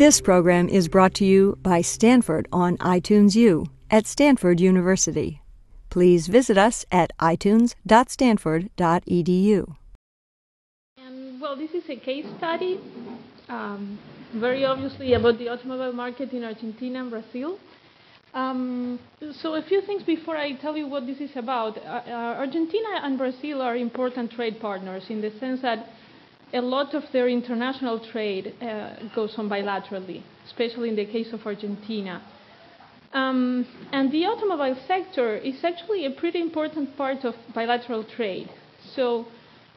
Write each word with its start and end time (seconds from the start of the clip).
This 0.00 0.16
program 0.22 0.70
is 0.70 0.88
brought 0.88 1.12
to 1.16 1.26
you 1.26 1.58
by 1.62 1.82
Stanford 1.82 2.48
on 2.50 2.78
iTunes 2.78 3.36
U 3.36 3.66
at 3.90 4.06
Stanford 4.06 4.58
University. 4.58 5.42
Please 5.90 6.26
visit 6.26 6.56
us 6.56 6.86
at 6.90 7.12
itunes.stanford.edu. 7.18 9.76
And 10.96 11.38
well, 11.38 11.54
this 11.54 11.72
is 11.72 11.84
a 11.90 11.96
case 11.96 12.24
study, 12.38 12.80
um, 13.50 13.98
very 14.32 14.64
obviously 14.64 15.12
about 15.12 15.36
the 15.36 15.50
automobile 15.50 15.92
market 15.92 16.32
in 16.32 16.44
Argentina 16.44 17.00
and 17.00 17.10
Brazil. 17.10 17.58
Um, 18.32 18.98
so 19.42 19.56
a 19.56 19.62
few 19.62 19.82
things 19.82 20.02
before 20.02 20.38
I 20.38 20.54
tell 20.54 20.78
you 20.78 20.86
what 20.86 21.04
this 21.04 21.18
is 21.18 21.36
about. 21.36 21.76
Uh, 21.76 22.00
uh, 22.06 22.36
Argentina 22.38 23.00
and 23.02 23.18
Brazil 23.18 23.60
are 23.60 23.76
important 23.76 24.32
trade 24.32 24.60
partners 24.60 25.02
in 25.10 25.20
the 25.20 25.30
sense 25.38 25.60
that 25.60 25.90
a 26.52 26.60
lot 26.60 26.94
of 26.94 27.04
their 27.12 27.28
international 27.28 28.00
trade 28.12 28.54
uh, 28.60 28.94
goes 29.14 29.34
on 29.38 29.48
bilaterally, 29.48 30.22
especially 30.46 30.88
in 30.88 30.96
the 30.96 31.06
case 31.06 31.32
of 31.32 31.46
Argentina. 31.46 32.22
Um, 33.12 33.66
and 33.92 34.10
the 34.12 34.24
automobile 34.26 34.76
sector 34.86 35.36
is 35.36 35.64
actually 35.64 36.06
a 36.06 36.10
pretty 36.10 36.40
important 36.40 36.96
part 36.96 37.24
of 37.24 37.34
bilateral 37.54 38.04
trade. 38.04 38.48
So 38.94 39.26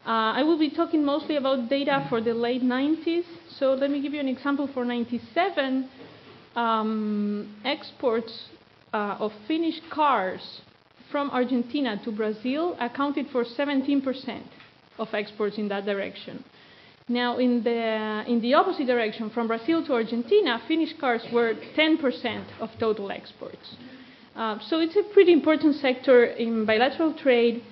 uh, 0.06 0.34
I 0.38 0.42
will 0.42 0.58
be 0.58 0.70
talking 0.70 1.04
mostly 1.04 1.36
about 1.36 1.68
data 1.68 2.06
for 2.08 2.20
the 2.20 2.34
late 2.34 2.62
90s. 2.62 3.24
So 3.58 3.74
let 3.74 3.90
me 3.90 4.00
give 4.00 4.14
you 4.14 4.20
an 4.20 4.28
example 4.28 4.68
for 4.72 4.84
97. 4.84 5.88
Um, 6.54 7.56
exports 7.64 8.48
uh, 8.92 9.16
of 9.18 9.32
finished 9.48 9.82
cars 9.90 10.60
from 11.10 11.30
Argentina 11.30 12.00
to 12.04 12.12
Brazil 12.12 12.76
accounted 12.80 13.26
for 13.32 13.44
17% 13.44 14.42
of 14.98 15.08
exports 15.12 15.58
in 15.58 15.68
that 15.68 15.84
direction. 15.84 16.44
Now, 17.10 17.36
in 17.36 17.62
the, 17.62 18.24
in 18.26 18.40
the 18.40 18.54
opposite 18.54 18.86
direction, 18.86 19.28
from 19.28 19.46
Brazil 19.46 19.84
to 19.84 19.92
Argentina, 19.92 20.58
finished 20.66 20.98
cars 20.98 21.20
were 21.30 21.52
10% 21.76 22.44
of 22.60 22.70
total 22.80 23.10
exports. 23.12 23.76
Uh, 24.34 24.58
so 24.70 24.80
it's 24.80 24.96
a 24.96 25.02
pretty 25.12 25.34
important 25.34 25.76
sector 25.82 26.24
in 26.24 26.64
bilateral 26.64 27.12
trade. 27.12 27.62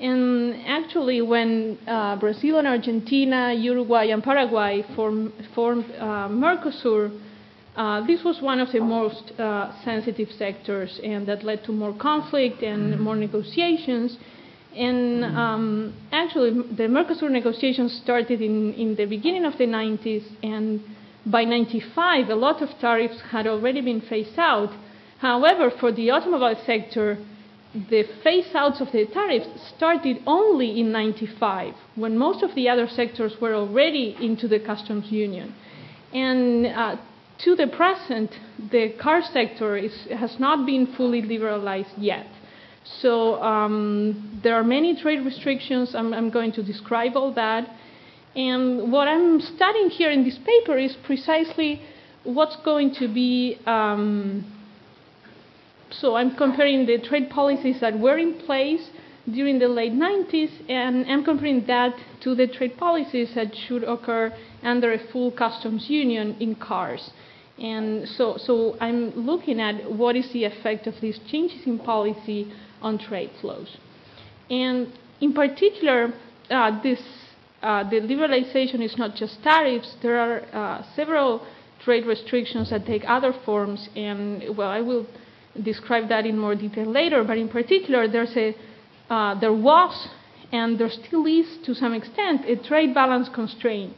And 0.00 0.56
actually, 0.66 1.22
when 1.22 1.78
uh, 1.86 2.16
Brazil 2.16 2.58
and 2.58 2.66
Argentina, 2.66 3.54
Uruguay, 3.54 4.06
and 4.06 4.24
Paraguay 4.24 4.84
form, 4.96 5.32
formed 5.54 5.84
uh, 5.92 6.26
Mercosur, 6.28 7.16
uh, 7.76 8.04
this 8.08 8.24
was 8.24 8.42
one 8.42 8.58
of 8.58 8.72
the 8.72 8.80
most 8.80 9.38
uh, 9.38 9.70
sensitive 9.84 10.30
sectors, 10.36 10.98
and 11.04 11.28
that 11.28 11.44
led 11.44 11.62
to 11.62 11.70
more 11.70 11.96
conflict 11.96 12.60
and 12.64 12.98
more 12.98 13.14
negotiations. 13.14 14.18
And 14.76 15.24
um, 15.24 15.94
actually, 16.12 16.50
the 16.50 16.84
Mercosur 16.84 17.30
negotiations 17.30 18.00
started 18.02 18.40
in, 18.40 18.72
in 18.74 18.94
the 18.94 19.06
beginning 19.06 19.44
of 19.44 19.58
the 19.58 19.66
90s, 19.66 20.24
and 20.42 20.80
by 21.26 21.44
95, 21.44 22.28
a 22.28 22.34
lot 22.34 22.62
of 22.62 22.70
tariffs 22.80 23.20
had 23.30 23.46
already 23.46 23.80
been 23.80 24.00
phased 24.00 24.38
out. 24.38 24.70
However, 25.18 25.70
for 25.70 25.92
the 25.92 26.10
automobile 26.10 26.60
sector, 26.64 27.18
the 27.74 28.04
phase 28.22 28.54
outs 28.54 28.80
of 28.80 28.90
the 28.92 29.06
tariffs 29.06 29.48
started 29.76 30.22
only 30.26 30.80
in 30.80 30.92
95, 30.92 31.74
when 31.94 32.16
most 32.16 32.42
of 32.42 32.54
the 32.54 32.68
other 32.68 32.88
sectors 32.88 33.40
were 33.40 33.54
already 33.54 34.16
into 34.20 34.48
the 34.48 34.58
customs 34.60 35.10
union. 35.10 35.54
And 36.12 36.66
uh, 36.66 36.96
to 37.44 37.56
the 37.56 37.68
present, 37.68 38.30
the 38.70 38.90
car 39.00 39.22
sector 39.22 39.76
is, 39.76 39.92
has 40.10 40.38
not 40.38 40.66
been 40.66 40.94
fully 40.96 41.22
liberalized 41.22 41.96
yet. 41.96 42.26
So 42.84 43.42
um, 43.42 44.40
there 44.42 44.54
are 44.54 44.64
many 44.64 45.00
trade 45.00 45.24
restrictions. 45.24 45.94
I'm, 45.94 46.12
I'm, 46.14 46.30
going 46.30 46.52
to 46.52 46.62
describe 46.62 47.16
all 47.16 47.32
that. 47.34 47.68
And 48.34 48.90
what 48.90 49.08
I'm 49.08 49.40
studying 49.40 49.90
here 49.90 50.10
in 50.10 50.24
this 50.24 50.38
paper 50.38 50.78
is 50.78 50.96
precisely 51.04 51.82
what's 52.24 52.56
going 52.64 52.94
to 52.96 53.08
be. 53.08 53.58
Um, 53.66 54.44
so 55.90 56.14
I'm 56.14 56.36
comparing 56.36 56.86
the 56.86 56.98
trade 56.98 57.30
policies 57.30 57.80
that 57.80 57.98
were 57.98 58.16
in 58.16 58.34
place 58.34 58.90
during 59.30 59.58
the 59.58 59.68
late 59.68 59.92
90s, 59.92 60.50
and 60.68 61.04
I'm 61.10 61.24
comparing 61.24 61.66
that 61.66 61.94
to 62.22 62.34
the 62.34 62.46
trade 62.46 62.76
policies 62.78 63.34
that 63.34 63.54
should 63.54 63.84
occur 63.84 64.32
under 64.62 64.92
a 64.92 64.98
full 65.12 65.30
customs 65.30 65.86
union 65.88 66.36
in 66.40 66.54
cars. 66.54 67.10
And 67.58 68.08
so, 68.08 68.38
so 68.38 68.76
I'm 68.80 69.10
looking 69.10 69.60
at 69.60 69.92
what 69.92 70.16
is 70.16 70.32
the 70.32 70.44
effect 70.44 70.86
of 70.86 70.94
these 71.00 71.18
changes 71.30 71.66
in 71.66 71.78
policy 71.78 72.50
on 72.82 72.98
trade 72.98 73.30
flows. 73.40 73.76
And 74.48 74.92
in 75.20 75.32
particular, 75.32 76.12
uh, 76.50 76.82
this, 76.82 77.00
uh, 77.62 77.88
the 77.88 78.00
liberalization 78.00 78.80
is 78.82 78.96
not 78.96 79.14
just 79.14 79.42
tariffs, 79.42 79.96
there 80.02 80.18
are 80.18 80.42
uh, 80.52 80.82
several 80.96 81.46
trade 81.84 82.06
restrictions 82.06 82.70
that 82.70 82.86
take 82.86 83.04
other 83.06 83.32
forms, 83.44 83.88
and 83.96 84.56
well, 84.56 84.68
I 84.68 84.80
will 84.80 85.06
describe 85.62 86.08
that 86.08 86.26
in 86.26 86.38
more 86.38 86.54
detail 86.54 86.86
later, 86.86 87.24
but 87.24 87.38
in 87.38 87.48
particular, 87.48 88.08
there's 88.08 88.36
a, 88.36 88.54
uh, 89.08 89.38
there 89.40 89.52
was 89.52 90.08
and 90.52 90.78
there 90.78 90.90
still 90.90 91.26
is 91.26 91.58
to 91.64 91.74
some 91.74 91.94
extent 91.94 92.44
a 92.46 92.56
trade 92.56 92.92
balance 92.94 93.28
constraint. 93.28 93.96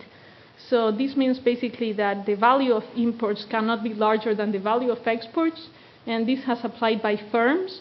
So 0.68 0.92
this 0.92 1.16
means 1.16 1.38
basically 1.38 1.92
that 1.94 2.26
the 2.26 2.34
value 2.34 2.72
of 2.72 2.84
imports 2.96 3.44
cannot 3.50 3.82
be 3.82 3.94
larger 3.94 4.34
than 4.34 4.52
the 4.52 4.58
value 4.58 4.90
of 4.90 5.06
exports, 5.06 5.68
and 6.06 6.26
this 6.26 6.44
has 6.44 6.58
applied 6.62 7.02
by 7.02 7.16
firms. 7.30 7.80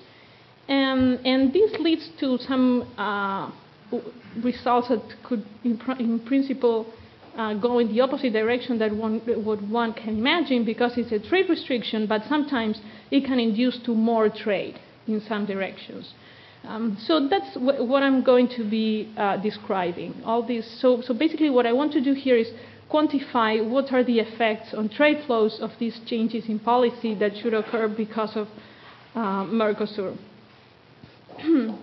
And, 0.67 1.25
and 1.25 1.53
this 1.53 1.71
leads 1.79 2.09
to 2.19 2.37
some 2.39 2.87
uh, 2.97 3.51
results 4.43 4.89
that 4.89 5.01
could, 5.23 5.45
in, 5.63 5.77
pr- 5.77 5.99
in 5.99 6.19
principle, 6.19 6.85
uh, 7.35 7.53
go 7.55 7.79
in 7.79 7.87
the 7.87 8.01
opposite 8.01 8.33
direction 8.33 8.77
that 8.79 8.95
one, 8.95 9.19
what 9.43 9.61
one 9.63 9.93
can 9.93 10.17
imagine 10.17 10.65
because 10.65 10.97
it's 10.97 11.11
a 11.11 11.29
trade 11.29 11.49
restriction, 11.49 12.07
but 12.07 12.23
sometimes 12.27 12.79
it 13.09 13.25
can 13.25 13.39
induce 13.39 13.77
to 13.79 13.95
more 13.95 14.29
trade 14.29 14.79
in 15.07 15.21
some 15.21 15.45
directions. 15.45 16.13
Um, 16.63 16.97
so 16.99 17.27
that's 17.27 17.55
what 17.57 18.03
I'm 18.03 18.23
going 18.23 18.47
to 18.49 18.69
be 18.69 19.11
uh, 19.17 19.37
describing. 19.37 20.21
All 20.23 20.45
this. 20.45 20.79
So, 20.79 21.01
so 21.01 21.13
basically, 21.13 21.49
what 21.49 21.65
I 21.65 21.73
want 21.73 21.91
to 21.93 22.01
do 22.01 22.13
here 22.13 22.37
is 22.37 22.51
quantify 22.91 23.67
what 23.67 23.91
are 23.91 24.03
the 24.03 24.19
effects 24.19 24.73
on 24.73 24.89
trade 24.89 25.23
flows 25.25 25.59
of 25.59 25.71
these 25.79 25.99
changes 26.05 26.47
in 26.47 26.59
policy 26.59 27.15
that 27.15 27.35
should 27.37 27.53
occur 27.53 27.87
because 27.87 28.35
of 28.35 28.47
uh, 29.15 29.45
Mercosur. 29.45 30.17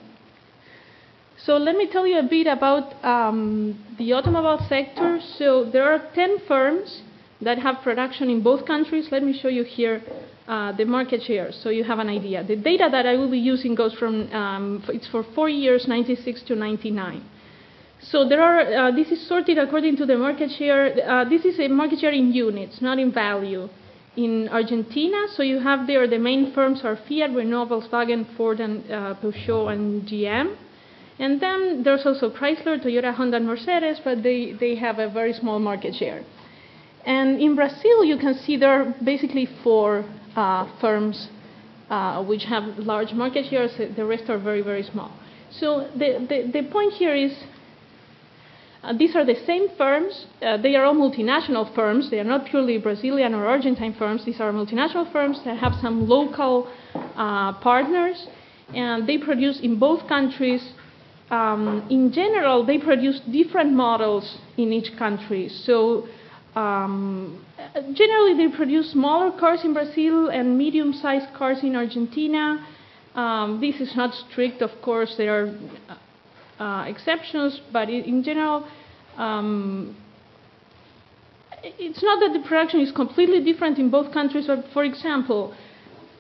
so 1.45 1.57
let 1.57 1.77
me 1.77 1.89
tell 1.91 2.07
you 2.07 2.19
a 2.19 2.23
bit 2.23 2.47
about 2.47 3.05
um, 3.05 3.85
the 3.99 4.13
automobile 4.13 4.65
sector. 4.69 5.21
So 5.39 5.65
there 5.71 5.85
are 5.85 6.11
10 6.15 6.39
firms 6.47 7.03
that 7.41 7.59
have 7.59 7.83
production 7.83 8.29
in 8.31 8.43
both 8.43 8.67
countries. 8.67 9.09
Let 9.11 9.23
me 9.23 9.39
show 9.39 9.49
you 9.49 9.65
here 9.65 10.03
uh, 10.47 10.73
the 10.73 10.85
market 10.85 11.23
share 11.23 11.53
so 11.53 11.71
you 11.71 11.85
have 11.85 11.99
an 11.99 12.09
idea. 12.09 12.43
The 12.43 12.57
data 12.57 12.89
that 12.91 13.07
I 13.07 13.17
will 13.17 13.31
be 13.31 13.39
using 13.39 13.75
goes 13.75 13.95
from, 13.95 14.33
um, 14.33 14.85
it's 14.89 15.07
for 15.09 15.23
four 15.35 15.49
years, 15.49 15.87
96 15.87 16.43
to 16.43 16.57
99. 16.57 17.25
So 18.01 18.29
there 18.29 18.43
are, 18.43 18.89
uh, 18.89 18.91
this 18.93 19.09
is 19.09 19.27
sorted 19.27 19.59
according 19.59 19.97
to 19.97 20.07
the 20.07 20.17
market 20.17 20.51
share. 20.53 20.95
Uh, 21.05 21.25
this 21.25 21.45
is 21.45 21.59
a 21.59 21.69
market 21.69 22.01
share 22.01 22.13
in 22.13 22.33
units, 22.33 22.81
not 22.81 22.99
in 22.99 23.13
value 23.13 23.69
in 24.19 24.49
Argentina. 24.49 25.27
So 25.37 25.43
you 25.43 25.61
have 25.61 25.87
there 25.87 26.09
the 26.09 26.19
main 26.19 26.53
firms 26.53 26.81
are 26.83 26.97
Fiat, 26.97 27.31
Renault, 27.35 27.67
Volkswagen, 27.67 28.27
Ford, 28.37 28.59
and 28.59 28.75
uh, 28.91 29.15
Peugeot, 29.23 29.73
and 29.73 30.07
GM. 30.09 30.57
And 31.21 31.41
then 31.41 31.83
there's 31.85 32.05
also 32.05 32.29
Chrysler, 32.31 32.83
Toyota, 32.85 33.15
Honda, 33.15 33.37
and 33.37 33.47
Mercedes, 33.47 34.01
but 34.05 34.23
they, 34.23 34.53
they 34.59 34.75
have 34.75 34.99
a 34.99 35.09
very 35.09 35.33
small 35.33 35.59
market 35.61 35.95
share. 35.95 36.25
And 37.07 37.41
in 37.41 37.55
Brazil, 37.55 38.05
you 38.05 38.19
can 38.19 38.35
see 38.35 38.57
there 38.57 38.75
are 38.81 38.95
basically 39.05 39.49
four 39.63 40.05
uh, 40.35 40.67
firms 40.81 41.29
uh, 41.89 42.23
which 42.25 42.45
have 42.45 42.65
large 42.79 43.13
market 43.13 43.47
shares. 43.49 43.73
The 43.97 44.05
rest 44.05 44.25
are 44.29 44.39
very, 44.39 44.63
very 44.63 44.83
small. 44.83 45.13
So 45.51 45.89
the, 45.95 46.27
the, 46.29 46.61
the 46.61 46.69
point 46.71 46.93
here 46.95 47.15
is 47.15 47.33
uh, 48.83 48.93
these 48.93 49.17
are 49.17 49.25
the 49.25 49.35
same 49.45 49.69
firms. 49.77 50.27
Uh, 50.41 50.57
they 50.57 50.77
are 50.77 50.85
all 50.85 50.95
multinational 50.95 51.73
firms. 51.75 52.11
They 52.11 52.21
are 52.21 52.25
not 52.25 52.47
purely 52.47 52.79
Brazilian 52.79 53.35
or 53.35 53.47
Argentine 53.47 53.95
firms. 53.95 54.25
These 54.25 54.41
are 54.41 54.53
multinational 54.53 55.11
firms 55.11 55.41
that 55.45 55.59
have 55.59 55.75
some 55.83 56.09
local 56.09 56.69
uh, 56.95 57.55
partners, 57.55 58.29
and 58.75 59.09
they 59.09 59.19
produce 59.19 59.59
in 59.61 59.79
both 59.79 60.07
countries. 60.07 60.73
Um, 61.31 61.87
in 61.91 62.13
general, 62.13 62.65
they 62.65 62.79
produce 62.79 63.21
different 63.21 63.73
models 63.73 64.39
in 64.57 64.73
each 64.73 64.97
country. 64.97 65.49
So, 65.49 66.09
um, 66.55 67.45
generally, 67.93 68.35
they 68.35 68.57
produce 68.57 68.93
smaller 68.93 69.37
cars 69.39 69.65
in 69.65 69.75
Brazil 69.75 70.29
and 70.29 70.57
medium 70.57 70.93
sized 70.93 71.35
cars 71.35 71.59
in 71.63 71.75
Argentina. 71.75 72.65
Um, 73.17 73.61
this 73.61 73.81
is 73.81 73.95
not 73.97 74.15
strict, 74.15 74.63
of 74.63 74.71
course. 74.81 75.17
There 75.17 75.35
are 75.35 75.59
uh, 76.59 76.85
exceptions, 76.87 77.61
but 77.73 77.89
in 77.89 78.23
general, 78.23 78.67
um, 79.17 79.97
it's 81.63 82.03
not 82.03 82.21
that 82.21 82.33
the 82.33 82.47
production 82.47 82.81
is 82.81 82.93
completely 82.93 83.43
different 83.43 83.79
in 83.79 83.91
both 83.91 84.13
countries. 84.13 84.47
But 84.47 84.65
for 84.73 84.85
example, 84.85 85.55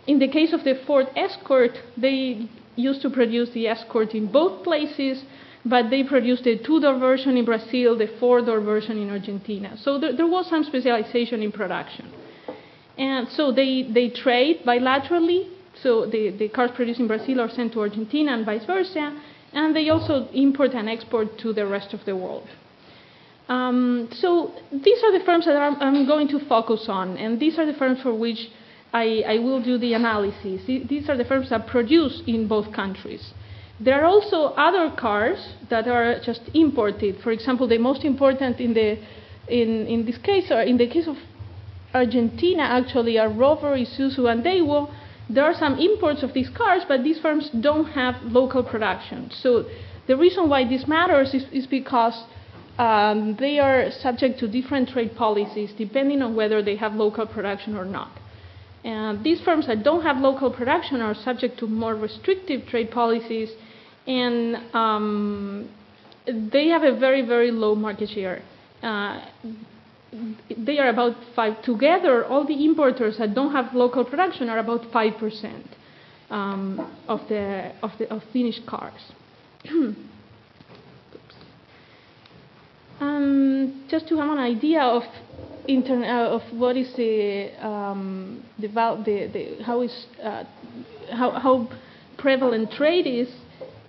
in 0.06 0.18
the 0.18 0.28
case 0.28 0.52
of 0.52 0.64
the 0.64 0.80
Ford 0.86 1.06
Escort, 1.16 1.78
they 1.96 2.48
used 2.76 3.02
to 3.02 3.10
produce 3.10 3.50
the 3.50 3.68
Escort 3.68 4.14
in 4.14 4.30
both 4.30 4.64
places, 4.64 5.24
but 5.64 5.90
they 5.90 6.02
produced 6.02 6.44
the 6.44 6.58
two-door 6.58 6.98
version 6.98 7.36
in 7.36 7.44
Brazil, 7.44 7.96
the 7.96 8.08
four-door 8.18 8.60
version 8.60 8.98
in 8.98 9.10
Argentina. 9.10 9.76
So 9.76 9.98
there, 9.98 10.16
there 10.16 10.26
was 10.26 10.48
some 10.48 10.64
specialization 10.64 11.42
in 11.42 11.52
production. 11.52 12.12
And 12.96 13.28
so 13.28 13.52
they, 13.52 13.88
they 13.92 14.10
trade 14.10 14.62
bilaterally. 14.66 15.48
So 15.82 16.06
the, 16.06 16.30
the 16.36 16.48
cars 16.48 16.70
produced 16.74 17.00
in 17.00 17.06
Brazil 17.06 17.40
are 17.40 17.50
sent 17.50 17.72
to 17.74 17.80
Argentina 17.80 18.32
and 18.32 18.44
vice 18.44 18.64
versa. 18.64 19.16
And 19.52 19.74
they 19.74 19.88
also 19.88 20.28
import 20.32 20.72
and 20.74 20.88
export 20.88 21.38
to 21.38 21.52
the 21.52 21.66
rest 21.66 21.94
of 21.94 22.04
the 22.04 22.14
world. 22.14 22.48
Um, 23.48 24.08
so 24.12 24.52
these 24.70 25.02
are 25.02 25.18
the 25.18 25.24
firms 25.24 25.46
that 25.46 25.56
I'm, 25.56 25.80
I'm, 25.80 26.06
going 26.06 26.28
to 26.28 26.38
focus 26.46 26.86
on, 26.88 27.16
and 27.16 27.40
these 27.40 27.58
are 27.58 27.64
the 27.64 27.72
firms 27.72 28.02
for 28.02 28.12
which 28.12 28.50
I, 28.92 29.24
I 29.26 29.38
will 29.38 29.62
do 29.62 29.78
the 29.78 29.94
analysis. 29.94 30.66
These 30.66 31.08
are 31.08 31.16
the 31.16 31.24
firms 31.24 31.48
that 31.48 31.66
produce 31.66 32.22
in 32.26 32.46
both 32.46 32.72
countries. 32.74 33.32
There 33.80 34.02
are 34.02 34.04
also 34.04 34.54
other 34.54 34.94
cars 34.94 35.54
that 35.70 35.88
are 35.88 36.20
just 36.20 36.42
imported. 36.52 37.20
For 37.22 37.30
example, 37.30 37.66
the 37.68 37.78
most 37.78 38.04
important 38.04 38.60
in 38.60 38.74
the 38.74 38.98
in, 39.48 39.86
in 39.86 40.04
this 40.04 40.18
case, 40.18 40.50
or 40.50 40.60
in 40.60 40.76
the 40.76 40.86
case 40.86 41.06
of 41.06 41.16
Argentina, 41.94 42.62
actually, 42.62 43.18
are 43.18 43.30
Rover, 43.30 43.76
Isuzu, 43.76 44.30
and 44.30 44.44
Daewoo. 44.44 44.92
There 45.28 45.44
are 45.44 45.54
some 45.54 45.78
imports 45.78 46.22
of 46.22 46.32
these 46.32 46.48
cars, 46.48 46.82
but 46.88 47.04
these 47.04 47.18
firms 47.20 47.50
don't 47.60 47.86
have 47.86 48.14
local 48.22 48.62
production. 48.62 49.30
So 49.30 49.66
the 50.06 50.16
reason 50.16 50.48
why 50.48 50.66
this 50.66 50.86
matters 50.86 51.34
is, 51.34 51.44
is 51.52 51.66
because 51.66 52.24
um, 52.78 53.36
they 53.38 53.58
are 53.58 53.90
subject 53.90 54.38
to 54.40 54.48
different 54.48 54.88
trade 54.88 55.14
policies 55.16 55.72
depending 55.76 56.22
on 56.22 56.34
whether 56.34 56.62
they 56.62 56.76
have 56.76 56.94
local 56.94 57.26
production 57.26 57.76
or 57.76 57.84
not. 57.84 58.10
And 58.84 59.22
these 59.24 59.40
firms 59.40 59.66
that 59.66 59.82
don't 59.82 60.02
have 60.02 60.18
local 60.18 60.50
production 60.50 61.02
are 61.02 61.14
subject 61.14 61.58
to 61.58 61.66
more 61.66 61.94
restrictive 61.94 62.66
trade 62.68 62.90
policies, 62.90 63.50
and 64.06 64.56
um, 64.74 65.68
they 66.26 66.68
have 66.68 66.84
a 66.84 66.96
very, 66.98 67.22
very 67.26 67.50
low 67.50 67.74
market 67.74 68.08
share. 68.10 68.42
Uh, 68.82 69.20
they 70.56 70.78
are 70.78 70.88
about 70.88 71.16
five. 71.34 71.62
Together, 71.62 72.24
all 72.24 72.46
the 72.46 72.64
importers 72.64 73.18
that 73.18 73.34
don't 73.34 73.52
have 73.52 73.74
local 73.74 74.04
production 74.04 74.48
are 74.48 74.58
about 74.58 74.90
five 74.92 75.16
percent 75.18 75.66
um, 76.30 76.80
of 77.08 77.20
the 77.28 77.72
of 77.82 77.90
the 77.98 78.12
of 78.12 78.22
finished 78.32 78.66
cars. 78.66 79.12
um, 83.00 83.84
just 83.88 84.08
to 84.08 84.16
have 84.16 84.30
an 84.30 84.38
idea 84.38 84.80
of 84.80 85.02
intern, 85.66 86.02
uh, 86.04 86.30
of 86.30 86.42
what 86.52 86.76
is 86.76 86.92
the 86.94 87.50
um, 87.60 88.42
the, 88.58 88.68
the, 88.68 89.30
the, 89.32 89.62
how 89.64 89.82
is 89.82 90.06
uh, 90.22 90.44
how, 91.12 91.30
how 91.32 91.68
prevalent 92.16 92.70
trade 92.72 93.06
is. 93.06 93.28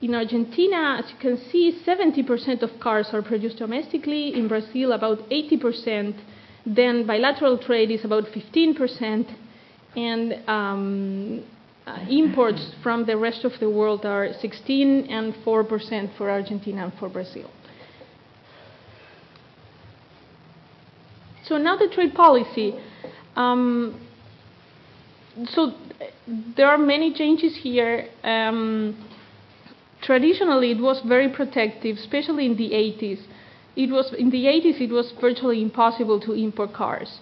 In 0.02 0.16
Argentina, 0.16 1.02
as 1.04 1.12
you 1.12 1.18
can 1.20 1.38
see, 1.52 1.82
70% 1.86 2.62
of 2.62 2.80
cars 2.80 3.10
are 3.12 3.22
produced 3.22 3.58
domestically. 3.58 4.34
In 4.34 4.48
Brazil, 4.48 4.94
about 4.94 5.30
80%. 5.30 6.16
Then 6.66 7.06
bilateral 7.06 7.58
trade 7.58 7.92
is 7.92 8.06
about 8.06 8.26
15%. 8.26 9.36
And 9.98 10.50
um, 10.50 11.44
uh, 11.86 12.06
imports 12.10 12.72
from 12.82 13.06
the 13.06 13.18
rest 13.18 13.44
of 13.44 13.52
the 13.60 13.70
world 13.70 14.06
are 14.06 14.30
16 14.40 15.08
and 15.10 15.34
4% 15.34 16.18
for 16.18 16.30
Argentina 16.30 16.86
and 16.86 16.94
for 16.94 17.10
Brazil. 17.10 17.50
So 21.46 21.58
now 21.58 21.76
the 21.76 21.88
trade 21.88 22.14
policy. 22.14 22.76
Um, 23.36 24.00
so 25.48 25.74
there 26.56 26.68
are 26.68 26.78
many 26.78 27.14
changes 27.14 27.58
here. 27.58 28.08
Um, 28.24 29.09
traditionally, 30.02 30.72
it 30.72 30.80
was 30.80 31.02
very 31.02 31.30
protective, 31.30 31.98
especially 31.98 32.46
in 32.46 32.56
the 32.56 32.72
80s. 32.72 33.22
It 33.76 33.90
was 33.92 34.14
in 34.14 34.30
the 34.30 34.46
80s. 34.46 34.82
It 34.82 34.92
was 34.92 35.12
virtually 35.20 35.62
impossible 35.62 36.20
to 36.22 36.34
import 36.34 36.74
cars. 36.74 37.20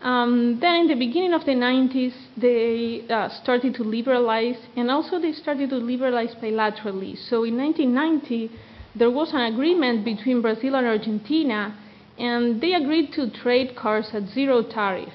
Um, 0.00 0.58
then, 0.60 0.82
in 0.82 0.86
the 0.88 0.94
beginning 0.94 1.34
of 1.34 1.44
the 1.44 1.52
90s, 1.52 2.14
they 2.36 3.02
uh, 3.12 3.28
started 3.42 3.74
to 3.74 3.82
liberalize, 3.82 4.58
and 4.76 4.90
also 4.90 5.18
they 5.18 5.32
started 5.32 5.70
to 5.70 5.76
liberalize 5.76 6.34
bilaterally. 6.36 7.18
So, 7.28 7.42
in 7.42 7.56
1990, 7.56 8.50
there 8.94 9.10
was 9.10 9.32
an 9.32 9.40
agreement 9.52 10.04
between 10.04 10.40
Brazil 10.40 10.76
and 10.76 10.86
Argentina 10.86 11.76
and 12.18 12.60
they 12.60 12.74
agreed 12.74 13.12
to 13.12 13.30
trade 13.30 13.76
cars 13.76 14.10
at 14.12 14.28
zero 14.28 14.62
tariff. 14.62 15.12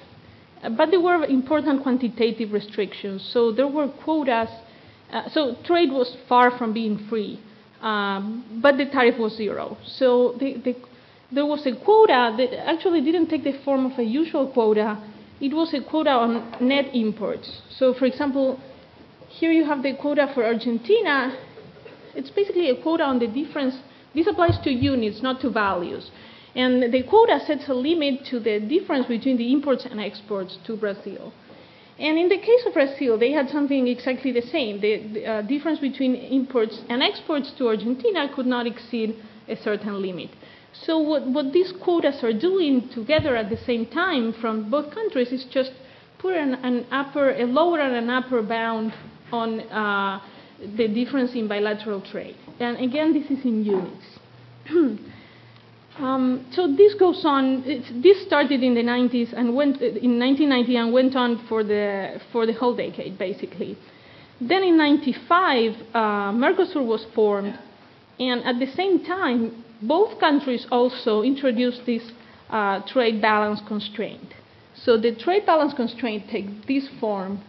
But 0.78 0.92
there 0.92 1.02
were 1.02 1.26
important 1.26 1.84
quantitative 1.84 2.54
restrictions, 2.54 3.30
so 3.34 3.52
there 3.52 3.68
were 3.68 3.90
quotas. 3.90 4.50
Uh, 5.14 5.30
so 5.30 5.56
trade 5.64 5.92
was 5.92 6.18
far 6.28 6.58
from 6.58 6.74
being 6.74 6.98
free, 7.08 7.40
um, 7.82 8.60
but 8.64 8.78
the 8.78 8.86
tariff 8.86 9.20
was 9.20 9.38
zero. 9.38 9.78
So 9.86 10.36
the, 10.40 10.58
the, 10.66 10.76
there 11.32 11.46
was 11.46 11.68
a 11.68 11.76
quota 11.76 12.34
that 12.36 12.68
actually 12.68 13.02
didn't 13.02 13.28
take 13.28 13.44
the 13.44 13.54
form 13.64 13.86
of 13.86 14.00
a 14.00 14.04
usual 14.04 14.52
quota. 14.52 14.98
It 15.40 15.54
was 15.54 15.72
a 15.76 15.82
quota 15.82 16.10
on 16.10 16.56
net 16.60 16.96
imports. 16.96 17.62
So, 17.70 17.94
for 17.94 18.06
example, 18.06 18.60
here 19.28 19.52
you 19.52 19.66
have 19.66 19.84
the 19.84 19.94
quota 19.94 20.32
for 20.34 20.44
Argentina. 20.44 21.38
It's 22.16 22.32
basically 22.32 22.72
a 22.72 22.82
quota 22.82 23.04
on 23.04 23.20
the 23.20 23.28
difference. 23.28 23.78
This 24.16 24.26
applies 24.26 24.58
to 24.64 24.72
units, 24.72 25.22
not 25.22 25.42
to 25.42 25.52
values. 25.52 26.10
And 26.56 26.92
the 26.92 27.04
quota 27.04 27.40
sets 27.46 27.68
a 27.68 27.74
limit 27.76 28.26
to 28.26 28.40
the 28.40 28.60
difference 28.60 29.06
between 29.06 29.38
the 29.38 29.52
imports 29.52 29.86
and 29.86 30.00
exports 30.00 30.58
to 30.66 30.76
Brazil. 30.76 31.34
And 32.00 32.18
in 32.18 32.28
the 32.30 32.38
case 32.38 32.66
of 32.66 32.74
Brazil, 32.74 33.18
they 33.18 33.32
had 33.32 33.50
something 33.50 33.88
exactly 33.88 34.32
the 34.32 34.42
same. 34.42 34.82
The, 34.82 35.08
the 35.14 35.26
uh, 35.26 35.42
difference 35.44 35.80
between 35.80 36.16
imports 36.16 36.82
and 36.90 37.04
exports 37.04 37.52
to 37.58 37.68
Argentina 37.68 38.32
could 38.34 38.48
not 38.48 38.66
exceed 38.66 39.16
a 39.48 39.56
certain 39.56 40.02
limit. 40.02 40.32
So 40.74 40.98
what, 40.98 41.28
what 41.28 41.54
these 41.54 41.72
quotas 41.72 42.24
are 42.24 42.34
doing 42.34 42.90
together 42.90 43.36
at 43.36 43.50
the 43.50 43.58
same 43.58 43.86
time 43.86 44.34
from 44.34 44.72
both 44.72 44.92
countries 44.94 45.32
is 45.32 45.46
just 45.46 45.72
put 46.18 46.36
an, 46.36 46.56
an 46.56 46.88
upper, 46.92 47.32
a 47.32 47.46
lower 47.46 47.80
and 47.80 47.96
an 47.96 48.10
upper 48.10 48.42
bound 48.42 48.94
on 49.32 49.60
uh, 49.70 50.20
the 50.78 50.88
difference 50.88 51.34
in 51.36 51.48
bilateral 51.48 52.02
trade. 52.02 52.36
And 52.60 52.78
again, 52.78 53.14
this 53.14 53.30
is 53.30 53.46
in 53.46 53.64
units. 53.64 55.00
Um, 56.00 56.48
so 56.52 56.68
this 56.76 56.96
goes 56.96 57.24
on. 57.24 57.64
this 58.02 58.26
started 58.26 58.64
in 58.64 58.74
the 58.74 58.82
90s 58.82 59.32
and 59.34 59.56
went 59.56 59.80
in 59.82 60.20
1990 60.20 60.76
and 60.76 60.94
went 60.94 61.16
on 61.16 61.46
for 61.48 61.64
the 61.64 62.20
for 62.32 62.46
the 62.46 62.54
whole 62.54 62.76
decade, 62.76 63.18
basically. 63.18 63.78
Then 64.42 64.64
in 64.64 64.78
95, 64.78 65.76
uh, 65.94 66.32
Mercosur 66.32 66.84
was 66.84 67.06
formed, 67.14 67.58
and 68.20 68.44
at 68.44 68.60
the 68.60 68.66
same 68.74 69.06
time, 69.06 69.64
both 69.82 70.20
countries 70.20 70.66
also 70.72 71.22
introduced 71.22 71.86
this 71.86 72.12
uh, 72.50 72.82
trade 72.88 73.22
balance 73.22 73.62
constraint. 73.68 74.34
So 74.76 74.98
the 74.98 75.16
trade 75.16 75.46
balance 75.46 75.74
constraint 75.74 76.30
takes 76.30 76.52
this 76.68 76.90
form. 77.00 77.42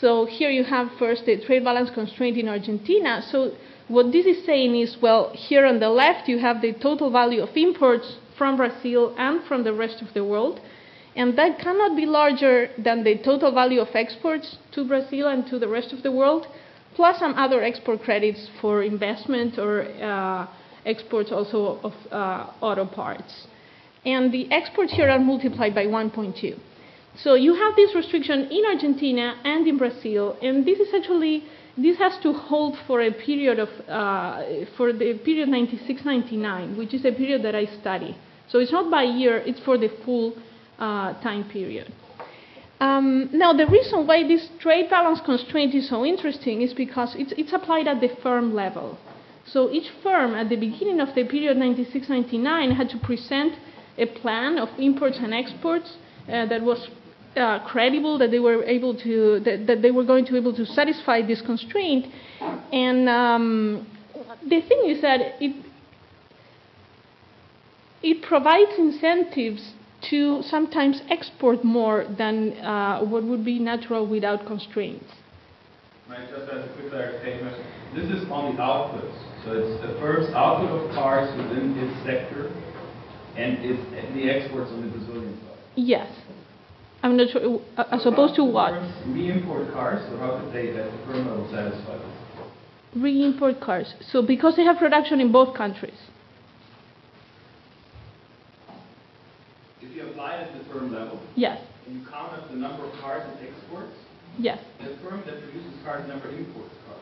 So 0.00 0.26
here 0.26 0.50
you 0.50 0.64
have 0.64 0.88
first 0.98 1.26
the 1.26 1.40
trade 1.44 1.64
balance 1.64 1.90
constraint 1.90 2.36
in 2.36 2.48
Argentina. 2.48 3.22
So 3.30 3.52
what 3.88 4.12
this 4.12 4.26
is 4.26 4.44
saying 4.44 4.76
is, 4.76 4.96
well, 5.00 5.32
here 5.34 5.66
on 5.66 5.80
the 5.80 5.88
left 5.88 6.28
you 6.28 6.38
have 6.38 6.60
the 6.60 6.72
total 6.74 7.10
value 7.10 7.42
of 7.42 7.56
imports 7.56 8.16
from 8.36 8.56
Brazil 8.56 9.14
and 9.18 9.42
from 9.44 9.64
the 9.64 9.72
rest 9.72 10.02
of 10.02 10.12
the 10.14 10.24
world, 10.24 10.60
and 11.16 11.36
that 11.36 11.58
cannot 11.58 11.96
be 11.96 12.06
larger 12.06 12.70
than 12.78 13.02
the 13.02 13.18
total 13.18 13.52
value 13.52 13.80
of 13.80 13.88
exports 13.94 14.58
to 14.72 14.86
Brazil 14.86 15.28
and 15.28 15.46
to 15.46 15.58
the 15.58 15.66
rest 15.66 15.92
of 15.92 16.02
the 16.02 16.12
world, 16.12 16.46
plus 16.94 17.18
some 17.18 17.34
other 17.34 17.62
export 17.62 18.02
credits 18.02 18.48
for 18.60 18.82
investment 18.82 19.58
or 19.58 19.82
uh, 20.02 20.46
exports 20.86 21.32
also 21.32 21.80
of 21.82 21.94
uh, 22.12 22.52
auto 22.60 22.84
parts. 22.84 23.46
And 24.04 24.32
the 24.32 24.50
exports 24.52 24.92
here 24.92 25.08
are 25.08 25.18
multiplied 25.18 25.74
by 25.74 25.86
1.2. 25.86 26.58
So 27.16 27.34
you 27.34 27.54
have 27.54 27.74
this 27.74 27.94
restriction 27.94 28.48
in 28.50 28.64
Argentina 28.66 29.34
and 29.44 29.66
in 29.66 29.76
Brazil, 29.76 30.36
and 30.40 30.64
this 30.64 30.78
is 30.78 30.94
actually 30.94 31.44
this 31.82 31.96
has 31.98 32.18
to 32.22 32.32
hold 32.32 32.76
for 32.86 33.00
a 33.00 33.12
period 33.12 33.58
of, 33.58 33.68
uh, 33.88 34.66
for 34.76 34.92
the 34.92 35.14
period 35.24 35.48
96-99, 35.48 36.76
which 36.76 36.92
is 36.92 37.04
a 37.04 37.12
period 37.12 37.42
that 37.44 37.54
I 37.54 37.66
study. 37.80 38.16
So 38.48 38.58
it's 38.58 38.72
not 38.72 38.90
by 38.90 39.04
year, 39.04 39.38
it's 39.38 39.60
for 39.60 39.78
the 39.78 39.90
full 40.04 40.34
uh, 40.78 41.14
time 41.22 41.48
period. 41.48 41.92
Um, 42.80 43.30
now, 43.32 43.52
the 43.52 43.66
reason 43.66 44.06
why 44.06 44.26
this 44.26 44.48
trade 44.60 44.88
balance 44.88 45.20
constraint 45.20 45.74
is 45.74 45.88
so 45.88 46.04
interesting 46.04 46.62
is 46.62 46.74
because 46.74 47.14
it's, 47.16 47.32
it's 47.36 47.52
applied 47.52 47.88
at 47.88 48.00
the 48.00 48.10
firm 48.22 48.54
level. 48.54 48.98
So 49.44 49.70
each 49.70 49.88
firm 50.02 50.34
at 50.34 50.48
the 50.48 50.56
beginning 50.56 51.00
of 51.00 51.14
the 51.14 51.24
period 51.24 51.56
96-99 51.56 52.76
had 52.76 52.88
to 52.90 52.98
present 52.98 53.54
a 53.96 54.06
plan 54.06 54.58
of 54.58 54.68
imports 54.78 55.18
and 55.18 55.34
exports 55.34 55.96
uh, 56.28 56.46
that 56.46 56.62
was 56.62 56.88
uh, 57.38 57.64
credible 57.66 58.18
that 58.18 58.30
they 58.30 58.38
were 58.38 58.62
able 58.64 58.94
to 59.00 59.40
that, 59.40 59.66
that, 59.66 59.82
they 59.82 59.90
were 59.90 60.04
going 60.04 60.24
to 60.26 60.32
be 60.32 60.38
able 60.38 60.54
to 60.54 60.66
satisfy 60.66 61.22
this 61.22 61.40
constraint. 61.42 62.06
And 62.72 63.08
um, 63.08 63.86
the 64.42 64.60
thing 64.60 64.82
is 64.86 65.00
that 65.02 65.20
it 65.40 65.64
it 68.02 68.22
provides 68.22 68.70
incentives 68.78 69.72
to 70.10 70.42
sometimes 70.42 71.02
export 71.10 71.64
more 71.64 72.06
than 72.16 72.52
uh, 72.58 73.00
what 73.04 73.24
would 73.24 73.44
be 73.44 73.58
natural 73.58 74.06
without 74.06 74.46
constraints. 74.46 75.04
Might 76.08 76.30
just 76.30 76.48
as 76.50 76.64
a 76.64 76.72
quick 76.74 76.90
clarification. 76.90 77.52
This 77.94 78.04
is 78.04 78.30
on 78.30 78.54
the 78.54 78.62
outputs. 78.62 79.44
So 79.44 79.52
it's 79.52 79.82
the 79.82 79.98
first 79.98 80.32
output 80.34 80.70
of 80.70 80.94
cars 80.94 81.34
within 81.36 81.76
its 81.76 82.04
sector, 82.04 82.52
and 83.36 83.58
it's 83.64 84.14
the 84.14 84.30
exports 84.30 84.70
on 84.70 84.82
the 84.82 84.88
Brazilian 84.88 85.38
side. 85.40 85.58
Yes. 85.76 86.10
I'm 87.08 87.16
not 87.16 87.30
sure, 87.30 87.60
uh, 87.78 87.84
as 87.90 88.04
opposed 88.04 88.34
to 88.36 88.44
what? 88.44 88.74
We 89.14 89.30
import 89.30 89.72
cars, 89.72 90.04
so 90.10 90.18
how 90.18 90.38
could 90.38 90.52
they, 90.52 90.76
at 90.76 90.92
the 90.92 90.98
firm 91.06 91.26
level, 91.26 91.48
satisfy 91.50 91.96
this? 91.96 92.04
Re-import 92.94 93.60
cars. 93.62 93.94
So 94.12 94.20
because 94.20 94.56
they 94.56 94.64
have 94.64 94.76
production 94.76 95.18
in 95.18 95.32
both 95.32 95.56
countries. 95.56 95.96
If 99.80 99.96
you 99.96 100.08
apply 100.10 100.36
it 100.36 100.52
at 100.52 100.58
the 100.58 100.64
firm 100.70 100.92
level, 100.92 101.18
Yes, 101.34 101.62
and 101.86 101.98
you 101.98 102.06
count 102.10 102.34
up 102.34 102.50
the 102.50 102.56
number 102.56 102.84
of 102.84 102.92
cars 103.00 103.22
it 103.40 103.48
exports, 103.48 103.96
yes. 104.38 104.58
the 104.78 104.96
firm 105.02 105.22
that 105.24 105.40
produces 105.40 105.72
cars 105.84 106.06
never 106.08 106.28
imports 106.28 106.74
cars. 106.86 106.98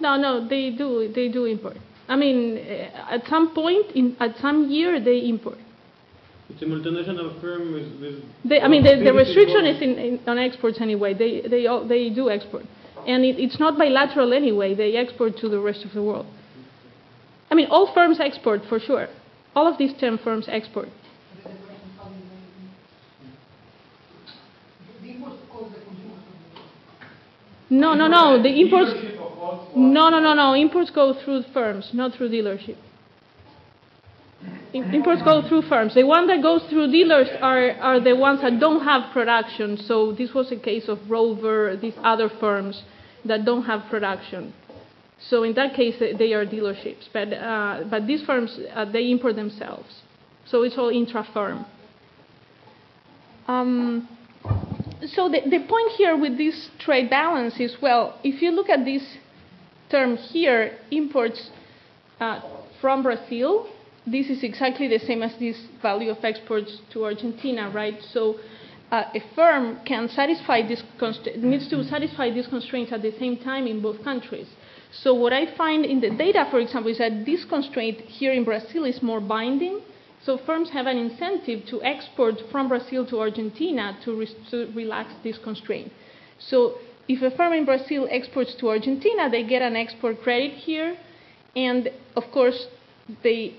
No, 0.00 0.16
no, 0.16 0.48
they 0.48 0.70
do, 0.70 1.12
they 1.14 1.28
do 1.28 1.44
import. 1.44 1.76
I 2.08 2.16
mean, 2.16 2.58
uh, 2.58 3.14
at 3.14 3.26
some 3.28 3.54
point, 3.54 3.92
in, 3.94 4.16
at 4.20 4.36
some 4.38 4.70
year, 4.70 5.00
they 5.02 5.20
import. 5.28 5.58
It's 6.50 6.60
a 6.60 6.66
multinational 6.66 7.40
firm 7.40 7.72
with, 7.72 8.00
with 8.00 8.22
They, 8.44 8.60
I 8.60 8.68
mean, 8.68 8.82
the, 8.82 8.96
the 9.02 9.12
restriction 9.12 9.64
is 9.64 9.80
in, 9.80 9.90
in, 9.98 10.20
on 10.28 10.38
exports 10.38 10.78
anyway. 10.80 11.14
They, 11.14 11.40
they, 11.48 11.66
all- 11.66 11.86
they 11.88 12.10
do 12.10 12.28
export. 12.28 12.64
And 13.06 13.24
it, 13.24 13.38
it's 13.38 13.58
not 13.58 13.78
bilateral 13.78 14.32
anyway. 14.34 14.74
They 14.74 14.96
export 14.96 15.38
to 15.38 15.48
the 15.48 15.58
rest 15.58 15.84
of 15.84 15.92
the 15.94 16.02
world. 16.02 16.26
I 17.50 17.54
mean, 17.54 17.68
all 17.70 17.92
firms 17.94 18.20
export 18.20 18.60
for 18.68 18.78
sure. 18.78 19.08
All 19.56 19.66
of 19.66 19.78
these 19.78 19.92
10 19.98 20.18
firms 20.18 20.46
export. 20.48 20.88
No, 27.70 27.94
no, 27.94 28.06
no. 28.06 28.42
The 28.42 28.60
imports. 28.60 28.92
No, 29.76 30.08
no, 30.08 30.18
no, 30.20 30.34
no. 30.34 30.54
Imports 30.54 30.90
go 30.90 31.14
through 31.14 31.42
firms, 31.52 31.90
not 31.92 32.14
through 32.14 32.30
dealership. 32.30 32.76
Imports 34.72 35.22
go 35.22 35.40
through 35.48 35.62
firms. 35.62 35.94
The 35.94 36.02
one 36.02 36.26
that 36.26 36.42
goes 36.42 36.62
through 36.68 36.90
dealers 36.90 37.28
are, 37.40 37.70
are 37.80 38.00
the 38.00 38.16
ones 38.16 38.40
that 38.40 38.58
don't 38.58 38.82
have 38.82 39.12
production. 39.12 39.76
So 39.76 40.12
this 40.12 40.34
was 40.34 40.50
a 40.50 40.56
case 40.56 40.88
of 40.88 40.98
Rover, 41.08 41.76
these 41.76 41.94
other 42.02 42.28
firms 42.28 42.82
that 43.24 43.44
don't 43.44 43.64
have 43.64 43.82
production. 43.88 44.52
So 45.20 45.44
in 45.44 45.54
that 45.54 45.74
case, 45.74 45.96
they- 45.98 46.12
they 46.12 46.32
are 46.34 46.44
dealerships. 46.44 47.08
But, 47.12 47.32
uh, 47.32 47.84
but 47.88 48.06
these 48.06 48.22
firms, 48.22 48.58
uh, 48.74 48.84
they 48.84 49.10
import 49.10 49.36
themselves. 49.36 50.02
So 50.44 50.62
it's 50.62 50.76
all 50.76 50.90
intra-firm. 50.90 51.64
Um, 53.46 54.08
so 55.06 55.28
the, 55.28 55.40
the 55.48 55.60
point 55.60 55.90
here 55.96 56.16
with 56.16 56.36
this 56.36 56.70
trade 56.78 57.08
balance 57.10 57.60
is, 57.60 57.76
well, 57.80 58.18
if 58.24 58.42
you 58.42 58.50
look 58.50 58.68
at 58.68 58.84
this 58.84 59.02
term 59.94 60.16
here, 60.16 60.76
imports 60.90 61.50
uh, 62.18 62.40
from 62.80 63.04
Brazil, 63.04 63.68
this 64.06 64.26
is 64.28 64.42
exactly 64.42 64.88
the 64.88 64.98
same 64.98 65.22
as 65.22 65.32
this 65.38 65.56
value 65.80 66.10
of 66.10 66.18
exports 66.24 66.80
to 66.92 67.04
Argentina, 67.04 67.70
right? 67.70 67.98
So 68.12 68.36
uh, 68.90 69.04
a 69.14 69.22
firm 69.36 69.78
can 69.86 70.08
satisfy 70.08 70.66
this 70.66 70.82
needs 71.36 71.68
to 71.68 71.84
satisfy 71.84 72.30
these 72.30 72.48
constraints 72.48 72.92
at 72.92 73.02
the 73.02 73.14
same 73.18 73.36
time 73.38 73.66
in 73.66 73.80
both 73.80 74.02
countries. 74.02 74.48
So 74.90 75.14
what 75.14 75.32
I 75.32 75.56
find 75.56 75.84
in 75.84 76.00
the 76.00 76.10
data, 76.10 76.46
for 76.50 76.58
example, 76.58 76.90
is 76.90 76.98
that 76.98 77.24
this 77.24 77.44
constraint 77.44 78.00
here 78.00 78.32
in 78.32 78.44
Brazil 78.44 78.84
is 78.84 79.00
more 79.00 79.20
binding. 79.20 79.80
So 80.24 80.38
firms 80.38 80.70
have 80.70 80.86
an 80.86 80.98
incentive 80.98 81.66
to 81.70 81.82
export 81.82 82.34
from 82.50 82.68
Brazil 82.68 83.06
to 83.06 83.20
Argentina 83.20 83.96
to, 84.04 84.18
re- 84.20 84.36
to 84.50 84.72
relax 84.74 85.12
this 85.22 85.38
constraint. 85.38 85.92
So 86.38 86.78
if 87.08 87.22
a 87.22 87.36
firm 87.36 87.52
in 87.52 87.64
Brazil 87.64 88.08
exports 88.10 88.54
to 88.56 88.68
Argentina, 88.68 89.28
they 89.30 89.44
get 89.44 89.62
an 89.62 89.76
export 89.76 90.22
credit 90.22 90.52
here, 90.52 90.96
and 91.54 91.90
of 92.16 92.30
course 92.32 92.66
they 93.22 93.54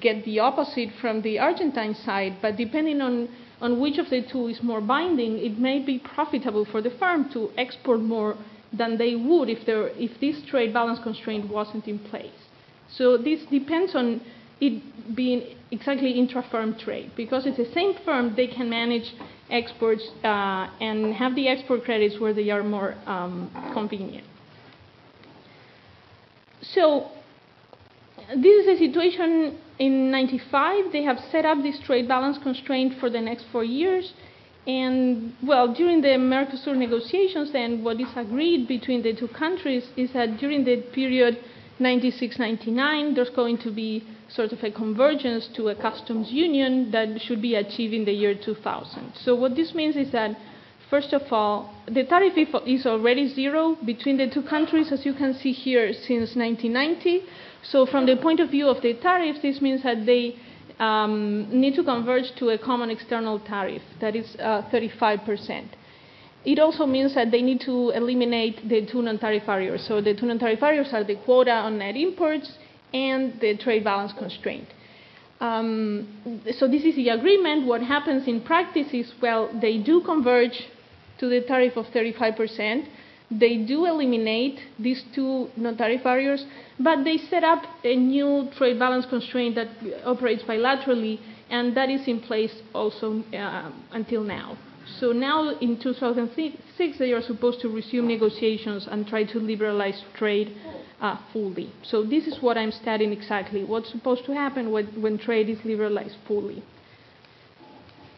get 0.00 0.24
the 0.24 0.38
opposite 0.38 0.90
from 1.00 1.22
the 1.22 1.38
Argentine 1.38 1.94
side. 1.94 2.36
But 2.42 2.56
depending 2.56 3.00
on 3.00 3.28
on 3.60 3.78
which 3.78 3.98
of 3.98 4.08
the 4.08 4.22
two 4.22 4.46
is 4.46 4.62
more 4.62 4.80
binding, 4.80 5.38
it 5.38 5.58
may 5.58 5.78
be 5.78 5.98
profitable 5.98 6.64
for 6.64 6.80
the 6.80 6.90
firm 6.90 7.30
to 7.30 7.50
export 7.58 8.00
more 8.00 8.36
than 8.72 8.96
they 8.96 9.14
would 9.14 9.48
if 9.50 9.66
there 9.66 9.88
if 9.88 10.18
this 10.20 10.42
trade 10.48 10.72
balance 10.72 10.98
constraint 11.02 11.48
wasn't 11.48 11.86
in 11.86 11.98
place. 11.98 12.40
So 12.88 13.16
this 13.16 13.40
depends 13.50 13.94
on 13.94 14.20
it 14.60 15.14
being 15.14 15.56
exactly 15.70 16.12
intra-firm 16.12 16.78
trade. 16.78 17.12
Because 17.16 17.46
it's 17.46 17.56
the 17.56 17.72
same 17.72 17.94
firm, 18.04 18.34
they 18.36 18.46
can 18.46 18.68
manage 18.68 19.14
exports 19.50 20.06
uh, 20.24 20.68
and 20.80 21.14
have 21.14 21.34
the 21.34 21.48
export 21.48 21.84
credits 21.84 22.18
where 22.18 22.32
they 22.32 22.50
are 22.50 22.62
more 22.62 22.94
um, 23.06 23.50
convenient. 23.72 24.26
So 26.62 27.10
this 28.36 28.66
is 28.66 28.68
a 28.68 28.78
situation 28.78 29.58
in 29.78 30.10
95. 30.10 30.92
They 30.92 31.02
have 31.02 31.18
set 31.32 31.44
up 31.44 31.62
this 31.62 31.78
trade 31.80 32.06
balance 32.06 32.38
constraint 32.38 32.94
for 33.00 33.10
the 33.10 33.20
next 33.20 33.46
four 33.50 33.64
years. 33.64 34.12
And 34.66 35.32
well, 35.42 35.72
during 35.72 36.02
the 36.02 36.16
Mercosur 36.18 36.76
negotiations, 36.76 37.52
then 37.52 37.82
what 37.82 38.00
is 38.00 38.08
agreed 38.14 38.68
between 38.68 39.02
the 39.02 39.14
two 39.14 39.28
countries 39.28 39.88
is 39.96 40.12
that 40.12 40.36
during 40.38 40.64
the 40.64 40.82
period 40.92 41.38
96-99, 41.80 43.14
there's 43.14 43.30
going 43.30 43.56
to 43.58 43.70
be 43.70 44.04
sort 44.34 44.52
of 44.52 44.62
a 44.62 44.70
convergence 44.70 45.48
to 45.56 45.68
a 45.68 45.74
customs 45.74 46.30
union 46.30 46.90
that 46.92 47.20
should 47.20 47.42
be 47.42 47.54
achieved 47.54 47.94
in 47.94 48.04
the 48.04 48.12
year 48.12 48.34
2000. 48.34 49.12
So 49.24 49.34
what 49.34 49.56
this 49.56 49.74
means 49.74 49.96
is 49.96 50.12
that, 50.12 50.36
first 50.88 51.12
of 51.12 51.22
all, 51.32 51.74
the 51.86 52.04
tariff 52.04 52.34
is 52.66 52.86
already 52.86 53.28
zero 53.34 53.76
between 53.84 54.16
the 54.16 54.28
two 54.28 54.42
countries, 54.42 54.92
as 54.92 55.04
you 55.04 55.14
can 55.14 55.34
see 55.34 55.52
here, 55.52 55.92
since 55.92 56.36
1990. 56.36 57.22
So 57.62 57.86
from 57.86 58.06
the 58.06 58.16
point 58.16 58.40
of 58.40 58.50
view 58.50 58.68
of 58.68 58.82
the 58.82 58.94
tariffs, 58.94 59.42
this 59.42 59.60
means 59.60 59.82
that 59.82 60.06
they 60.06 60.36
um, 60.78 61.48
need 61.50 61.74
to 61.74 61.84
converge 61.84 62.34
to 62.36 62.50
a 62.50 62.58
common 62.58 62.90
external 62.90 63.38
tariff 63.40 63.82
that 64.00 64.16
is 64.16 64.36
uh, 64.36 64.62
35%. 64.72 65.66
It 66.42 66.58
also 66.58 66.86
means 66.86 67.14
that 67.16 67.30
they 67.30 67.42
need 67.42 67.60
to 67.62 67.90
eliminate 67.90 68.66
the 68.66 68.86
two 68.86 69.02
non-tariff 69.02 69.44
barriers. 69.44 69.84
So 69.86 70.00
the 70.00 70.14
two 70.14 70.24
non-tariff 70.24 70.60
barriers 70.60 70.88
are 70.92 71.04
the 71.04 71.16
quota 71.16 71.50
on 71.50 71.78
net 71.78 71.96
imports 71.96 72.50
and 72.92 73.40
the 73.40 73.56
trade 73.56 73.84
balance 73.84 74.12
constraint. 74.12 74.68
Um, 75.40 76.42
so 76.58 76.68
this 76.68 76.84
is 76.84 76.96
the 76.96 77.08
agreement. 77.08 77.66
What 77.66 77.82
happens 77.82 78.28
in 78.28 78.42
practice 78.42 78.88
is, 78.92 79.12
well, 79.22 79.50
they 79.60 79.78
do 79.78 80.02
converge 80.02 80.68
to 81.18 81.28
the 81.28 81.40
tariff 81.42 81.76
of 81.76 81.86
35%. 81.86 82.86
They 83.30 83.58
do 83.58 83.86
eliminate 83.86 84.58
these 84.78 85.02
two 85.14 85.48
non-tariff 85.56 86.02
barriers, 86.02 86.44
but 86.78 87.04
they 87.04 87.16
set 87.16 87.44
up 87.44 87.62
a 87.84 87.94
new 87.96 88.48
trade 88.56 88.78
balance 88.78 89.06
constraint 89.06 89.54
that 89.54 89.68
operates 90.04 90.42
bilaterally, 90.42 91.20
and 91.48 91.76
that 91.76 91.88
is 91.88 92.06
in 92.08 92.20
place 92.20 92.52
also 92.74 93.22
uh, 93.32 93.70
until 93.92 94.22
now. 94.22 94.58
So 94.98 95.12
now 95.12 95.56
in 95.60 95.78
2006, 95.80 96.98
they 96.98 97.12
are 97.12 97.22
supposed 97.22 97.60
to 97.60 97.68
resume 97.68 98.08
negotiations 98.08 98.88
and 98.90 99.06
try 99.06 99.24
to 99.24 99.38
liberalize 99.38 100.02
trade 100.14 100.56
fully. 101.32 101.72
So 101.82 102.04
this 102.04 102.26
is 102.26 102.42
what 102.42 102.58
I'm 102.58 102.72
studying 102.72 103.12
exactly, 103.12 103.64
what's 103.64 103.90
supposed 103.90 104.24
to 104.26 104.32
happen 104.32 104.70
when, 104.70 104.86
when 105.00 105.18
trade 105.18 105.48
is 105.48 105.58
liberalized 105.64 106.16
fully. 106.26 106.62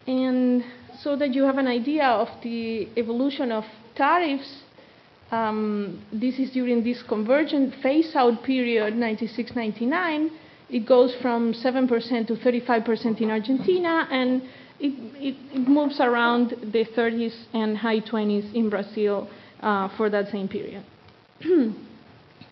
And 0.05 0.63
so 0.99 1.15
that 1.15 1.33
you 1.33 1.43
have 1.43 1.57
an 1.57 1.67
idea 1.67 2.05
of 2.05 2.27
the 2.43 2.89
evolution 2.97 3.51
of 3.51 3.63
tariffs, 3.95 4.63
um, 5.31 6.03
this 6.11 6.37
is 6.39 6.51
during 6.51 6.83
this 6.83 7.01
convergent 7.03 7.73
phase-out 7.81 8.43
period, 8.43 8.93
96-99. 8.95 10.29
It 10.69 10.85
goes 10.85 11.15
from 11.21 11.53
7% 11.53 12.27
to 12.27 12.33
35% 12.35 13.21
in 13.21 13.31
Argentina, 13.31 14.07
and 14.11 14.41
it, 14.79 14.93
it, 15.15 15.35
it 15.53 15.67
moves 15.67 15.99
around 15.99 16.49
the 16.49 16.85
30s 16.85 17.35
and 17.53 17.77
high 17.77 18.01
20s 18.01 18.53
in 18.53 18.69
Brazil 18.69 19.29
uh, 19.61 19.87
for 19.95 20.09
that 20.09 20.29
same 20.31 20.47
period. 20.47 20.83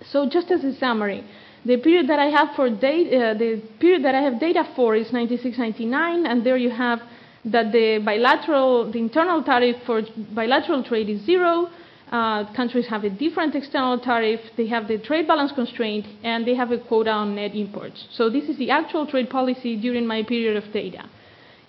so 0.06 0.28
just 0.30 0.52
as 0.52 0.64
a 0.64 0.74
summary, 0.78 1.24
the 1.66 1.78
period 1.78 2.08
that 2.10 2.20
I 2.20 2.26
have 2.26 2.56
for 2.56 2.70
data, 2.70 3.18
uh, 3.18 3.34
the 3.36 3.62
period 3.80 4.04
that 4.06 4.16
I 4.16 4.22
have 4.22 4.40
data 4.40 4.68
for 4.76 4.96
is 4.96 5.08
96-99, 5.10 6.28
and 6.28 6.44
there 6.46 6.58
you 6.58 6.72
have 6.72 7.02
that 7.46 7.72
the 7.72 8.02
bilateral, 8.04 8.92
the 8.92 9.00
internal 9.00 9.44
tariff 9.44 9.78
for 9.86 10.02
bilateral 10.34 10.84
trade 10.84 11.10
is 11.10 11.22
zero. 11.26 11.70
Uh, 12.12 12.52
countries 12.54 12.88
have 12.88 13.04
a 13.04 13.10
different 13.10 13.56
external 13.56 13.98
tariff. 13.98 14.42
They 14.58 14.68
have 14.68 14.88
the 14.88 14.98
trade 14.98 15.28
balance 15.28 15.52
constraint, 15.54 16.06
and 16.24 16.46
they 16.46 16.56
have 16.56 16.72
a 16.72 16.78
quota 16.78 17.12
on 17.12 17.36
net 17.36 17.56
imports. 17.56 18.08
So 18.12 18.30
this 18.30 18.50
is 18.50 18.58
the 18.58 18.70
actual 18.70 19.08
trade 19.08 19.30
policy 19.30 19.76
during 19.80 20.06
my 20.06 20.24
period 20.24 20.62
of 20.62 20.72
data. 20.74 21.06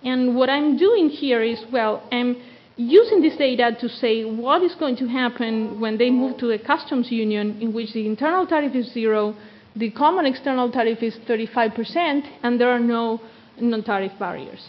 And 0.05 0.35
what 0.35 0.51
I'm 0.51 0.77
doing 0.77 1.11
here 1.11 1.43
is, 1.43 1.65
well, 1.71 2.03
I'm 2.11 2.37
using 2.77 3.21
this 3.21 3.37
data 3.37 3.77
to 3.81 3.89
say 3.89 4.25
what 4.25 4.63
is 4.63 4.75
going 4.75 4.97
to 4.97 5.07
happen 5.07 5.81
when 5.81 5.99
they 5.99 6.11
move 6.11 6.39
to 6.39 6.51
a 6.51 6.59
customs 6.59 7.11
union 7.11 7.61
in 7.61 7.73
which 7.73 7.93
the 7.93 8.07
internal 8.07 8.47
tariff 8.47 8.75
is 8.75 8.93
zero, 8.93 9.37
the 9.77 9.91
common 9.91 10.27
external 10.27 10.71
tariff 10.71 11.03
is 11.03 11.17
35%, 11.29 12.23
and 12.43 12.61
there 12.61 12.71
are 12.71 12.81
no 12.81 13.21
non-tariff 13.61 14.13
barriers. 14.19 14.69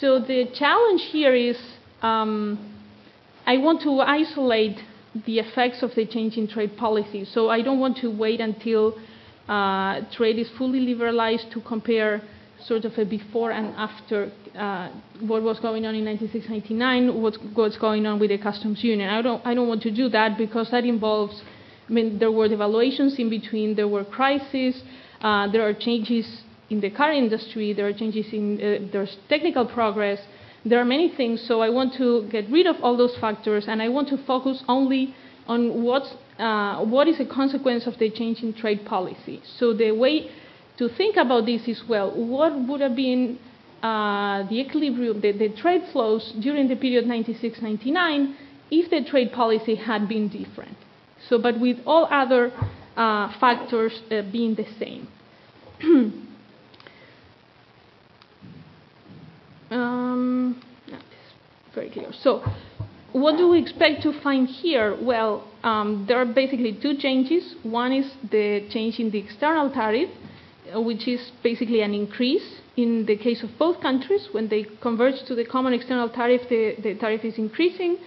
So 0.00 0.18
the 0.18 0.46
challenge 0.54 1.02
here 1.10 1.34
is 1.34 1.56
um, 2.02 2.74
I 3.46 3.58
want 3.58 3.82
to 3.82 4.00
isolate 4.00 4.78
the 5.24 5.38
effects 5.38 5.82
of 5.82 5.94
the 5.94 6.06
change 6.06 6.36
in 6.36 6.48
trade 6.48 6.76
policy. 6.76 7.24
So 7.24 7.48
I 7.48 7.62
don't 7.62 7.80
want 7.80 7.96
to 7.98 8.08
wait 8.08 8.40
until 8.40 8.98
uh, 9.48 10.00
trade 10.12 10.38
is 10.38 10.48
fully 10.58 10.80
liberalized 10.80 11.50
to 11.52 11.60
compare 11.60 12.22
sort 12.64 12.84
of 12.84 12.96
a 12.98 13.04
before 13.04 13.50
and 13.50 13.74
after 13.76 14.32
uh, 14.56 14.88
what 15.20 15.42
was 15.42 15.60
going 15.60 15.84
on 15.86 15.94
in 15.94 16.04
96-99, 16.04 17.20
what's, 17.20 17.38
what's 17.54 17.76
going 17.76 18.06
on 18.06 18.18
with 18.18 18.30
the 18.30 18.38
customs 18.38 18.82
union. 18.82 19.10
I 19.10 19.22
don't, 19.22 19.44
I 19.46 19.54
don't 19.54 19.68
want 19.68 19.82
to 19.82 19.90
do 19.90 20.08
that 20.10 20.38
because 20.38 20.70
that 20.70 20.84
involves, 20.84 21.42
I 21.88 21.92
mean, 21.92 22.18
there 22.18 22.32
were 22.32 22.48
devaluations 22.48 23.18
in 23.18 23.28
between, 23.28 23.74
there 23.74 23.88
were 23.88 24.04
crises, 24.04 24.82
uh, 25.20 25.50
there 25.50 25.66
are 25.66 25.74
changes 25.74 26.42
in 26.70 26.80
the 26.80 26.90
car 26.90 27.12
industry, 27.12 27.72
there 27.72 27.86
are 27.86 27.92
changes 27.92 28.26
in, 28.32 28.60
uh, 28.60 28.88
there's 28.92 29.16
technical 29.28 29.66
progress, 29.66 30.20
there 30.64 30.80
are 30.80 30.84
many 30.84 31.14
things, 31.14 31.46
so 31.46 31.60
I 31.60 31.68
want 31.68 31.94
to 31.94 32.28
get 32.28 32.50
rid 32.50 32.66
of 32.66 32.76
all 32.82 32.96
those 32.96 33.16
factors 33.18 33.66
and 33.68 33.80
I 33.80 33.88
want 33.88 34.08
to 34.08 34.16
focus 34.24 34.64
only 34.66 35.14
on 35.46 35.84
what's, 35.84 36.12
uh, 36.38 36.84
what 36.84 37.06
is 37.06 37.20
a 37.20 37.24
consequence 37.24 37.86
of 37.86 37.98
the 37.98 38.10
change 38.10 38.42
in 38.42 38.52
trade 38.52 38.84
policy. 38.84 39.42
So 39.58 39.72
the 39.72 39.92
way 39.92 40.30
to 40.78 40.88
think 40.90 41.16
about 41.16 41.46
this 41.46 41.66
is 41.68 41.82
well, 41.88 42.10
what 42.10 42.52
would 42.68 42.80
have 42.80 42.96
been 42.96 43.38
uh, 43.82 44.46
the 44.48 44.60
equilibrium, 44.60 45.20
the, 45.20 45.32
the, 45.32 45.48
trade 45.50 45.82
flows 45.92 46.32
during 46.40 46.68
the 46.68 46.76
period 46.76 47.06
96 47.06 47.60
99 47.62 48.36
if 48.70 48.90
the 48.90 49.08
trade 49.08 49.32
policy 49.32 49.74
had 49.76 50.08
been 50.08 50.28
different. 50.28 50.76
So, 51.28 51.38
but 51.38 51.60
with 51.60 51.78
all 51.86 52.08
other 52.10 52.52
uh, 52.96 53.38
factors 53.38 54.02
uh, 54.10 54.22
being 54.32 54.54
the 54.54 54.66
same. 54.78 55.08
um, 59.70 60.62
very 61.74 61.90
clear. 61.90 62.10
So, 62.22 62.42
what 63.12 63.36
do 63.36 63.48
we 63.48 63.60
expect 63.60 64.02
to 64.02 64.18
find 64.20 64.48
here? 64.48 64.96
Well, 65.00 65.46
um, 65.62 66.06
there 66.08 66.18
are 66.18 66.26
basically 66.26 66.78
two 66.80 66.96
changes. 66.96 67.54
One 67.62 67.92
is 67.92 68.10
the 68.30 68.66
change 68.70 68.98
in 68.98 69.10
the 69.10 69.18
external 69.18 69.70
tariff, 69.70 70.10
which 70.74 71.08
is 71.08 71.30
basically 71.42 71.80
an 71.80 71.94
increase 71.94 72.60
in 72.76 73.06
the 73.06 73.16
case 73.16 73.42
of 73.42 73.50
both 73.58 73.80
countries. 73.80 74.28
When 74.32 74.48
they 74.48 74.66
converge 74.80 75.24
to 75.26 75.34
the 75.34 75.44
common 75.44 75.72
external 75.72 76.08
tariff, 76.08 76.42
the, 76.48 76.76
the 76.82 76.94
tariff 76.94 77.24
is 77.24 77.38
increasing. 77.38 77.98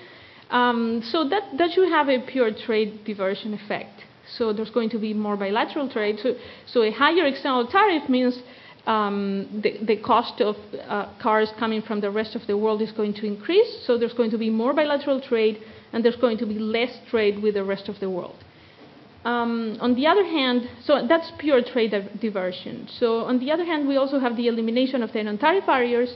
Um, 0.50 1.01
so 1.12 1.28
that, 1.30 1.58
that 1.58 1.72
should 1.72 1.89
have 1.89 2.10
a 2.10 2.20
pure 2.20 2.51
trade 2.51 3.06
diversion 3.06 3.54
effect. 3.54 4.01
So 4.38 4.54
there's 4.54 4.70
going 4.70 4.89
to 4.92 5.00
be 5.00 5.13
more 5.13 5.38
bilateral 5.38 5.89
trade. 5.89 6.20
So, 6.22 6.36
so 6.68 6.84
a 6.84 6.92
higher 6.92 7.25
external 7.25 7.68
tariff 7.68 8.08
means 8.10 8.42
um, 8.86 9.62
the, 9.63 9.78
the, 9.86 9.98
cost 9.98 10.42
of 10.42 10.56
uh, 10.88 11.12
cars 11.22 11.51
coming 11.60 11.82
from 11.82 12.01
the 12.01 12.10
rest 12.10 12.36
of 12.36 12.46
the 12.48 12.58
world 12.58 12.82
is 12.82 12.92
going 12.92 13.13
to 13.16 13.25
increase. 13.25 13.86
So 13.86 13.98
there's 13.98 14.13
going 14.13 14.32
to 14.32 14.38
be 14.38 14.50
more 14.50 14.74
bilateral 14.74 15.22
trade, 15.22 15.62
and 15.94 16.04
there's 16.04 16.16
going 16.16 16.38
to 16.39 16.46
be 16.46 16.58
less 16.58 16.92
trade 17.10 17.42
with 17.42 17.56
the 17.56 17.63
rest 17.63 17.89
of 17.89 18.00
the 18.00 18.10
world. 18.10 18.44
Um, 19.29 19.77
on 19.79 19.91
the 20.00 20.07
other 20.07 20.25
hand, 20.38 20.59
so 20.88 21.05
that's 21.12 21.29
pure 21.38 21.62
trade 21.62 21.93
diversion. 22.19 22.75
So 23.00 23.07
on 23.31 23.36
the 23.43 23.51
other 23.51 23.65
hand, 23.71 23.88
we 23.88 23.95
also 24.01 24.17
have 24.25 24.36
the 24.41 24.48
elimination 24.48 25.03
of 25.03 25.09
the 25.13 25.21
non-tariff 25.24 25.65
barriers, 25.67 26.12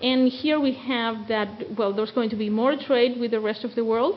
and 0.00 0.20
here 0.28 0.58
we 0.60 0.72
have 0.94 1.14
that 1.34 1.48
well, 1.78 1.92
there's 1.96 2.14
going 2.18 2.30
to 2.30 2.40
be 2.46 2.50
more 2.62 2.74
trade 2.76 3.12
with 3.18 3.30
the 3.32 3.40
rest 3.40 3.64
of 3.64 3.74
the 3.74 3.84
world. 3.92 4.16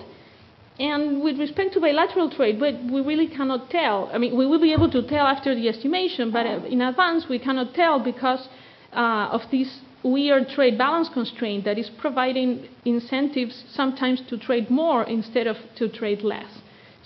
And 0.79 1.24
with 1.25 1.39
respect 1.39 1.74
to 1.74 1.79
bilateral 1.79 2.29
trade, 2.29 2.60
but 2.60 2.75
we 2.94 3.01
really 3.01 3.29
cannot 3.38 3.72
tell. 3.72 4.12
I 4.13 4.20
mean, 4.20 4.38
we 4.38 4.46
will 4.46 4.63
be 4.70 4.74
able 4.77 4.91
to 4.91 5.01
tell 5.13 5.25
after 5.25 5.56
the 5.56 5.67
estimation, 5.74 6.25
but 6.29 6.46
in 6.75 6.82
advance 6.82 7.27
we 7.27 7.39
cannot 7.39 7.74
tell 7.74 7.96
because 8.12 8.48
uh, 8.94 9.38
of 9.38 9.41
this 9.50 9.70
weird 10.03 10.50
trade 10.50 10.77
balance 10.77 11.10
constraint 11.10 11.65
that 11.65 11.77
is 11.79 11.89
providing 12.06 12.50
incentives 12.86 13.56
sometimes 13.79 14.22
to 14.29 14.38
trade 14.38 14.70
more 14.70 15.01
instead 15.17 15.48
of 15.48 15.58
to 15.79 15.89
trade 15.89 16.22
less. 16.22 16.51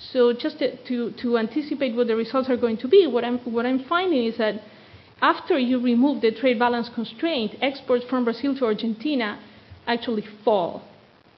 So 0.09 0.33
just 0.33 0.59
to, 0.59 1.11
to 1.11 1.37
anticipate 1.37 1.95
what 1.95 2.07
the 2.07 2.15
results 2.15 2.49
are 2.49 2.57
going 2.57 2.77
to 2.77 2.87
be, 2.87 3.05
what 3.07 3.23
I'm, 3.23 3.37
what 3.39 3.65
I'm 3.65 3.83
finding 3.83 4.25
is 4.25 4.37
that 4.37 4.55
after 5.21 5.59
you 5.59 5.79
remove 5.79 6.21
the 6.21 6.31
trade 6.31 6.57
balance 6.57 6.89
constraint, 6.93 7.55
exports 7.61 8.03
from 8.09 8.23
Brazil 8.23 8.55
to 8.57 8.65
Argentina 8.65 9.39
actually 9.85 10.25
fall. 10.43 10.81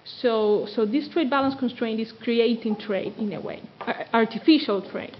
So, 0.06 0.68
so 0.74 0.86
this 0.86 1.10
trade 1.10 1.30
balance 1.30 1.56
constraint 1.60 2.00
is 2.00 2.12
creating 2.24 2.78
trade 2.78 3.14
in 3.18 3.34
a 3.34 3.42
way, 3.42 3.62
artificial 4.14 4.82
trade. 4.90 5.16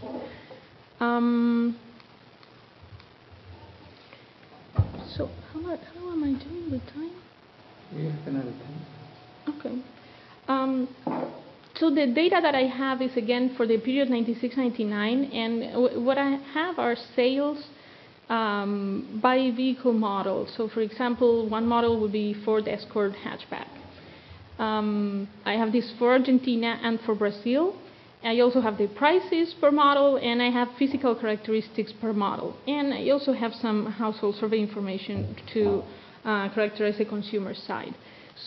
Um, 1.00 1.78
so 5.16 5.30
how, 5.54 5.62
how 5.62 6.12
am 6.12 6.24
I 6.24 6.44
doing 6.44 6.72
with 6.72 6.86
time? 6.94 7.12
We 7.94 8.06
have 8.06 8.28
another 8.28 8.52
time. 8.52 9.60
Okay. 9.60 9.82
Um, 10.48 10.88
so 11.76 11.90
the 11.90 12.08
data 12.08 12.40
that 12.42 12.56
I 12.56 12.68
have 12.68 13.02
is 13.02 13.16
again 13.18 13.56
for 13.58 13.66
the 13.66 13.78
period 13.78 14.10
96-99, 14.10 15.34
and 15.34 16.06
what 16.06 16.18
I 16.18 16.38
have 16.54 16.78
are 16.78 16.96
sales 17.16 17.64
um, 18.30 19.20
by 19.22 19.52
vehicle 19.52 19.94
model. 19.94 20.48
So 20.56 20.68
for 20.68 20.82
example, 20.82 21.50
one 21.50 21.66
model 21.66 22.00
would 22.02 22.12
be 22.12 22.36
Ford 22.46 22.68
Escort 22.68 23.14
hatchback. 23.14 23.68
Um, 24.60 25.28
I 25.46 25.54
have 25.54 25.72
this 25.72 25.92
for 25.98 26.12
Argentina 26.12 26.80
and 26.84 27.00
for 27.02 27.16
Brazil. 27.16 27.76
I 28.24 28.40
also 28.40 28.62
have 28.62 28.78
the 28.78 28.88
prices 28.88 29.54
per 29.60 29.70
model, 29.70 30.16
and 30.18 30.42
I 30.42 30.50
have 30.50 30.70
physical 30.80 31.14
characteristics 31.16 31.92
per 32.00 32.14
model. 32.14 32.56
And 32.68 32.94
I 32.94 33.10
also 33.10 33.34
have 33.34 33.54
some 33.54 33.88
household 33.88 34.36
survey 34.36 34.60
information 34.60 35.36
to 35.54 35.84
uh, 36.24 36.50
characterize 36.54 36.98
the 36.98 37.06
consumer 37.06 37.54
side. 37.54 37.94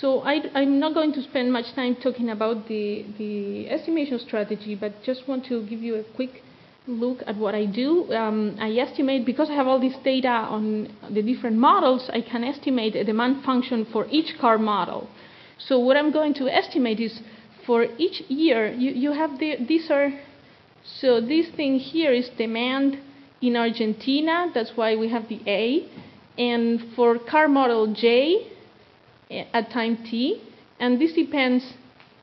So 0.00 0.20
I, 0.20 0.42
am 0.54 0.78
not 0.78 0.92
going 0.92 1.14
to 1.14 1.22
spend 1.22 1.50
much 1.50 1.72
time 1.74 1.96
talking 1.96 2.28
about 2.28 2.68
the, 2.68 3.06
the 3.16 3.70
estimation 3.70 4.18
strategy, 4.18 4.74
but 4.74 5.02
just 5.02 5.26
want 5.26 5.46
to 5.46 5.64
give 5.66 5.80
you 5.80 5.94
a 5.94 6.04
quick 6.14 6.42
look 6.86 7.20
at 7.26 7.36
what 7.36 7.54
I 7.54 7.64
do. 7.64 8.12
Um, 8.12 8.56
I 8.60 8.72
estimate, 8.72 9.24
because 9.24 9.48
I 9.48 9.54
have 9.54 9.66
all 9.66 9.80
this 9.80 9.96
data 10.04 10.28
on 10.28 10.94
the 11.10 11.22
different 11.22 11.56
models, 11.56 12.10
I 12.12 12.20
can 12.20 12.44
estimate 12.44 12.94
a 12.94 13.04
demand 13.04 13.42
function 13.42 13.86
for 13.90 14.06
each 14.10 14.38
car 14.38 14.58
model. 14.58 15.08
So 15.58 15.78
what 15.78 15.96
I'm 15.96 16.12
going 16.12 16.34
to 16.34 16.48
estimate 16.48 17.00
is 17.00 17.18
for 17.64 17.86
each 17.96 18.20
year, 18.28 18.70
you, 18.70 18.90
you 18.90 19.12
have 19.12 19.38
the, 19.38 19.56
these 19.66 19.90
are, 19.90 20.10
so 21.00 21.22
this 21.22 21.48
thing 21.56 21.78
here 21.78 22.12
is 22.12 22.28
demand 22.36 22.98
in 23.40 23.56
Argentina, 23.56 24.50
that's 24.52 24.72
why 24.74 24.94
we 24.94 25.08
have 25.08 25.26
the 25.28 25.40
A. 25.46 25.88
And 26.38 26.94
for 26.94 27.18
car 27.18 27.48
model 27.48 27.94
J, 27.94 28.52
at 29.30 29.70
time 29.70 30.04
t, 30.04 30.42
and 30.78 31.00
this 31.00 31.12
depends 31.12 31.64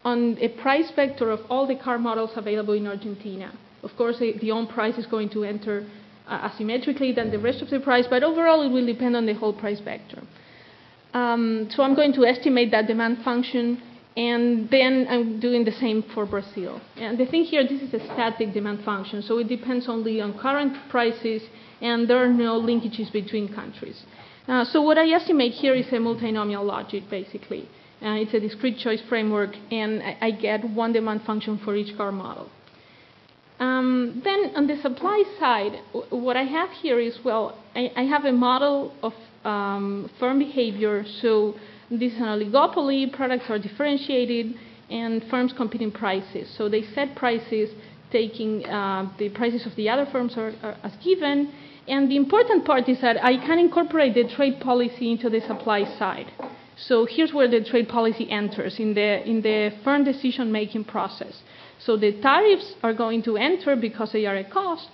on 0.06 0.38
a 0.40 0.50
price 0.50 0.92
vector 0.96 1.32
of 1.32 1.42
all 1.50 1.66
the 1.68 1.76
car 1.76 1.98
models 1.98 2.32
available 2.36 2.74
in 2.74 2.88
Argentina. 2.88 3.52
Of 3.84 3.96
course, 3.98 4.20
the 4.20 4.52
own 4.52 4.68
price 4.68 4.98
is 4.98 5.06
going 5.06 5.30
to 5.30 5.44
enter 5.44 5.86
uh, 6.28 6.50
asymmetrically 6.50 7.16
than 7.16 7.32
the 7.32 7.40
rest 7.40 7.62
of 7.62 7.70
the 7.70 7.80
price, 7.80 8.06
but 8.10 8.24
overall 8.24 8.62
it 8.62 8.70
will 8.70 8.86
depend 8.86 9.16
on 9.16 9.26
the 9.26 9.34
whole 9.34 9.54
price 9.54 9.80
vector. 9.80 10.22
Um, 11.14 11.68
so 11.70 11.84
I'm 11.84 11.96
going 11.96 12.14
to 12.14 12.26
estimate 12.26 12.72
that 12.72 12.88
demand 12.88 13.24
function, 13.24 13.82
and 14.16 14.70
then 14.70 15.06
I'm 15.10 15.40
doing 15.40 15.64
the 15.64 15.72
same 15.72 16.04
for 16.14 16.26
Brazil. 16.26 16.82
And 16.98 17.18
the 17.18 17.26
thing 17.26 17.44
here, 17.44 17.64
this 17.68 17.82
is 17.82 17.94
a 17.94 18.00
static 18.14 18.54
demand 18.54 18.84
function, 18.84 19.22
so 19.22 19.38
it 19.38 19.48
depends 19.48 19.88
only 19.88 20.22
on 20.22 20.38
current 20.40 20.76
prices, 20.90 21.44
and 21.82 22.10
there 22.10 22.18
are 22.18 22.30
no 22.30 22.60
linkages 22.62 23.12
between 23.12 23.54
countries. 23.54 24.04
Uh, 24.48 24.66
so 24.66 24.82
what 24.82 24.98
I 24.98 25.10
estimate 25.10 25.54
here 25.54 25.74
is 25.74 25.88
a 25.88 25.96
multinomial 25.96 26.66
logit, 26.66 27.10
basically. 27.10 27.70
Uh, 28.02 28.16
it's 28.16 28.34
a 28.34 28.40
discrete 28.40 28.78
choice 28.78 29.02
framework, 29.08 29.56
and 29.72 30.04
I, 30.04 30.18
I, 30.22 30.32
get 30.32 30.70
one 30.70 30.92
demand 30.92 31.24
function 31.24 31.58
for 31.60 31.74
each 31.76 31.96
car 31.96 32.12
model. 32.12 32.50
Um, 33.60 34.22
then 34.26 34.52
on 34.58 34.68
the 34.68 34.76
supply 34.82 35.24
side, 35.40 35.80
what 36.10 36.36
I 36.36 36.44
have 36.44 36.70
here 36.72 37.00
is, 37.00 37.18
well, 37.24 37.58
I, 37.74 37.92
I 37.96 38.04
have 38.04 38.26
a 38.26 38.34
model 38.34 38.94
of 39.02 39.14
um, 39.46 40.10
firm 40.20 40.40
behavior. 40.40 41.06
So 41.22 41.56
this 41.90 42.12
is 42.12 42.20
an 42.20 42.26
oligopoly, 42.26 43.14
products 43.14 43.46
are 43.50 43.60
differentiated, 43.60 44.56
and 44.90 45.24
firms 45.30 45.54
compete 45.54 45.82
in 45.82 45.92
prices. 45.92 46.54
So 46.58 46.68
they 46.68 46.84
set 46.94 47.16
prices 47.16 47.70
taking 48.12 48.66
uh, 48.66 49.10
the 49.18 49.30
prices 49.30 49.66
of 49.66 49.76
the 49.76 49.90
other 49.90 50.06
firms 50.12 50.38
are, 50.38 50.54
are 50.62 50.76
as 50.84 50.94
given, 50.98 51.52
and 51.88 52.10
the 52.10 52.16
important 52.16 52.66
part 52.66 52.88
is 52.88 53.02
that 53.02 53.24
I 53.24 53.38
can 53.38 53.60
incorporate 53.60 54.14
the 54.14 54.28
trade 54.28 54.62
policy 54.62 55.12
into 55.12 55.30
the 55.30 55.42
supply 55.42 55.84
side. 55.98 56.32
So 56.78 57.06
here's 57.06 57.34
where 57.34 57.50
the 57.50 57.64
trade 57.64 57.90
policy 57.90 58.30
enters 58.30 58.80
in 58.80 58.94
the, 58.94 59.28
in 59.28 59.42
the 59.42 59.72
firm 59.84 60.04
decision 60.04 60.52
making 60.52 60.86
process. 60.86 61.42
So 61.80 61.98
the 61.98 62.14
tariffs 62.22 62.74
are 62.82 62.94
going 62.94 63.24
to 63.24 63.38
enter 63.38 63.76
because 63.76 64.12
they 64.14 64.26
are 64.26 64.38
a 64.38 64.44
cost, 64.44 64.90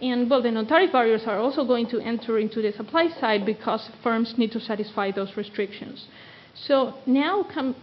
and 0.00 0.28
well, 0.30 0.42
the 0.42 0.50
non 0.50 0.66
tariff 0.66 0.92
barriers 0.92 1.24
are 1.26 1.38
also 1.38 1.64
going 1.64 1.88
to 1.88 2.00
enter 2.00 2.38
into 2.38 2.62
the 2.62 2.72
supply 2.72 3.08
side 3.20 3.44
because 3.44 3.90
firms 4.02 4.34
need 4.38 4.52
to 4.52 4.60
satisfy 4.60 5.10
those 5.10 5.36
restrictions. 5.36 6.06
So 6.54 6.94
now 7.06 7.44
come, 7.44 7.76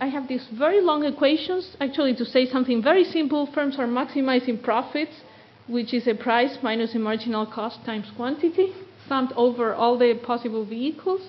I 0.00 0.06
have 0.06 0.28
these 0.28 0.46
very 0.52 0.80
long 0.80 1.04
equations. 1.04 1.76
Actually, 1.80 2.14
to 2.16 2.24
say 2.24 2.46
something 2.46 2.82
very 2.82 3.04
simple, 3.04 3.46
firms 3.46 3.78
are 3.78 3.86
maximizing 3.86 4.62
profits 4.62 5.14
which 5.68 5.92
is 5.92 6.06
a 6.06 6.14
price 6.14 6.58
minus 6.62 6.94
a 6.94 6.98
marginal 6.98 7.46
cost 7.46 7.84
times 7.84 8.06
quantity, 8.16 8.72
summed 9.08 9.32
over 9.36 9.74
all 9.74 9.98
the 9.98 10.14
possible 10.14 10.64
vehicles. 10.64 11.28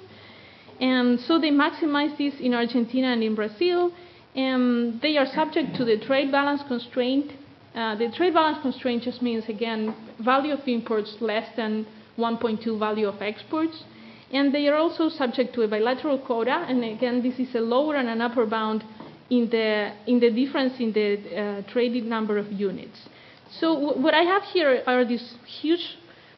And 0.80 1.20
so 1.20 1.40
they 1.40 1.50
maximize 1.50 2.18
this 2.18 2.36
in 2.40 2.54
Argentina 2.54 3.08
and 3.08 3.24
in 3.24 3.36
Brazil. 3.36 3.92
And 4.36 5.02
they 5.02 5.18
are 5.18 5.26
subject 5.26 5.76
to 5.78 5.86
the 5.86 5.98
trade 5.98 6.32
balance 6.32 6.62
constraint. 6.68 7.32
Uh, 7.74 7.96
the 7.96 8.12
trade 8.12 8.34
balance 8.34 8.60
constraint 8.62 9.04
just 9.04 9.22
means, 9.22 9.46
again, 9.50 9.96
value 10.20 10.54
of 10.54 10.68
imports 10.68 11.18
less 11.20 11.48
than 11.56 11.88
1.2 12.18 12.80
value 12.80 13.08
of 13.08 13.22
exports. 13.22 13.84
And 14.32 14.54
they 14.54 14.68
are 14.68 14.76
also 14.76 15.10
subject 15.10 15.56
to 15.56 15.64
a 15.64 15.68
bilateral 15.68 16.20
quota. 16.20 16.66
And 16.68 16.84
again, 16.84 17.24
this 17.24 17.40
is 17.40 17.56
a 17.56 17.62
lower 17.62 17.96
and 17.96 18.10
an 18.10 18.22
upper 18.22 18.46
bound 18.46 18.84
in 19.30 19.50
the, 19.50 19.94
in 20.06 20.20
the 20.20 20.30
difference 20.30 20.74
in 20.80 20.94
the 20.94 21.36
uh, 21.36 21.72
traded 21.72 22.06
number 22.06 22.38
of 22.38 22.52
units. 22.52 23.00
So 23.52 23.74
what 23.74 24.14
I 24.14 24.24
have 24.24 24.44
here 24.44 24.84
are 24.86 25.06
these 25.06 25.36
huge 25.46 25.98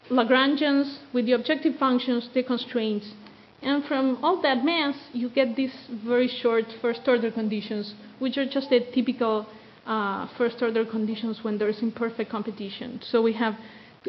Lagrangians 0.10 0.98
with 1.14 1.26
the 1.26 1.34
objective 1.34 1.76
functions, 1.76 2.30
the 2.34 2.44
constraints. 2.44 3.14
And 3.62 3.86
from 3.86 4.24
all 4.24 4.42
that 4.42 4.64
mass, 4.66 4.96
you 5.14 5.30
get 5.30 5.56
these 5.56 5.74
very 5.90 6.28
short 6.28 6.66
first 6.82 7.02
order 7.08 7.30
conditions, 7.30 7.94
which 8.20 8.38
are 8.38 8.46
just 8.46 8.70
the 8.70 8.80
typical 8.80 9.46
uh, 9.86 10.28
first 10.38 10.62
order 10.62 10.86
conditions 10.86 11.44
when 11.44 11.58
there's 11.58 11.82
imperfect 11.82 12.32
competition. 12.32 13.02
So 13.04 13.22
we 13.22 13.34
have 13.34 13.56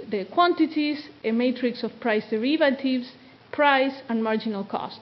the 0.09 0.25
quantities, 0.27 1.09
a 1.25 1.33
matrix 1.33 1.83
of 1.83 1.99
price 2.01 2.25
derivatives, 2.31 3.13
price, 3.53 3.95
and 4.09 4.23
marginal 4.23 4.65
cost. 4.65 5.01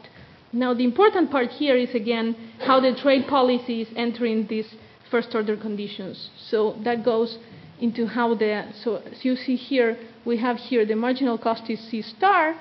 Now, 0.53 0.73
the 0.73 0.85
important 0.85 1.31
part 1.31 1.51
here 1.51 1.77
is 1.77 1.95
again 1.95 2.35
how 2.61 2.81
the 2.81 2.95
trade 2.95 3.27
policy 3.29 3.83
is 3.83 3.89
entering 3.95 4.47
these 4.47 4.75
first 5.11 5.35
order 5.35 5.57
conditions. 5.57 6.31
So 6.39 6.77
that 6.85 7.05
goes 7.05 7.39
into 7.81 8.07
how 8.07 8.35
the, 8.35 8.67
so 8.83 8.97
as 8.97 9.25
you 9.25 9.37
see 9.37 9.57
here, 9.57 9.97
we 10.25 10.37
have 10.39 10.57
here 10.57 10.85
the 10.85 10.97
marginal 10.97 11.39
cost 11.39 11.69
is 11.71 11.81
C 11.91 12.03
star. 12.03 12.55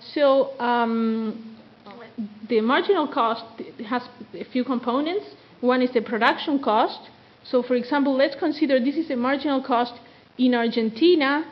So 0.00 0.58
um, 0.60 1.58
the 2.48 2.60
marginal 2.60 3.06
cost 3.06 3.44
has 3.86 4.02
a 4.34 4.44
few 4.44 4.64
components. 4.64 5.26
One 5.60 5.80
is 5.82 5.92
the 5.92 6.02
production 6.02 6.62
cost. 6.62 7.08
So 7.44 7.62
for 7.62 7.74
example, 7.74 8.14
let's 8.14 8.36
consider 8.36 8.78
this 8.80 8.96
is 8.96 9.10
a 9.10 9.16
marginal 9.16 9.62
cost 9.62 9.94
in 10.38 10.54
Argentina 10.54 11.44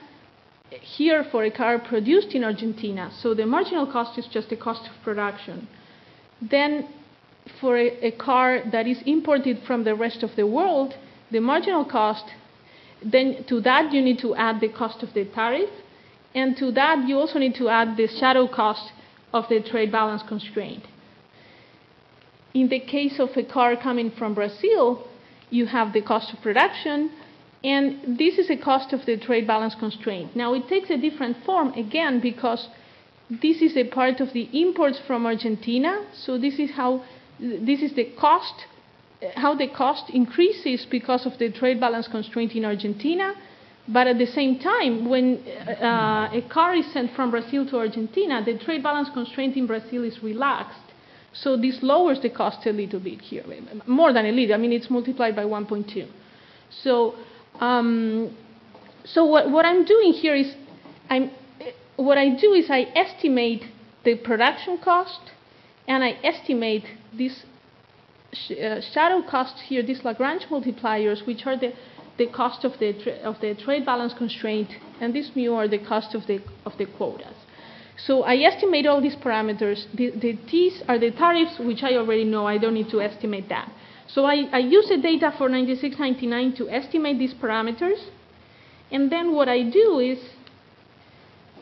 here 0.71 1.25
for 1.31 1.45
a 1.45 1.51
car 1.51 1.79
produced 1.79 2.29
in 2.35 2.45
Argentina. 2.45 3.11
So 3.21 3.35
the 3.35 3.47
marginal 3.47 3.87
cost 3.87 4.19
is 4.19 4.27
just 4.27 4.51
the 4.51 4.57
cost 4.57 4.89
of 4.89 4.93
production. 5.03 5.69
Then 6.41 6.89
for 7.61 7.77
a, 7.77 8.07
a, 8.07 8.11
car 8.13 8.63
that 8.71 8.87
is 8.87 8.99
imported 9.05 9.63
from 9.67 9.85
the 9.85 9.95
rest 9.95 10.23
of 10.23 10.37
the 10.37 10.47
world, 10.47 10.95
the 11.31 11.41
marginal 11.41 11.85
cost, 11.85 12.25
then 13.05 13.45
to 13.49 13.61
that 13.61 13.93
you 13.93 14.03
need 14.03 14.19
to 14.21 14.35
add 14.35 14.61
the 14.61 14.69
cost 14.69 15.03
of 15.03 15.13
the 15.15 15.25
tariff, 15.25 15.71
and 16.35 16.57
to 16.57 16.71
that 16.73 17.09
you 17.09 17.19
also 17.19 17.39
need 17.39 17.55
to 17.57 17.69
add 17.69 17.97
the 17.97 18.07
shadow 18.07 18.47
cost 18.47 18.93
of 19.33 19.49
the 19.49 19.61
trade 19.61 19.91
balance 19.91 20.23
constraint. 20.27 20.85
In 22.53 22.69
the 22.69 22.81
case 22.81 23.19
of 23.19 23.31
a 23.37 23.45
car 23.45 23.77
coming 23.77 24.11
from 24.11 24.35
Brazil, 24.35 25.07
you 25.51 25.67
have 25.67 25.93
the 25.93 26.03
cost 26.03 26.33
of 26.33 26.41
production, 26.41 27.11
and 27.63 28.19
this 28.19 28.39
is 28.39 28.51
a 28.51 28.57
cost 28.57 28.93
of 28.93 29.07
the 29.07 29.17
trade 29.17 29.47
balance 29.47 29.75
constraint. 29.75 30.35
Now, 30.35 30.55
it 30.55 30.69
takes 30.69 30.91
a 30.91 30.97
different 30.97 31.45
form, 31.45 31.73
again, 31.75 32.21
because 32.21 32.69
this 33.29 33.61
is 33.61 33.77
a 33.77 33.85
part 33.85 34.21
of 34.21 34.33
the 34.33 34.49
imports 34.53 34.99
from 35.07 35.27
Argentina. 35.27 36.07
So 36.13 36.39
this 36.39 36.59
is 36.59 36.73
how, 36.73 37.05
this 37.39 37.83
is 37.83 37.95
the 37.95 38.13
cost, 38.19 38.65
how 39.37 39.55
the 39.55 39.69
cost 39.69 40.11
increases 40.11 40.87
because 40.91 41.27
of 41.27 41.39
the 41.39 41.51
trade 41.51 41.81
balance 41.81 42.09
constraint 42.09 42.53
in 42.53 42.65
Argentina. 42.65 43.35
But 43.89 44.07
at 44.07 44.19
the 44.19 44.27
same 44.27 44.59
time, 44.59 45.09
when 45.09 45.39
uh, 45.39 46.31
a 46.33 46.43
car 46.49 46.77
is 46.77 46.91
sent 46.93 47.15
from 47.17 47.31
Brazil 47.31 47.67
to 47.71 47.79
Argentina, 47.79 48.43
the 48.45 48.59
trade 48.59 48.83
balance 48.83 49.09
constraint 49.13 49.57
in 49.57 49.67
Brazil 49.67 50.05
is 50.05 50.23
relaxed. 50.23 50.79
So 51.33 51.57
this 51.57 51.79
lowers 51.83 52.21
the 52.21 52.31
cost 52.31 52.67
a 52.67 52.73
little 52.73 53.01
bit 53.01 53.21
here, 53.21 53.45
more 53.87 54.13
than 54.13 54.27
a 54.27 54.33
little. 54.33 54.55
I 54.55 54.59
mean, 54.59 54.73
it's 54.73 54.91
multiplied 54.91 55.35
by 55.35 55.45
1.2. 55.45 56.09
So 56.71 57.15
um, 57.59 58.37
so 59.05 59.25
what, 59.25 59.51
what 59.51 59.65
I'm 59.65 59.85
doing 59.85 60.13
here 60.13 60.35
is, 60.35 60.55
I'm, 61.09 61.31
what 61.97 62.19
I 62.19 62.31
do 62.31 62.53
is 62.53 62.67
I 62.71 62.83
estimate 62.95 63.65
the 64.05 64.17
production 64.17 64.79
cost, 64.79 65.21
and 65.89 66.05
I 66.05 66.11
estimate 66.23 66.85
this 67.17 67.45
sh 68.33 68.53
uh, 68.53 68.81
shadow 68.93 69.23
costs 69.29 69.61
here, 69.69 69.83
these 69.83 70.05
Lagrange 70.05 70.45
multipliers, 70.51 71.27
which 71.27 71.47
are 71.47 71.57
the, 71.57 71.73
the 72.19 72.27
cost 72.27 72.65
of 72.65 72.79
the, 72.79 72.91
of 73.23 73.41
the 73.41 73.55
trade 73.55 73.85
balance 73.85 74.15
constraint, 74.17 74.69
and 75.01 75.15
this 75.15 75.31
mu 75.35 75.55
are 75.55 75.69
the 75.69 75.79
cost 75.79 76.15
of 76.15 76.27
the, 76.27 76.41
of 76.65 76.73
the 76.79 76.87
quotas. 76.87 77.35
So 78.07 78.23
I 78.23 78.37
estimate 78.37 78.87
all 78.87 79.01
these 79.01 79.17
parameters. 79.17 79.85
The, 79.95 80.11
the 80.11 80.39
T's 80.49 80.83
are 80.89 80.99
the 80.99 81.11
tariffs, 81.11 81.59
which 81.59 81.83
I 81.83 81.97
already 81.97 82.25
know. 82.25 82.47
I 82.47 82.57
don't 82.57 82.75
need 82.75 82.91
to 82.91 83.01
estimate 83.01 83.49
that. 83.51 83.71
So 84.09 84.25
I, 84.25 84.49
I 84.53 84.59
use 84.59 84.89
the 84.89 84.97
data 84.97 85.33
for 85.37 85.49
9699 85.49 86.57
to 86.57 86.71
estimate 86.71 87.19
these 87.19 87.35
parameters. 87.35 88.09
And 88.91 89.13
then 89.13 89.33
what 89.33 89.49
I 89.49 89.63
do 89.63 89.99
is, 89.99 90.19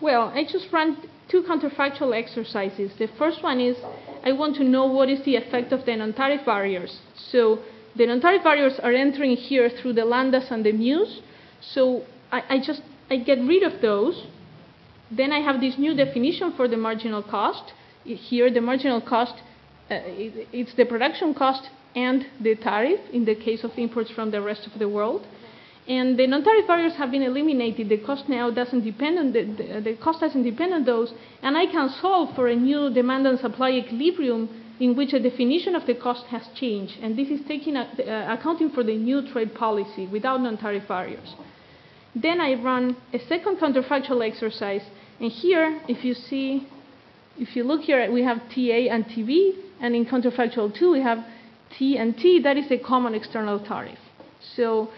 well, 0.01 0.33
I 0.35 0.45
just 0.45 0.73
run 0.73 1.08
two 1.29 1.43
counterfactual 1.43 2.17
exercises. 2.17 2.93
The 2.99 3.09
first 3.19 3.43
one 3.43 3.61
is 3.61 3.77
I 4.25 4.33
want 4.33 4.57
to 4.57 4.65
know 4.65 4.87
what 4.87 5.09
is 5.09 5.23
the 5.25 5.37
effect 5.37 5.73
of 5.73 5.85
the 5.85 5.95
non-tariff 5.97 6.45
barriers. 6.45 7.01
So 7.15 7.61
the 7.97 8.07
non-tariff 8.07 8.43
barriers 8.43 8.79
are 8.83 8.93
entering 8.93 9.37
here 9.37 9.69
through 9.71 9.95
the 9.95 10.03
lambdas 10.03 10.51
and 10.51 10.65
the 10.65 10.73
mu's. 10.73 11.21
So 11.61 12.05
I, 12.33 12.43
I 12.49 12.59
just 12.59 12.83
I 13.11 13.17
get 13.17 13.39
rid 13.39 13.63
of 13.63 13.81
those. 13.81 14.27
Then 15.11 15.33
I 15.33 15.41
have 15.41 15.61
this 15.61 15.79
new 15.79 15.95
definition 15.95 16.53
for 16.57 16.69
the 16.69 16.77
marginal 16.77 17.23
cost. 17.23 17.73
Here, 18.05 18.51
the 18.51 18.61
marginal 18.61 19.01
cost, 19.01 19.35
uh, 19.91 19.95
it, 20.05 20.49
it's 20.53 20.75
the 20.75 20.85
production 20.85 21.35
cost 21.35 21.69
and 21.95 22.27
the 22.41 22.55
tariff 22.57 23.01
in 23.13 23.25
the 23.25 23.35
case 23.35 23.65
of 23.65 23.73
imports 23.77 24.11
from 24.11 24.31
the 24.31 24.41
rest 24.41 24.67
of 24.67 24.79
the 24.79 24.89
world. 24.89 25.27
And 25.89 26.19
the 26.19 26.27
non-tariff 26.27 26.67
barriers 26.67 26.95
have 26.97 27.11
been 27.11 27.23
eliminated. 27.23 27.89
The 27.89 27.97
cost 27.97 28.29
now 28.29 28.51
doesn't 28.51 28.85
depend 28.85 29.19
on 29.19 29.33
the, 29.33 29.45
the, 29.45 29.81
the, 29.81 29.97
cost 29.97 30.21
doesn't 30.21 30.43
depend 30.43 30.75
on 30.75 30.85
those, 30.85 31.15
and 31.43 31.57
I 31.57 31.65
can 31.65 31.89
solve 31.89 32.35
for 32.35 32.49
a 32.49 32.55
new 32.55 32.93
demand 32.93 33.27
and 33.27 33.39
supply 33.39 33.71
equilibrium 33.71 34.51
in 34.81 34.95
which 34.95 35.15
a 35.15 35.19
definition 35.19 35.75
of 35.75 35.87
the 35.87 35.95
cost 35.95 36.27
has 36.27 36.47
changed. 36.55 36.99
And 37.01 37.17
this 37.19 37.29
is 37.29 37.41
taking 37.49 37.77
a, 37.77 37.85
uh, 37.85 38.35
accounting 38.35 38.71
for 38.71 38.85
the 38.85 38.97
new 38.97 39.27
trade 39.33 39.55
policy 39.55 40.07
without 40.07 40.43
non-tariff 40.43 40.87
barriers. 40.87 41.35
Then 42.15 42.39
I 42.39 42.55
run 42.55 42.97
a 43.15 43.19
second 43.21 43.57
counterfactual 43.57 44.27
exercise, 44.27 44.83
and 45.21 45.33
here, 45.33 45.81
if 45.89 46.05
you 46.05 46.13
see, 46.13 46.69
if 47.39 47.57
you 47.57 47.65
look 47.65 47.81
here, 47.83 48.11
we 48.13 48.23
have 48.25 48.39
TA 48.51 48.93
and 48.93 49.07
TB, 49.07 49.53
and 49.81 49.95
in 49.95 50.05
counterfactual 50.05 50.75
two, 50.75 50.93
we 50.93 51.01
have 51.01 51.25
T 51.71 51.97
and 51.97 52.17
T, 52.17 52.41
that 52.43 52.59
is 52.59 52.71
a 52.71 52.79
common 52.79 53.15
external 53.15 53.59
tariff. 53.59 53.99
So 54.57 54.91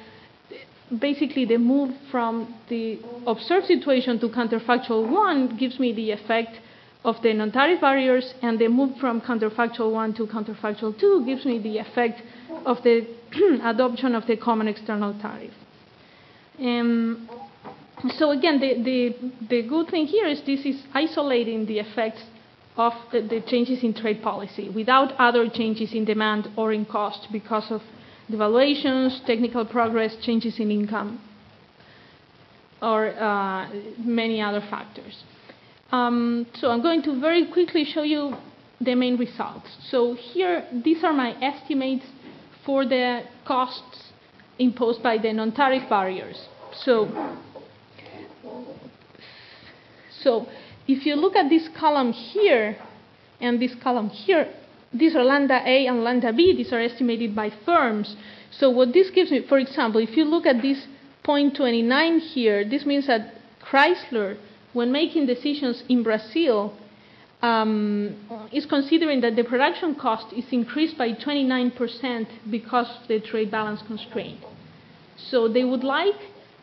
basically 0.98 1.44
the 1.44 1.59
move 1.59 1.94
from 2.11 2.55
the 2.68 2.98
observed 3.26 3.66
situation 3.66 4.18
to 4.20 4.29
counterfactual 4.29 5.09
1 5.11 5.57
gives 5.57 5.79
me 5.79 5.92
the 5.92 6.11
effect 6.11 6.59
of 7.05 7.16
the 7.22 7.33
non-tariff 7.33 7.81
barriers, 7.81 8.35
and 8.42 8.59
the 8.59 8.68
move 8.68 8.96
from 8.98 9.20
counterfactual 9.22 9.90
1 9.90 10.14
to 10.14 10.26
counterfactual 10.26 10.98
2 10.98 11.24
gives 11.24 11.46
me 11.46 11.59
the 11.59 11.79
effect 11.79 12.20
of 12.66 12.83
the 12.83 13.07
adoption 13.64 14.14
of 14.14 14.26
the 14.26 14.37
common 14.37 14.68
external 14.68 15.14
tariff. 15.18 15.55
Um, 16.59 17.29
so 18.16 18.33
again, 18.33 18.61
the, 18.61 18.83
the, 18.83 19.33
the 19.48 19.62
good 19.62 19.88
thing 19.88 20.07
here 20.07 20.26
is 20.26 20.42
this 20.42 20.64
is 20.66 20.83
isolating 20.92 21.64
the 21.66 21.79
effects 21.79 22.22
of 22.76 22.92
the, 23.12 23.22
the 23.22 23.40
changes 23.40 23.83
in 23.83 23.94
trade 23.94 24.22
policy 24.22 24.68
without 24.68 25.12
other 25.18 25.48
changes 25.48 25.92
in 25.92 26.05
demand 26.05 26.48
or 26.57 26.72
in 26.72 26.85
cost 26.85 27.29
because 27.33 27.70
of 27.70 27.83
devaluations, 28.31 29.25
technical 29.27 29.64
progress, 29.64 30.16
changes 30.23 30.59
in 30.59 30.71
income, 30.71 31.21
or 32.81 33.09
uh, 33.09 33.69
many 33.99 34.40
other 34.40 34.61
factors. 34.71 35.25
Um, 35.93 36.47
so 36.55 36.71
I'm 36.71 36.83
going 36.83 37.03
to 37.03 37.21
very 37.21 37.47
quickly 37.47 37.85
show 37.85 38.03
you 38.03 38.37
the 38.81 38.95
main 38.95 39.16
results. 39.16 39.69
So 39.90 40.14
here, 40.14 40.66
these 40.85 41.05
are 41.05 41.12
my 41.12 41.33
estimates 41.43 42.07
for 42.64 42.87
the 42.87 43.23
costs 43.45 44.12
imposed 44.59 45.03
by 45.03 45.19
the 45.19 45.33
non-tariff 45.33 45.88
barriers. 45.88 46.49
So, 46.73 47.09
so 50.23 50.47
if 50.87 51.05
you 51.05 51.16
look 51.16 51.35
at 51.37 51.49
this 51.49 51.69
column 51.79 52.12
here 52.12 52.77
and 53.40 53.61
this 53.61 53.75
column 53.83 54.09
here, 54.09 54.53
these 54.92 55.14
are 55.14 55.22
lambda 55.24 55.61
A 55.64 55.87
and 55.87 56.03
lambda 56.03 56.33
B. 56.33 56.55
These 56.57 56.72
are 56.72 56.81
estimated 56.81 57.35
by 57.35 57.50
firms. 57.64 58.16
So 58.50 58.70
what 58.70 58.92
this 58.92 59.11
gives 59.11 59.31
me, 59.31 59.46
for 59.48 59.59
example, 59.59 60.00
if 60.00 60.16
you 60.16 60.24
look 60.24 60.46
at 60.46 60.61
this 60.62 60.87
0.29 61.24 62.20
here, 62.20 62.68
this 62.68 62.85
means 62.85 63.07
that 63.07 63.35
Chrysler, 63.62 64.37
when 64.72 64.90
making 64.90 65.26
decisions 65.26 65.85
in 65.88 66.03
Brazil, 66.03 66.74
um, 67.42 68.16
is 68.53 68.66
considering 68.66 69.20
that 69.20 69.37
the 69.37 69.44
production 69.44 69.94
cost 69.94 70.33
is 70.33 70.44
increased 70.50 70.98
by 70.98 71.12
29% 71.12 72.26
because 72.50 72.88
of 73.00 73.09
the 73.09 73.20
trade 73.20 73.50
balance 73.50 73.81
constraint. 73.87 74.40
So 75.16 75.48
they 75.48 75.64
would 75.64 75.85
like, 75.85 76.16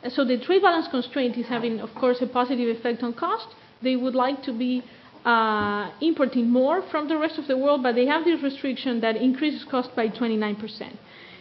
so 0.09 0.25
the 0.25 0.37
trade 0.37 0.61
balance 0.61 0.87
constraint 0.89 1.37
is 1.37 1.47
having, 1.47 1.79
of 1.79 1.93
course, 1.95 2.21
a 2.21 2.27
positive 2.27 2.77
effect 2.77 3.03
on 3.03 3.13
cost, 3.13 3.47
they 3.81 3.95
would 3.95 4.15
like 4.15 4.43
to 4.43 4.53
be 4.53 4.83
uh, 5.27 5.91
importing 5.99 6.49
more 6.49 6.81
from 6.89 7.09
the 7.09 7.17
rest 7.17 7.37
of 7.37 7.47
the 7.47 7.57
world, 7.57 7.83
but 7.83 7.95
they 7.95 8.05
have 8.05 8.23
this 8.23 8.41
restriction 8.41 9.01
that 9.01 9.17
increases 9.17 9.65
cost 9.65 9.93
by 9.93 10.07
29%. 10.07 10.95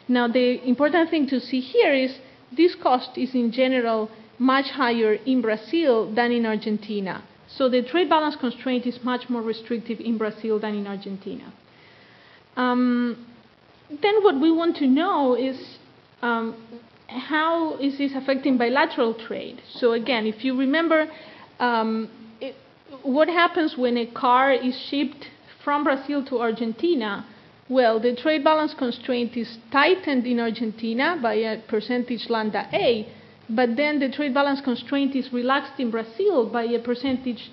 Now, 0.09 0.27
the 0.27 0.68
important 0.68 1.09
thing 1.11 1.29
to 1.29 1.38
see 1.38 1.61
here 1.61 1.94
is 1.94 2.18
this 2.51 2.75
cost 2.75 3.16
is 3.16 3.33
in 3.35 3.53
general 3.53 4.11
much 4.40 4.70
higher 4.70 5.14
in 5.14 5.40
Brazil 5.40 6.12
than 6.12 6.33
in 6.33 6.44
Argentina. 6.46 7.22
So 7.46 7.68
the 7.68 7.83
trade 7.83 8.09
balance 8.09 8.35
constraint 8.35 8.87
is 8.87 8.99
much 9.05 9.29
more 9.29 9.40
restrictive 9.40 10.01
in 10.01 10.18
Brazil 10.18 10.59
than 10.59 10.75
in 10.75 10.87
Argentina. 10.88 11.53
Um, 12.57 13.25
then 13.88 14.25
what 14.25 14.40
we 14.40 14.51
want 14.51 14.77
to 14.79 14.87
know 14.88 15.37
is 15.37 15.79
um, 16.22 16.57
how 17.07 17.77
is 17.77 17.99
this 17.99 18.12
affecting 18.16 18.59
bilateral 18.59 19.14
trade? 19.14 19.62
So 19.75 19.92
again, 19.92 20.27
if 20.27 20.44
you 20.44 20.59
remember, 20.59 21.09
um, 21.61 22.11
what 23.03 23.29
happens 23.29 23.77
when 23.77 23.96
a 23.96 24.07
car 24.07 24.53
is 24.53 24.77
shipped 24.90 25.29
from 25.64 25.85
Brazil 25.85 26.25
to 26.27 26.40
Argentina? 26.40 27.27
Well, 27.68 27.99
the 27.99 28.14
trade 28.14 28.44
balance 28.44 28.75
constraint 28.75 29.37
is 29.37 29.59
tightened 29.72 30.27
in 30.27 30.38
Argentina 30.38 31.18
by 31.20 31.35
a 31.35 31.61
percentage 31.62 32.29
lambda 32.29 32.68
A, 32.72 33.09
but 33.49 33.77
then 33.77 33.99
the 33.99 34.11
trade 34.11 34.35
balance 34.35 34.61
constraint 34.61 35.16
is 35.16 35.33
relaxed 35.33 35.81
in 35.81 35.90
Brazil 35.90 36.49
by 36.49 36.64
a 36.64 36.79
percentage 36.79 37.51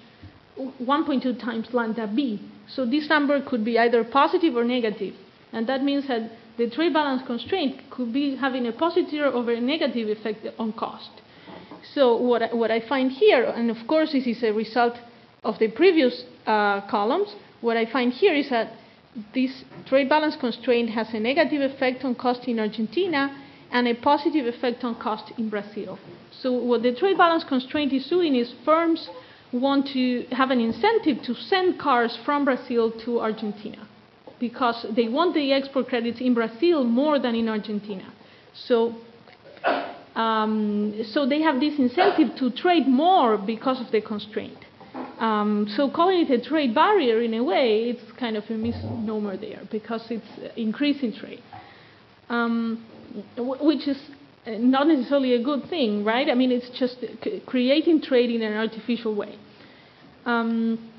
1.2 0.58 1.39
times 1.39 1.74
lambda 1.74 2.08
B. 2.08 2.39
So 2.67 2.86
this 2.86 3.10
number 3.10 3.41
could 3.41 3.65
be 3.65 3.80
either 3.80 4.04
positive 4.04 4.56
or 4.56 4.63
negative, 4.63 5.15
and 5.52 5.67
that 5.67 5.84
means 5.84 6.08
that 6.08 6.32
the 6.58 6.69
trade 6.69 6.93
balance 6.93 7.24
constraint 7.26 7.89
could 7.89 8.13
be 8.13 8.36
having 8.36 8.67
a 8.67 8.72
positive 8.72 9.34
or 9.34 9.50
a 9.50 9.60
negative 9.60 10.10
effect 10.10 10.46
on 10.60 10.74
cost. 10.74 11.10
So 11.96 12.15
what 12.17 12.43
I, 12.43 12.54
what 12.54 12.69
I 12.69 12.88
find 12.88 13.12
here, 13.12 13.43
and 13.43 13.72
of 13.72 13.88
course 13.88 14.12
this 14.12 14.28
is 14.28 14.43
a 14.43 14.54
result 14.54 14.96
of 15.44 15.60
the 15.60 15.68
previous 15.70 16.24
uh, 16.46 16.82
columns, 16.90 17.36
what 17.62 17.78
I 17.78 17.86
find 17.86 18.12
here 18.12 18.34
is 18.34 18.50
that 18.50 18.74
this 19.34 19.64
trade 19.86 20.10
balance 20.10 20.36
constraint 20.36 20.90
has 20.90 21.14
a 21.14 21.20
negative 21.20 21.62
effect 21.62 22.04
on 22.04 22.16
cost 22.16 22.48
in 22.48 22.60
Argentina 22.60 23.40
and 23.72 23.88
a 23.88 23.96
positive 23.96 24.46
effect 24.46 24.84
on 24.84 24.96
cost 24.96 25.32
in 25.38 25.50
Brazil. 25.50 26.00
So 26.32 26.54
what 26.54 26.84
the 26.84 26.94
trade 26.94 27.18
balance 27.18 27.44
constraint 27.44 27.94
is 27.94 28.08
doing 28.08 28.36
is 28.36 28.54
firms 28.66 29.10
want 29.52 29.88
to 29.94 30.26
have 30.32 30.50
an 30.52 30.60
incentive 30.60 31.22
to 31.24 31.36
send 31.36 31.80
cars 31.80 32.18
from 32.26 32.46
Brazil 32.46 32.92
to 33.06 33.20
Argentina 33.20 33.88
because 34.40 34.86
they 34.96 35.08
want 35.08 35.34
the 35.36 35.54
export 35.54 35.88
credits 35.88 36.20
in 36.20 36.34
Brazil 36.34 36.84
more 36.84 37.20
than 37.20 37.36
in 37.36 37.48
Argentina. 37.48 38.12
So, 38.54 38.96
um, 40.16 41.04
so 41.06 41.28
they 41.28 41.42
have 41.42 41.60
this 41.60 41.80
incentive 41.80 42.36
to 42.38 42.52
trade 42.52 42.88
more 42.88 43.38
because 43.38 43.80
of 43.80 43.92
the 43.92 44.02
constraint. 44.02 44.62
Um, 45.24 45.68
so 45.78 45.90
calling 45.90 46.28
it 46.28 46.32
a 46.32 46.44
trade 46.44 46.76
barrier 46.76 47.22
in 47.22 47.34
a 47.34 47.42
way, 47.42 47.84
it's 47.84 48.12
kind 48.20 48.36
of 48.36 48.44
a 48.50 48.54
misnomer 48.56 49.38
there 49.38 49.62
because 49.72 50.06
it's 50.10 50.58
increasing 50.58 51.14
trade, 51.14 51.42
um, 52.28 52.86
which 53.38 53.88
is 53.88 53.98
not 54.46 54.86
necessarily 54.86 55.36
a 55.36 55.42
good 55.42 55.70
thing, 55.70 56.04
right? 56.04 56.30
I 56.30 56.34
mean, 56.34 56.52
it's 56.52 56.70
just 56.78 56.98
creating 57.46 58.02
trade 58.02 58.32
in 58.32 58.42
an 58.42 58.58
artificial 58.58 59.16
way. 59.16 59.40
Um, 60.26 60.92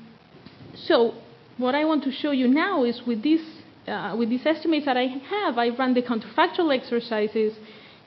so 0.87 1.13
what 1.57 1.75
I 1.75 1.85
want 1.85 2.03
to 2.05 2.11
show 2.11 2.31
you 2.31 2.47
now 2.47 2.83
is 2.83 2.99
with 3.05 3.21
these, 3.21 3.45
uh, 3.87 4.15
with 4.17 4.29
these 4.29 4.43
estimates 4.43 4.87
that 4.87 4.97
I 4.97 5.05
have, 5.29 5.59
I 5.59 5.69
run 5.69 5.93
the 5.93 6.01
counterfactual 6.01 6.75
exercises, 6.75 7.53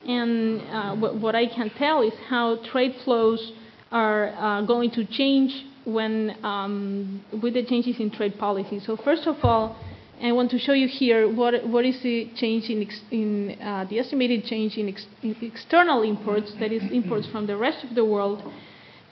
and 0.04 0.62
uh, 0.62 0.96
what, 0.96 1.14
what, 1.14 1.37
I 1.37 1.46
can 1.46 1.70
tell 1.70 2.02
is 2.02 2.12
how 2.28 2.57
trade 2.72 2.96
flows 3.04 3.52
are 3.92 4.31
uh, 4.31 4.62
going 4.62 4.90
to 4.92 5.04
change 5.04 5.64
when 5.88 6.37
um, 6.44 7.24
with 7.42 7.55
the 7.55 7.64
changes 7.64 7.98
in 7.98 8.11
trade 8.11 8.38
policy. 8.38 8.79
So 8.81 8.96
first 8.96 9.27
of 9.27 9.37
all, 9.42 9.77
I 10.20 10.33
want 10.33 10.51
to 10.51 10.59
show 10.59 10.72
you 10.72 10.88
here 10.88 11.33
what, 11.33 11.66
what 11.66 11.85
is 11.85 12.03
the 12.03 12.29
change 12.35 12.68
in, 12.68 12.83
ex, 12.83 13.01
in 13.11 13.57
uh, 13.62 13.87
the 13.88 13.98
estimated 14.01 14.44
change 14.44 14.77
in, 14.77 14.88
ex, 14.88 15.07
in, 15.22 15.37
external 15.40 16.03
imports, 16.03 16.53
that 16.59 16.72
is 16.72 16.83
imports 16.90 17.29
from 17.29 17.46
the 17.46 17.57
rest 17.57 17.85
of 17.85 17.94
the 17.94 18.05
world. 18.05 18.42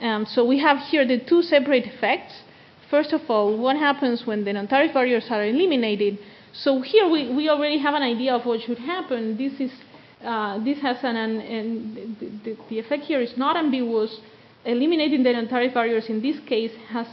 Um, 0.01 0.25
so 0.25 0.45
we 0.45 0.59
have 0.59 0.77
here 0.79 1.07
the 1.07 1.19
two 1.19 1.41
separate 1.41 1.85
effects. 1.85 2.33
First 2.91 3.13
of 3.13 3.21
all, 3.29 3.57
what 3.57 3.77
happens 3.77 4.25
when 4.25 4.43
the 4.43 4.53
non-tariff 4.53 4.93
barriers 4.93 5.25
are 5.29 5.45
eliminated? 5.45 6.19
So 6.53 6.81
here 6.81 7.09
we, 7.09 7.33
we 7.33 7.49
already 7.49 7.79
have 7.79 7.93
an 7.93 8.03
idea 8.03 8.33
of 8.33 8.45
what 8.45 8.61
should 8.61 8.79
happen. 8.79 9.37
This 9.37 9.59
is 9.59 9.71
uh, 10.23 10.57
this 10.63 10.81
has 10.81 10.97
an, 11.03 11.15
an, 11.15 11.39
an 11.41 12.17
the, 12.43 12.57
the, 12.69 12.79
effect 12.79 13.03
here 13.03 13.21
is 13.21 13.37
not 13.37 13.55
ambiguous. 13.55 14.19
Eliminating 14.67 15.23
the 15.23 15.31
non-tariff 15.31 15.73
barriers 15.73 16.09
in 16.09 16.21
this 16.21 16.37
case 16.45 16.73
has 16.89 17.07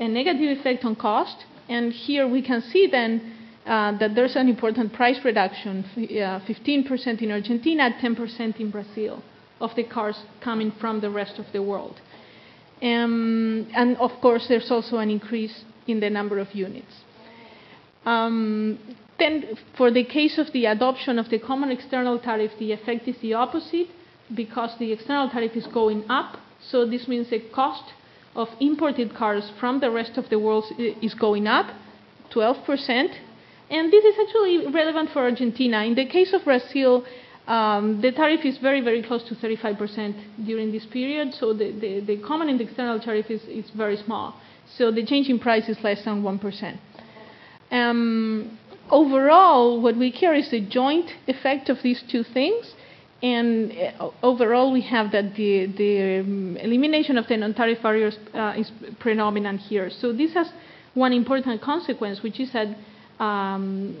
a 0.00 0.08
negative 0.08 0.58
effect 0.58 0.84
on 0.84 0.96
cost, 0.96 1.44
and 1.68 1.92
here 1.92 2.26
we 2.26 2.42
can 2.42 2.60
see 2.60 2.88
then 2.90 3.32
uh, 3.64 3.96
that 3.98 4.16
there's 4.16 4.34
an 4.34 4.48
important 4.48 4.92
price 4.92 5.20
reduction, 5.24 5.84
uh, 5.96 6.40
15% 6.40 7.22
in 7.22 7.30
Argentina, 7.30 7.94
10% 8.02 8.60
in 8.60 8.70
Brazil, 8.72 9.22
of 9.60 9.70
the 9.76 9.84
cars 9.84 10.20
coming 10.40 10.72
from 10.80 11.00
the 11.00 11.08
rest 11.08 11.38
of 11.38 11.46
the 11.52 11.62
world. 11.62 12.00
Um, 12.82 13.68
and 13.72 13.96
of 13.98 14.10
course, 14.20 14.46
there's 14.48 14.70
also 14.72 14.98
an 14.98 15.08
increase 15.08 15.64
in 15.86 16.00
the 16.00 16.10
number 16.10 16.40
of 16.40 16.52
units. 16.54 16.92
Um, 18.04 18.80
then, 19.18 19.56
for 19.76 19.92
the 19.92 20.04
case 20.04 20.38
of 20.38 20.52
the 20.52 20.66
adoption 20.66 21.20
of 21.20 21.30
the 21.30 21.38
common 21.38 21.70
external 21.70 22.18
tariff, 22.18 22.50
the 22.58 22.72
effect 22.72 23.06
is 23.06 23.16
the 23.22 23.34
opposite 23.34 23.88
because 24.34 24.76
the 24.80 24.92
external 24.92 25.30
tariff 25.30 25.56
is 25.56 25.66
going 25.68 26.04
up. 26.10 26.38
So, 26.70 26.86
this 26.86 27.06
means 27.08 27.30
the 27.30 27.40
cost 27.54 27.84
of 28.34 28.48
imported 28.60 29.14
cars 29.14 29.50
from 29.58 29.80
the 29.80 29.90
rest 29.90 30.18
of 30.18 30.28
the 30.28 30.38
world 30.38 30.64
is 30.78 31.14
going 31.14 31.46
up 31.46 31.74
12%. 32.30 33.14
And 33.68 33.92
this 33.92 34.04
is 34.04 34.14
actually 34.20 34.66
relevant 34.72 35.10
for 35.10 35.20
Argentina. 35.20 35.84
In 35.84 35.94
the 35.94 36.06
case 36.06 36.32
of 36.32 36.44
Brazil, 36.44 37.04
um, 37.46 38.00
the 38.00 38.12
tariff 38.12 38.44
is 38.44 38.58
very, 38.58 38.80
very 38.80 39.02
close 39.02 39.22
to 39.24 39.34
35% 39.34 40.46
during 40.46 40.72
this 40.72 40.84
period, 40.86 41.34
so 41.34 41.52
the, 41.52 41.70
the, 41.72 42.00
the 42.00 42.16
common 42.22 42.48
and 42.48 42.60
external 42.60 42.98
tariff 43.00 43.30
is, 43.30 43.42
is 43.44 43.70
very 43.70 43.96
small. 43.96 44.34
So 44.76 44.90
the 44.90 45.04
change 45.04 45.28
in 45.28 45.38
price 45.38 45.68
is 45.68 45.78
less 45.82 46.04
than 46.04 46.22
1%. 46.22 46.78
Um, 47.70 48.58
overall, 48.90 49.80
what 49.80 49.96
we 49.96 50.10
care 50.10 50.34
is 50.34 50.50
the 50.50 50.60
joint 50.60 51.10
effect 51.28 51.68
of 51.68 51.78
these 51.82 52.02
two 52.10 52.24
things. 52.24 52.74
And 53.34 53.72
uh, 53.72 54.10
overall, 54.22 54.72
we 54.72 54.82
have 54.82 55.10
that 55.12 55.34
the, 55.34 55.52
the 55.82 56.20
um, 56.20 56.56
elimination 56.58 57.18
of 57.18 57.26
the 57.26 57.36
non-tariff 57.36 57.82
barriers 57.82 58.16
uh, 58.34 58.54
is 58.56 58.70
predominant 59.00 59.60
here. 59.60 59.90
So 59.90 60.12
this 60.12 60.32
has 60.34 60.48
one 60.94 61.12
important 61.12 61.60
consequence, 61.60 62.22
which 62.22 62.38
is 62.38 62.52
that 62.52 62.68
um, 63.18 64.00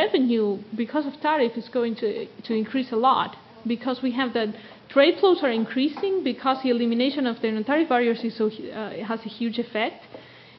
revenue 0.00 0.58
because 0.76 1.06
of 1.06 1.14
tariff 1.20 1.52
is 1.56 1.68
going 1.68 1.94
to, 1.96 2.26
to 2.48 2.52
increase 2.54 2.90
a 2.92 2.96
lot 2.96 3.36
because 3.66 4.00
we 4.02 4.12
have 4.12 4.34
that 4.34 4.48
trade 4.90 5.14
flows 5.20 5.38
are 5.42 5.50
increasing 5.50 6.22
because 6.22 6.58
the 6.62 6.70
elimination 6.70 7.26
of 7.26 7.40
the 7.40 7.50
non-tariff 7.50 7.88
barriers 7.88 8.20
is 8.24 8.36
so, 8.36 8.48
uh, 8.48 8.90
has 9.10 9.20
a 9.24 9.28
huge 9.28 9.58
effect. 9.58 10.04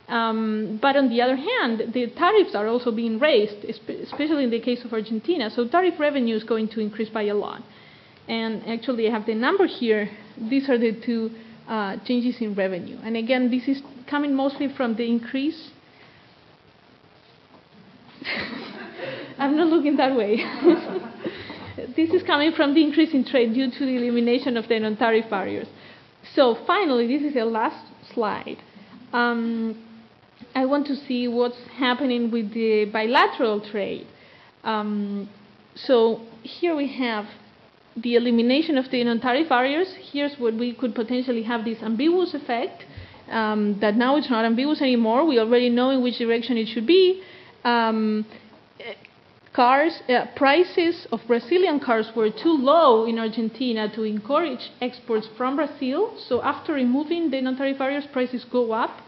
Um, 0.07 0.79
but 0.81 0.95
on 0.95 1.09
the 1.09 1.21
other 1.21 1.35
hand, 1.35 1.93
the 1.93 2.07
tariffs 2.23 2.53
are 2.55 2.67
also 2.67 2.91
being 2.91 3.19
raised, 3.19 3.63
especially 3.65 4.43
in 4.43 4.51
the 4.51 4.59
case 4.59 4.83
of 4.85 4.93
Argentina. 4.93 5.49
So 5.49 5.67
tariff 5.67 5.99
revenue 5.99 6.35
is 6.35 6.43
going 6.43 6.67
to 6.69 6.79
increase 6.79 7.09
by 7.09 7.23
a 7.23 7.33
lot. 7.33 7.61
And 8.27 8.67
actually, 8.67 9.07
I 9.07 9.11
have 9.11 9.25
the 9.25 9.35
number 9.35 9.67
here. 9.67 10.09
These 10.37 10.69
are 10.69 10.77
the 10.77 10.99
two 11.05 11.31
uh, 11.67 11.97
changes 12.05 12.41
in 12.41 12.55
revenue. 12.55 12.97
And 13.03 13.15
again, 13.15 13.51
this 13.51 13.67
is 13.67 13.81
coming 14.07 14.35
mostly 14.35 14.67
from 14.75 14.95
the 14.95 15.07
increase 15.07 15.71
I'm 19.37 19.55
not 19.57 19.67
looking 19.67 19.97
that 19.97 20.15
way. 20.15 20.37
this 21.95 22.09
is 22.11 22.23
coming 22.23 22.51
from 22.53 22.73
the 22.73 22.83
increase 22.83 23.13
in 23.13 23.25
trade 23.25 23.53
due 23.53 23.69
to 23.71 23.79
the 23.79 23.95
elimination 23.95 24.57
of 24.57 24.67
the 24.67 24.79
non-tariff 24.79 25.29
barriers. 25.29 25.67
So 26.33 26.57
finally, 26.65 27.07
this 27.07 27.27
is 27.27 27.33
the 27.33 27.45
last 27.45 27.85
slide. 28.13 28.57
Um, 29.13 29.83
I 30.53 30.65
want 30.65 30.87
to 30.87 30.95
see 30.95 31.27
what's 31.27 31.57
happening 31.77 32.31
with 32.31 32.53
the 32.53 32.85
bilateral 32.85 33.61
trade. 33.61 34.07
Um, 34.63 35.29
so 35.75 36.21
here 36.41 36.75
we 36.75 36.87
have 36.97 37.25
the 37.95 38.15
elimination 38.15 38.77
of 38.77 38.89
the 38.91 39.03
non-tariff 39.03 39.49
barriers. 39.49 39.87
Here's 40.11 40.35
what 40.37 40.53
we 40.55 40.73
could 40.73 40.93
potentially 40.95 41.43
have 41.43 41.63
this 41.63 41.81
ambiguous 41.81 42.33
effect 42.33 42.85
um, 43.29 43.79
that 43.79 43.95
now 43.95 44.17
it's 44.17 44.29
not 44.29 44.45
ambiguous 44.45 44.81
anymore. 44.81 45.25
We 45.25 45.39
already 45.39 45.69
know 45.69 45.89
in 45.91 46.01
which 46.03 46.17
direction 46.17 46.57
it 46.57 46.67
should 46.67 46.85
be 46.85 47.23
um, 47.63 48.25
cars 49.53 50.01
uh, 50.09 50.25
prices 50.35 51.07
of 51.11 51.21
Brazilian 51.27 51.79
cars 51.79 52.11
were 52.15 52.29
too 52.29 52.57
low 52.57 53.05
in 53.05 53.17
Argentina 53.17 53.87
to 53.95 54.03
encourage 54.03 54.69
exports 54.81 55.27
from 55.37 55.55
Brazil. 55.55 56.13
So 56.27 56.41
after 56.43 56.73
removing 56.73 57.31
the 57.31 57.41
non-tariff 57.41 57.77
barriers, 57.77 58.05
prices 58.11 58.45
go 58.51 58.73
up. 58.73 59.01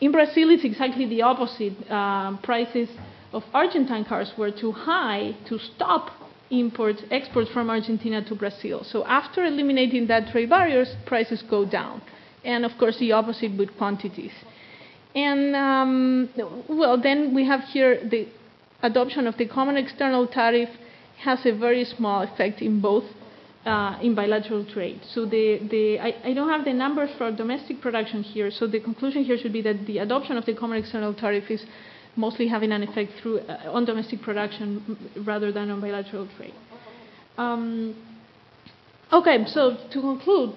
In 0.00 0.12
Brazil, 0.12 0.50
it's 0.50 0.64
exactly 0.64 1.06
the 1.06 1.22
opposite. 1.22 1.74
Uh, 1.90 2.36
prices 2.38 2.88
of 3.32 3.44
Argentine 3.54 4.04
cars 4.04 4.32
were 4.36 4.50
too 4.50 4.72
high 4.72 5.36
to 5.48 5.58
stop 5.58 6.10
imports, 6.50 7.02
exports 7.10 7.50
from 7.50 7.70
Argentina 7.70 8.24
to 8.24 8.34
Brazil. 8.34 8.84
So 8.84 9.04
after 9.04 9.44
eliminating 9.44 10.06
that 10.08 10.28
trade 10.30 10.50
barriers, 10.50 10.94
prices 11.06 11.42
go 11.42 11.64
down. 11.64 12.02
And 12.44 12.64
of 12.64 12.72
course, 12.78 12.98
the 12.98 13.12
opposite 13.12 13.56
with 13.56 13.76
quantities. 13.76 14.32
And 15.14 15.56
um, 15.56 16.28
well, 16.68 17.00
then 17.00 17.34
we 17.34 17.44
have 17.46 17.60
here 17.64 18.00
the 18.08 18.28
adoption 18.82 19.26
of 19.26 19.36
the 19.36 19.46
common 19.46 19.76
external 19.76 20.26
tariff 20.26 20.68
has 21.18 21.44
a 21.44 21.52
very 21.52 21.84
small 21.84 22.22
effect 22.22 22.62
in 22.62 22.80
both 22.80 23.04
uh, 23.66 23.98
in 24.00 24.14
bilateral 24.14 24.64
trade. 24.64 25.00
So 25.12 25.26
the, 25.26 25.58
the, 25.70 25.98
I, 25.98 26.14
I 26.24 26.32
don't 26.32 26.48
have 26.48 26.64
the 26.64 26.72
numbers 26.72 27.10
for 27.18 27.30
domestic 27.32 27.80
production 27.80 28.22
here, 28.22 28.50
so 28.50 28.66
the 28.66 28.80
conclusion 28.80 29.24
here 29.24 29.36
should 29.36 29.52
be 29.52 29.62
that 29.62 29.84
the 29.86 29.98
adoption 29.98 30.36
of 30.36 30.46
the 30.46 30.54
common 30.54 30.78
external 30.78 31.12
tariff 31.12 31.50
is 31.50 31.64
mostly 32.18 32.48
having 32.48 32.72
an 32.72 32.82
effect 32.82 33.12
through, 33.22 33.38
uh, 33.38 33.70
on 33.72 33.84
domestic 33.84 34.20
production 34.20 34.98
rather 35.24 35.52
than 35.52 35.70
on 35.70 35.80
bilateral 35.80 36.28
trade. 36.36 36.54
Um, 37.38 37.94
okay, 39.12 39.44
so 39.46 39.76
to 39.92 40.00
conclude, 40.00 40.54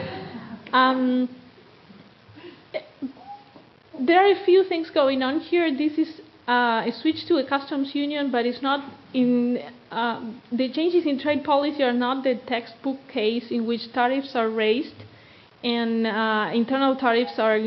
um, 0.72 1.28
there 3.98 4.24
are 4.24 4.32
a 4.32 4.44
few 4.44 4.64
things 4.64 4.90
going 4.90 5.22
on 5.22 5.40
here. 5.40 5.76
This 5.76 5.98
is 5.98 6.20
uh, 6.48 6.84
a 6.86 6.92
switch 7.02 7.26
to 7.26 7.36
a 7.36 7.48
customs 7.48 7.94
union, 7.94 8.30
but 8.30 8.46
it's 8.46 8.62
not 8.62 8.80
in 9.12 9.58
uh, 9.90 10.32
the 10.52 10.72
changes 10.72 11.04
in 11.04 11.18
trade 11.18 11.42
policy 11.42 11.82
are 11.82 11.92
not 11.92 12.22
the 12.22 12.40
textbook 12.46 12.98
case 13.12 13.50
in 13.50 13.66
which 13.66 13.92
tariffs 13.92 14.36
are 14.36 14.48
raised 14.48 14.94
and 15.62 16.06
uh, 16.06 16.50
internal 16.54 16.96
tariffs 16.96 17.38
are 17.38 17.58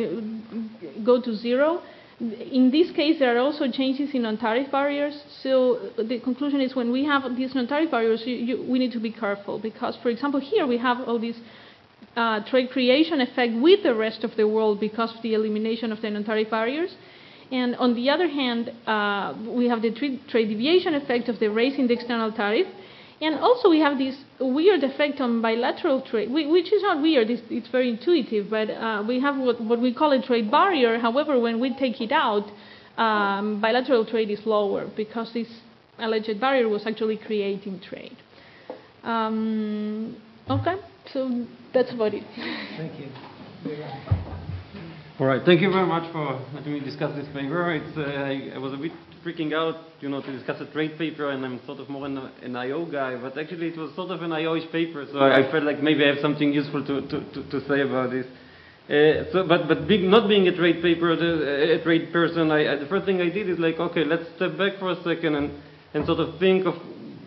go 1.04 1.22
to 1.22 1.36
zero. 1.36 1.82
In 2.24 2.72
this 2.72 2.90
case, 2.92 3.20
there 3.20 3.36
are 3.36 3.40
also 3.40 3.70
changes 3.70 4.14
in 4.14 4.22
non-tariff 4.22 4.72
barriers. 4.72 5.22
So 5.42 5.92
the 5.98 6.20
conclusion 6.22 6.62
is 6.62 6.74
when 6.74 6.90
we 6.92 7.04
have 7.04 7.24
these 7.36 7.54
non-tariff 7.54 7.92
barriers, 7.92 8.24
you, 8.26 8.36
you, 8.36 8.64
we 8.64 8.80
need 8.80 8.94
to 8.94 9.00
be 9.00 9.12
careful 9.12 9.60
because, 9.60 9.98
for 10.02 10.10
example, 10.10 10.40
here 10.40 10.66
we 10.66 10.78
have 10.78 11.02
all 11.02 11.20
this 11.20 11.36
uh, 12.16 12.40
trade 12.46 12.70
creation 12.70 13.20
effect 13.20 13.54
with 13.56 13.84
the 13.84 13.94
rest 13.94 14.24
of 14.24 14.38
the 14.38 14.48
world 14.48 14.80
because 14.80 15.14
of 15.14 15.22
the 15.22 15.34
elimination 15.34 15.92
of 15.92 16.02
the 16.02 16.10
non-tariff 16.10 16.50
barriers. 16.50 16.96
And 17.52 17.76
on 17.76 17.94
the 17.94 18.10
other 18.10 18.30
hand, 18.30 18.72
uh, 18.88 19.34
we 19.46 19.68
have 19.68 19.82
the 19.82 19.92
trade 19.92 20.48
deviation 20.48 20.94
effect 20.94 21.28
of 21.28 21.40
the 21.40 21.50
raising 21.50 21.88
the 21.88 21.94
external 21.94 22.32
tariff. 22.32 22.68
And 23.24 23.40
also 23.40 23.70
we 23.70 23.80
have 23.80 23.98
this 23.98 24.16
weird 24.40 24.84
effect 24.84 25.22
on 25.22 25.42
bilateral 25.42 26.02
trade, 26.02 26.30
which 26.30 26.74
is 26.74 26.82
not 26.82 27.02
weird, 27.02 27.30
it's, 27.30 27.42
it's 27.50 27.70
very 27.70 27.90
intuitive, 27.90 28.50
but 28.50 28.70
uh, 28.70 29.04
we 29.08 29.22
have 29.22 29.38
what, 29.38 29.62
what, 29.62 29.80
we 29.80 29.94
call 29.94 30.12
a 30.12 30.22
trade 30.22 30.52
barrier. 30.52 31.00
However, 31.00 31.40
when 31.40 31.60
we 31.62 31.74
take 31.74 32.02
it 32.02 32.12
out, 32.12 32.52
um, 32.98 33.62
bilateral 33.62 34.06
trade 34.06 34.30
is 34.30 34.46
lower 34.46 34.90
because 34.98 35.32
this 35.34 35.48
alleged 36.00 36.40
barrier 36.42 36.68
was 36.68 36.86
actually 36.86 37.18
creating 37.18 37.80
trade. 37.80 38.18
Um, 39.04 40.18
okay, 40.50 40.76
so 41.14 41.46
that's 41.74 41.94
about 41.94 42.14
it. 42.14 42.24
Thank 42.78 43.00
you. 43.00 43.08
All 45.20 45.28
right. 45.28 45.44
Thank 45.46 45.62
you 45.62 45.70
very 45.70 45.86
much 45.86 46.12
for 46.12 46.42
letting 46.56 46.74
me 46.74 46.80
discuss 46.80 47.16
this 47.16 47.28
paper. 47.28 47.72
It's, 47.72 47.96
uh, 47.96 48.02
I, 48.02 48.56
I, 48.56 48.58
was 48.58 48.74
a 48.74 48.78
bit 48.78 48.92
freaking 49.24 49.54
out, 49.54 49.76
you 50.00 50.10
know, 50.10 50.24
to 50.24 50.32
discuss 50.32 50.60
a 50.60 50.66
trade 50.66 50.98
paper, 50.98 51.30
and 51.30 51.46
I'm 51.46 51.64
sort 51.68 51.80
of 51.80 51.88
more 51.88 52.08
an, 52.08 52.18
an 52.18 52.56
IO 52.56 52.88
guy, 52.88 53.16
but 53.18 53.38
actually 53.38 53.68
it 53.68 53.78
was 53.78 53.94
sort 53.94 54.10
of 54.10 54.24
an 54.24 54.32
IO-ish 54.32 54.72
paper, 54.72 55.06
so 55.12 55.20
I, 55.20 55.48
I, 55.48 55.52
felt 55.52 55.66
like 55.66 55.84
maybe 55.84 56.04
I 56.04 56.08
have 56.08 56.18
something 56.20 56.52
useful 56.52 56.84
to, 56.88 57.02
to, 57.02 57.32
to, 57.32 57.44
to 57.48 57.68
say 57.68 57.82
about 57.82 58.10
this. 58.10 58.26
Uh, 58.90 59.32
so, 59.32 59.48
but 59.48 59.68
but 59.68 59.88
big, 59.88 60.02
not 60.02 60.28
being 60.28 60.48
a 60.48 60.56
trade 60.56 60.82
paper, 60.82 61.16
the, 61.16 61.80
a 61.80 61.84
trade 61.84 62.12
person, 62.12 62.50
I, 62.50 62.76
the 62.78 62.88
first 62.88 63.06
thing 63.06 63.22
I 63.22 63.30
did 63.30 63.48
is 63.48 63.60
like, 63.60 63.76
okay, 63.78 64.06
let's 64.06 64.26
step 64.38 64.58
back 64.58 64.80
for 64.80 64.90
a 64.94 65.04
second 65.04 65.36
and, 65.36 65.52
and 65.94 66.08
sort 66.08 66.22
of 66.22 66.40
think 66.40 66.66
of 66.66 66.74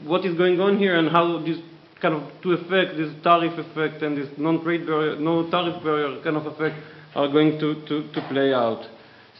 what 0.03 0.27
is 0.27 0.37
going 0.37 0.61
on 0.61 0.77
here 0.77 0.99
and 0.99 1.09
how 1.09 1.38
this 1.38 1.59
kind 2.03 2.14
of 2.16 2.22
to 2.42 2.53
affect 2.53 2.96
this 2.96 3.14
tariff 3.22 3.57
effect 3.57 4.03
and 4.03 4.18
this 4.18 4.29
non-trade 4.37 4.87
barrier, 4.87 5.20
no 5.20 5.49
tariff 5.51 5.81
barrier 5.85 6.20
kind 6.25 6.37
of 6.37 6.46
effect 6.46 6.75
are 7.17 7.29
going 7.29 7.59
to, 7.59 7.75
to, 7.87 8.13
to 8.13 8.21
play 8.29 8.53
out. 8.53 8.85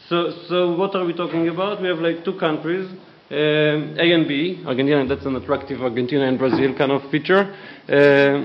So, 0.09 0.31
so 0.49 0.75
what 0.75 0.95
are 0.95 1.05
we 1.05 1.13
talking 1.13 1.47
about? 1.47 1.81
We 1.81 1.87
have 1.87 1.99
like 1.99 2.25
two 2.25 2.39
countries, 2.39 2.89
um, 3.29 3.95
A 3.99 4.11
and 4.13 4.27
B, 4.27 4.63
Argentina, 4.65 5.05
that's 5.05 5.25
an 5.25 5.35
attractive 5.35 5.81
Argentina 5.81 6.27
and 6.27 6.39
Brazil 6.39 6.73
kind 6.75 6.91
of 6.91 7.09
feature, 7.11 7.53
um, 7.89 8.39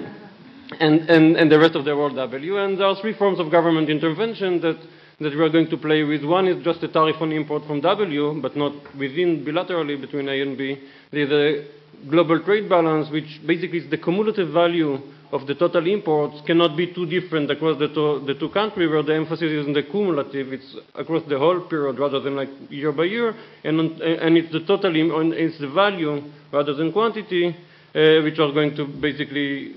and, 0.81 1.09
and, 1.09 1.37
and 1.37 1.51
the 1.51 1.59
rest 1.59 1.75
of 1.77 1.85
the 1.85 1.97
world 1.97 2.17
W. 2.17 2.59
And 2.59 2.79
there 2.79 2.87
are 2.87 2.97
three 3.01 3.15
forms 3.17 3.39
of 3.41 3.51
government 3.51 3.89
intervention 3.89 4.61
that, 4.61 4.79
that 5.21 5.33
we 5.35 5.41
are 5.41 5.49
going 5.49 5.71
to 5.71 5.77
play 5.77 6.03
with. 6.03 6.25
One 6.25 6.47
is 6.49 6.63
just 6.65 6.83
a 6.83 6.89
tariff 6.89 7.17
on 7.21 7.33
import 7.33 7.63
from 7.67 7.81
W, 7.81 8.41
but 8.43 8.57
not 8.57 8.73
within 8.99 9.45
bilaterally 9.47 10.01
between 10.01 10.29
A 10.29 10.43
and 10.43 10.59
B. 10.59 10.79
There's 11.11 11.31
a 11.31 12.09
global 12.11 12.43
trade 12.43 12.69
balance, 12.69 13.09
which 13.11 13.41
basically 13.47 13.79
is 13.79 13.91
the 13.91 13.99
cumulative 13.99 14.53
value 14.53 14.99
of 15.33 15.47
the 15.47 15.55
total 15.55 15.87
imports 15.87 16.43
cannot 16.47 16.77
be 16.77 16.93
too 16.93 17.07
different 17.07 17.51
across 17.51 17.79
the, 17.79 17.89
to, 17.89 18.23
the 18.27 18.35
two 18.35 18.51
countries 18.51 18.91
where 18.91 19.03
the 19.03 19.15
emphasis 19.15 19.51
is 19.51 19.67
on 19.67 19.73
the 19.73 19.83
cumulative. 19.83 20.53
It's 20.53 20.77
across 20.95 21.23
the 21.27 21.39
whole 21.39 21.61
period 21.61 21.99
rather 21.99 22.21
than 22.21 22.37
like 22.37 22.51
year 22.69 22.93
by 22.93 23.05
year, 23.05 23.35
and, 23.65 23.81
on, 23.81 24.03
and 24.03 24.37
it's 24.37 24.53
the 24.53 24.61
total, 24.61 24.93
it's 24.95 25.59
the 25.59 25.71
value 25.71 26.23
rather 26.53 26.75
than 26.75 26.93
quantity, 26.93 27.49
uh, 27.49 28.21
which 28.23 28.39
are 28.39 28.53
going 28.53 28.77
to 28.77 28.87
basically 28.87 29.75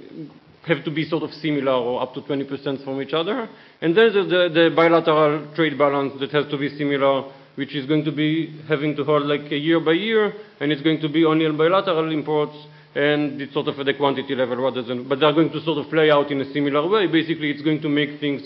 have 0.68 0.84
to 0.84 0.91
be 0.91 1.08
sort 1.08 1.24
of 1.24 1.32
similar 1.36 1.72
or 1.72 2.02
up 2.02 2.13
to 2.15 2.22
20% 2.22 2.84
from 2.84 3.02
each 3.02 3.13
other. 3.13 3.48
And 3.82 3.96
then 3.96 4.12
there's 4.13 4.30
the, 4.30 4.50
the 4.54 4.74
bilateral 4.76 5.54
trade 5.56 5.78
balance 5.78 6.20
that 6.20 6.32
has 6.32 6.48
to 6.52 6.58
be 6.58 6.76
similar 6.78 7.32
which 7.56 7.76
is 7.76 7.86
going 7.86 8.04
to 8.06 8.12
be 8.12 8.62
having 8.68 8.96
to 8.96 9.04
hold 9.04 9.24
like 9.24 9.52
a 9.52 9.58
year 9.58 9.80
by 9.80 9.94
year, 9.94 10.34
and 10.60 10.72
it's 10.72 10.82
going 10.82 11.02
to 11.02 11.10
be 11.10 11.26
only 11.26 11.46
on 11.46 11.58
bilateral 11.58 12.12
imports, 12.12 12.56
and 12.96 13.41
it's 13.41 13.54
sort 13.54 13.68
of 13.68 13.80
at 13.80 13.86
the 13.86 13.94
quantity 13.94 14.36
level 14.36 14.58
rather 14.58 14.82
than, 14.84 15.08
but 15.08 15.20
they're 15.20 15.34
going 15.34 15.52
to 15.52 15.62
sort 15.62 15.78
of 15.78 15.89
play 15.89 16.12
out 16.12 16.32
in 16.32 16.41
a 16.41 16.54
similar 16.54 16.88
way. 16.88 17.08
Basically, 17.08 17.52
it's 17.52 17.62
going 17.62 17.82
to 17.82 17.89
make 17.89 18.20
things 18.20 18.41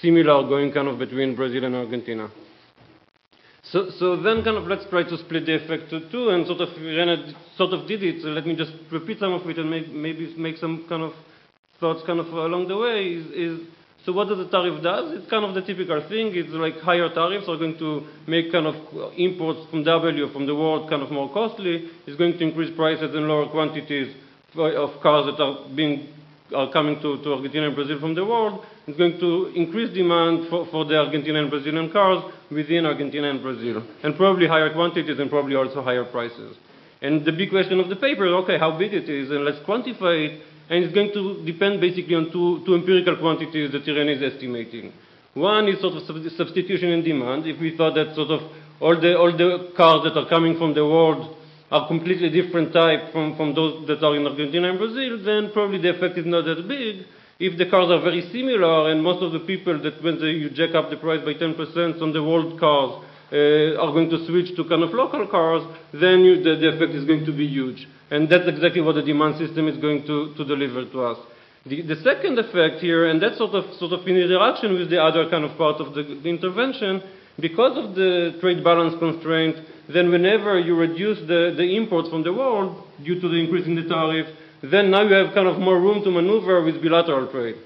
similar 0.00 0.46
going 0.48 0.72
kind 0.72 0.88
of 0.88 0.98
between 0.98 1.34
Brazil 1.34 1.64
and 1.64 1.74
Argentina. 1.74 2.30
So, 3.62 3.90
so 3.98 4.16
then 4.16 4.42
kind 4.44 4.56
of 4.56 4.64
let's 4.64 4.88
try 4.88 5.02
to 5.02 5.18
split 5.18 5.44
the 5.44 5.56
effect 5.56 5.90
to 5.90 6.08
two 6.10 6.30
and 6.30 6.46
sort 6.46 6.60
of 6.60 6.68
Rene 6.80 7.34
sort 7.56 7.74
of 7.74 7.86
did 7.86 8.02
it. 8.02 8.22
So 8.22 8.28
let 8.28 8.46
me 8.46 8.56
just 8.56 8.72
repeat 8.90 9.18
some 9.18 9.32
of 9.32 9.46
it 9.46 9.58
and 9.58 9.68
make, 9.68 9.92
maybe 9.92 10.32
make 10.38 10.56
some 10.56 10.86
kind 10.88 11.02
of 11.02 11.12
thoughts 11.78 12.00
kind 12.06 12.18
of 12.18 12.26
along 12.28 12.68
the 12.68 12.76
way 12.76 13.08
is, 13.08 13.26
is 13.32 13.66
so 14.08 14.14
what 14.14 14.26
does 14.26 14.38
the 14.38 14.48
tariff 14.48 14.82
does? 14.82 15.12
It's 15.12 15.28
kind 15.28 15.44
of 15.44 15.52
the 15.52 15.60
typical 15.60 16.00
thing. 16.08 16.32
It's 16.32 16.48
like 16.48 16.80
higher 16.80 17.12
tariffs 17.12 17.44
are 17.46 17.58
going 17.58 17.76
to 17.76 18.08
make 18.26 18.50
kind 18.50 18.64
of 18.64 18.74
imports 19.18 19.68
from 19.68 19.84
W 19.84 20.32
from 20.32 20.46
the 20.46 20.54
world 20.54 20.88
kind 20.88 21.02
of 21.02 21.10
more 21.10 21.30
costly. 21.30 21.90
It's 22.06 22.16
going 22.16 22.38
to 22.38 22.42
increase 22.42 22.74
prices 22.74 23.14
and 23.14 23.28
lower 23.28 23.50
quantities 23.52 24.16
of 24.56 24.98
cars 25.02 25.28
that 25.28 25.36
are 25.44 25.68
being 25.76 26.08
are 26.56 26.72
coming 26.72 26.96
to, 27.02 27.22
to 27.22 27.34
Argentina 27.34 27.66
and 27.66 27.76
Brazil 27.76 28.00
from 28.00 28.14
the 28.14 28.24
world. 28.24 28.64
It's 28.86 28.96
going 28.96 29.20
to 29.20 29.52
increase 29.54 29.92
demand 29.92 30.48
for, 30.48 30.64
for 30.72 30.86
the 30.86 30.96
Argentina 30.96 31.42
and 31.42 31.50
Brazilian 31.50 31.92
cars 31.92 32.24
within 32.50 32.86
Argentina 32.86 33.28
and 33.28 33.42
Brazil, 33.42 33.84
and 34.02 34.16
probably 34.16 34.48
higher 34.48 34.72
quantities 34.72 35.18
and 35.18 35.28
probably 35.28 35.54
also 35.54 35.82
higher 35.82 36.06
prices. 36.06 36.56
And 37.02 37.26
the 37.26 37.32
big 37.32 37.50
question 37.50 37.78
of 37.78 37.90
the 37.90 37.96
paper 37.96 38.24
is, 38.24 38.32
okay, 38.44 38.56
how 38.58 38.78
big 38.78 38.94
it 38.94 39.06
is, 39.06 39.30
and 39.30 39.44
let's 39.44 39.58
quantify 39.68 40.32
it 40.32 40.42
and 40.70 40.84
it's 40.84 40.94
going 40.94 41.12
to 41.12 41.44
depend 41.44 41.80
basically 41.80 42.14
on 42.14 42.30
two, 42.30 42.62
two 42.66 42.74
empirical 42.74 43.16
quantities 43.16 43.72
that 43.72 43.88
Irene 43.88 44.08
is 44.08 44.22
estimating. 44.34 44.92
One 45.34 45.68
is 45.68 45.80
sort 45.80 45.94
of 45.94 46.02
substitution 46.32 46.90
in 46.90 47.02
demand. 47.02 47.46
If 47.46 47.60
we 47.60 47.76
thought 47.76 47.94
that 47.94 48.14
sort 48.14 48.30
of 48.30 48.40
all 48.80 49.00
the, 49.00 49.16
all 49.16 49.32
the 49.32 49.72
cars 49.76 50.04
that 50.04 50.18
are 50.18 50.28
coming 50.28 50.58
from 50.58 50.74
the 50.74 50.84
world 50.84 51.36
are 51.70 51.86
completely 51.88 52.30
different 52.30 52.72
type 52.72 53.12
from, 53.12 53.36
from 53.36 53.54
those 53.54 53.86
that 53.88 54.02
are 54.02 54.16
in 54.16 54.26
Argentina 54.26 54.70
and 54.70 54.78
Brazil, 54.78 55.22
then 55.24 55.50
probably 55.52 55.78
the 55.78 55.96
effect 55.96 56.18
is 56.18 56.26
not 56.26 56.44
that 56.44 56.66
big. 56.68 57.06
If 57.38 57.56
the 57.56 57.70
cars 57.70 57.90
are 57.90 58.00
very 58.00 58.28
similar 58.32 58.90
and 58.90 59.02
most 59.02 59.22
of 59.22 59.32
the 59.32 59.40
people 59.40 59.80
that 59.82 60.02
when 60.02 60.18
they, 60.18 60.32
you 60.32 60.50
jack 60.50 60.74
up 60.74 60.90
the 60.90 60.96
price 60.96 61.20
by 61.24 61.34
10% 61.34 62.02
on 62.02 62.12
the 62.12 62.22
world 62.22 62.58
cars 62.58 63.04
uh, 63.32 63.80
are 63.80 63.92
going 63.92 64.10
to 64.10 64.26
switch 64.26 64.56
to 64.56 64.64
kind 64.64 64.82
of 64.82 64.90
local 64.90 65.26
cars, 65.28 65.62
then 65.92 66.20
you, 66.20 66.42
the, 66.42 66.56
the 66.56 66.74
effect 66.74 66.92
is 66.92 67.04
going 67.04 67.24
to 67.24 67.32
be 67.32 67.46
huge. 67.46 67.86
And 68.10 68.28
that's 68.28 68.48
exactly 68.48 68.80
what 68.80 68.94
the 68.94 69.02
demand 69.02 69.36
system 69.36 69.68
is 69.68 69.76
going 69.76 70.06
to, 70.06 70.34
to 70.34 70.44
deliver 70.44 70.84
to 70.84 71.04
us. 71.04 71.18
The, 71.66 71.82
the, 71.82 71.96
second 71.96 72.38
effect 72.38 72.80
here, 72.80 73.06
and 73.06 73.20
that's 73.20 73.36
sort 73.36 73.52
of, 73.52 73.74
sort 73.74 73.92
of 73.92 74.06
in 74.06 74.16
interaction 74.16 74.72
with 74.72 74.88
the 74.88 75.02
other 75.02 75.28
kind 75.28 75.44
of 75.44 75.56
part 75.58 75.80
of 75.80 75.94
the, 75.94 76.02
the 76.02 76.28
intervention, 76.28 77.02
because 77.40 77.76
of 77.76 77.94
the 77.94 78.38
trade 78.40 78.64
balance 78.64 78.94
constraint, 78.98 79.56
then 79.88 80.10
whenever 80.10 80.58
you 80.58 80.74
reduce 80.76 81.18
the, 81.20 81.54
the 81.56 81.76
imports 81.76 82.08
from 82.08 82.22
the 82.22 82.32
world 82.32 82.84
due 83.04 83.20
to 83.20 83.28
the 83.28 83.36
increase 83.36 83.66
in 83.66 83.74
the 83.74 83.86
tariff, 83.86 84.26
then 84.62 84.90
now 84.90 85.02
you 85.02 85.14
have 85.14 85.34
kind 85.34 85.46
of 85.46 85.58
more 85.58 85.78
room 85.78 86.02
to 86.02 86.10
maneuver 86.10 86.64
with 86.64 86.82
bilateral 86.82 87.30
trade. 87.30 87.56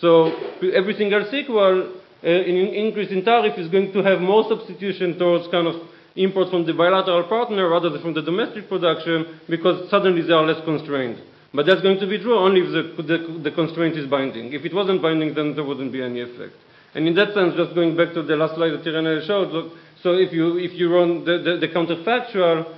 So 0.00 0.26
everything 0.74 1.12
else 1.12 1.32
equal, 1.32 1.94
uh, 2.22 2.26
an 2.26 2.56
increase 2.74 3.10
in 3.10 3.24
tariff 3.24 3.58
is 3.58 3.68
going 3.68 3.92
to 3.92 4.02
have 4.02 4.20
more 4.20 4.46
substitution 4.48 5.18
towards 5.18 5.48
kind 5.48 5.66
of 5.66 5.74
import 6.22 6.50
from 6.50 6.66
the 6.66 6.72
bilateral 6.72 7.24
partner 7.24 7.68
rather 7.68 7.90
than 7.90 8.02
from 8.02 8.14
the 8.14 8.22
domestic 8.22 8.68
production 8.68 9.40
because 9.48 9.88
suddenly 9.90 10.22
they 10.22 10.32
are 10.32 10.44
less 10.44 10.62
constrained. 10.64 11.20
But 11.54 11.66
that's 11.66 11.80
going 11.80 11.98
to 12.00 12.06
be 12.06 12.18
true 12.18 12.38
only 12.38 12.60
if 12.60 12.96
the, 12.96 13.02
the, 13.02 13.38
the 13.44 13.50
constraint 13.50 13.96
is 13.96 14.06
binding. 14.06 14.52
If 14.52 14.64
it 14.64 14.74
wasn't 14.74 15.00
binding, 15.00 15.34
then 15.34 15.54
there 15.54 15.64
wouldn't 15.64 15.92
be 15.92 16.02
any 16.02 16.20
effect. 16.20 16.54
And 16.94 17.06
in 17.06 17.14
that 17.14 17.34
sense, 17.34 17.54
just 17.56 17.74
going 17.74 17.96
back 17.96 18.12
to 18.14 18.22
the 18.22 18.36
last 18.36 18.54
slide 18.54 18.70
that 18.70 18.86
Irene 18.86 19.24
showed, 19.26 19.52
look, 19.52 19.72
so 20.02 20.12
if 20.12 20.32
you, 20.32 20.58
if 20.58 20.72
you 20.72 20.94
run 20.94 21.24
the, 21.24 21.38
the, 21.38 21.66
the 21.66 21.68
counterfactual, 21.68 22.74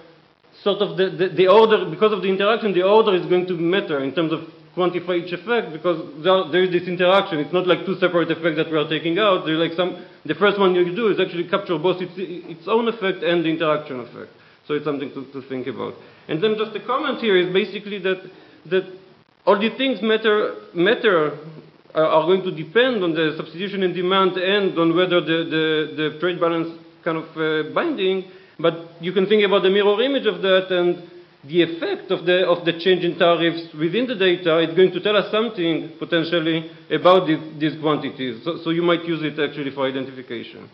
sort 0.63 0.83
of 0.83 0.97
the, 0.97 1.11
the, 1.11 1.29
the, 1.29 1.49
order, 1.49 1.89
because 1.89 2.13
of 2.13 2.23
the 2.23 2.29
interaction, 2.29 2.73
the 2.73 2.83
order 2.83 3.15
is 3.15 3.27
going 3.27 3.47
to 3.47 3.55
matter 3.55 4.03
in 4.03 4.15
terms 4.15 4.33
of 4.33 4.41
quantify 4.77 5.25
each 5.25 5.33
effect 5.33 5.73
because 5.73 5.99
there, 6.23 6.63
is 6.63 6.71
this 6.71 6.87
interaction. 6.87 7.39
It's 7.41 7.53
not 7.53 7.67
like 7.67 7.85
two 7.85 7.97
separate 7.99 8.31
effects 8.31 8.57
that 8.57 8.71
we 8.71 8.79
are 8.79 8.89
taking 8.89 9.19
out. 9.19 9.45
They're 9.45 9.57
like 9.57 9.73
some, 9.73 10.07
the 10.25 10.35
first 10.35 10.59
one 10.59 10.75
you 10.75 10.95
do 10.95 11.09
is 11.09 11.19
actually 11.19 11.49
capture 11.49 11.79
both 11.79 12.01
its, 12.01 12.13
its 12.17 12.69
own 12.69 12.89
effect 12.89 13.23
and 13.23 13.45
the 13.45 13.49
interaction 13.49 14.01
effect. 14.01 14.31
So 14.67 14.75
it's 14.75 14.85
something 14.85 15.11
to, 15.11 15.25
to 15.33 15.43
think 15.49 15.67
about. 15.67 15.95
And 16.29 16.43
then 16.43 16.55
just 16.57 16.77
a 16.77 16.81
comment 16.87 17.21
here 17.21 17.37
is 17.37 17.53
basically 17.53 17.99
that, 17.99 18.31
that 18.67 18.87
all 19.45 19.59
the 19.59 19.71
things 19.77 20.01
matter, 20.03 20.55
matter 20.75 21.39
are, 21.95 22.07
are 22.07 22.27
going 22.27 22.43
to 22.45 22.53
depend 22.53 23.03
on 23.03 23.13
the 23.13 23.35
substitution 23.37 23.83
in 23.83 23.93
demand 23.93 24.37
and 24.37 24.79
on 24.79 24.95
whether 24.95 25.21
the, 25.21 25.39
the, 25.51 25.95
the 25.97 26.19
trade 26.21 26.39
balance 26.39 26.79
kind 27.03 27.19
of 27.19 27.27
uh, 27.37 27.75
binding. 27.75 28.31
But 28.59 29.03
you 29.03 29.13
can 29.13 29.27
think 29.27 29.45
about 29.45 29.63
the 29.63 29.71
mirror 29.71 30.01
image 30.03 30.27
of 30.27 30.43
that 30.43 30.71
and 30.71 31.11
the 31.45 31.63
effect 31.63 32.11
of 32.11 32.27
the, 32.27 32.47
of 32.47 32.67
the 32.67 32.73
change 32.79 33.03
in 33.03 33.19
tariffs 33.19 33.73
within 33.73 34.07
the 34.07 34.15
data 34.15 34.59
is 34.61 34.75
going 34.77 34.93
to 34.93 35.01
tell 35.01 35.17
us 35.17 35.31
something 35.31 35.93
potentially 35.99 36.71
about 36.91 37.27
these, 37.27 37.41
these 37.59 37.81
quantities. 37.81 38.45
So, 38.45 38.59
so 38.63 38.71
you 38.71 38.83
might 38.83 39.05
use 39.07 39.23
it 39.23 39.41
actually 39.41 39.71
for 39.71 39.87
identification. 39.87 40.69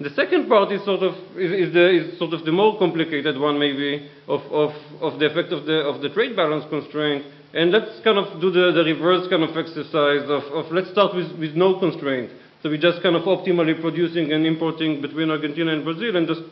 The 0.00 0.10
second 0.10 0.48
part 0.48 0.72
is 0.72 0.84
sort 0.84 1.02
of 1.02 1.14
is, 1.36 1.68
is, 1.68 1.74
the, 1.74 1.86
is 1.90 2.18
sort 2.18 2.32
of 2.32 2.44
the 2.44 2.52
more 2.52 2.78
complicated 2.78 3.38
one 3.38 3.58
maybe 3.58 4.08
of, 4.26 4.40
of, 4.50 4.70
of 5.00 5.20
the 5.20 5.26
effect 5.30 5.52
of 5.52 5.66
the 5.66 5.84
of 5.84 6.00
the 6.02 6.08
trade 6.08 6.34
balance 6.34 6.64
constraint. 6.68 7.24
And 7.52 7.70
let's 7.70 8.00
kind 8.02 8.16
of 8.16 8.40
do 8.40 8.50
the, 8.50 8.72
the 8.72 8.84
reverse 8.84 9.28
kind 9.28 9.42
of 9.42 9.56
exercise 9.56 10.24
of, 10.24 10.44
of 10.52 10.72
let's 10.72 10.90
start 10.90 11.14
with, 11.14 11.32
with 11.38 11.54
no 11.54 11.78
constraint. 11.78 12.30
So 12.62 12.70
we're 12.70 12.80
just 12.80 13.02
kind 13.02 13.16
of 13.16 13.22
optimally 13.22 13.80
producing 13.80 14.32
and 14.32 14.46
importing 14.46 15.02
between 15.02 15.30
Argentina 15.30 15.72
and 15.72 15.84
Brazil 15.84 16.16
and 16.16 16.26
just 16.26 16.42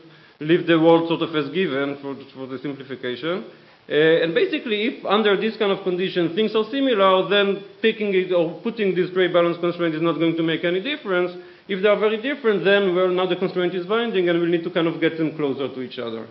leave 0.40 0.66
the 0.66 0.78
world 0.78 1.08
sort 1.08 1.22
of 1.22 1.34
as 1.34 1.50
given 1.50 1.98
for, 2.00 2.16
for 2.34 2.46
the 2.46 2.58
simplification. 2.58 3.44
Uh, 3.88 4.22
and 4.22 4.34
basically, 4.34 4.84
if 4.84 5.04
under 5.06 5.34
this 5.40 5.56
kind 5.56 5.72
of 5.72 5.82
condition 5.82 6.34
things 6.34 6.54
are 6.54 6.64
similar, 6.70 7.28
then 7.28 7.64
taking 7.80 8.12
it 8.14 8.30
or 8.32 8.60
putting 8.60 8.94
this 8.94 9.10
trade 9.12 9.32
balance 9.32 9.56
constraint 9.58 9.94
is 9.94 10.02
not 10.02 10.18
going 10.18 10.36
to 10.36 10.42
make 10.42 10.62
any 10.62 10.80
difference. 10.80 11.32
If 11.68 11.82
they 11.82 11.88
are 11.88 11.98
very 11.98 12.20
different, 12.20 12.64
then 12.64 12.94
well, 12.94 13.08
now 13.08 13.26
the 13.26 13.36
constraint 13.36 13.74
is 13.74 13.86
binding 13.86 14.28
and 14.28 14.40
we 14.40 14.48
need 14.48 14.64
to 14.64 14.70
kind 14.70 14.86
of 14.86 15.00
get 15.00 15.16
them 15.16 15.36
closer 15.36 15.68
to 15.68 15.80
each 15.80 15.98
other. 15.98 16.28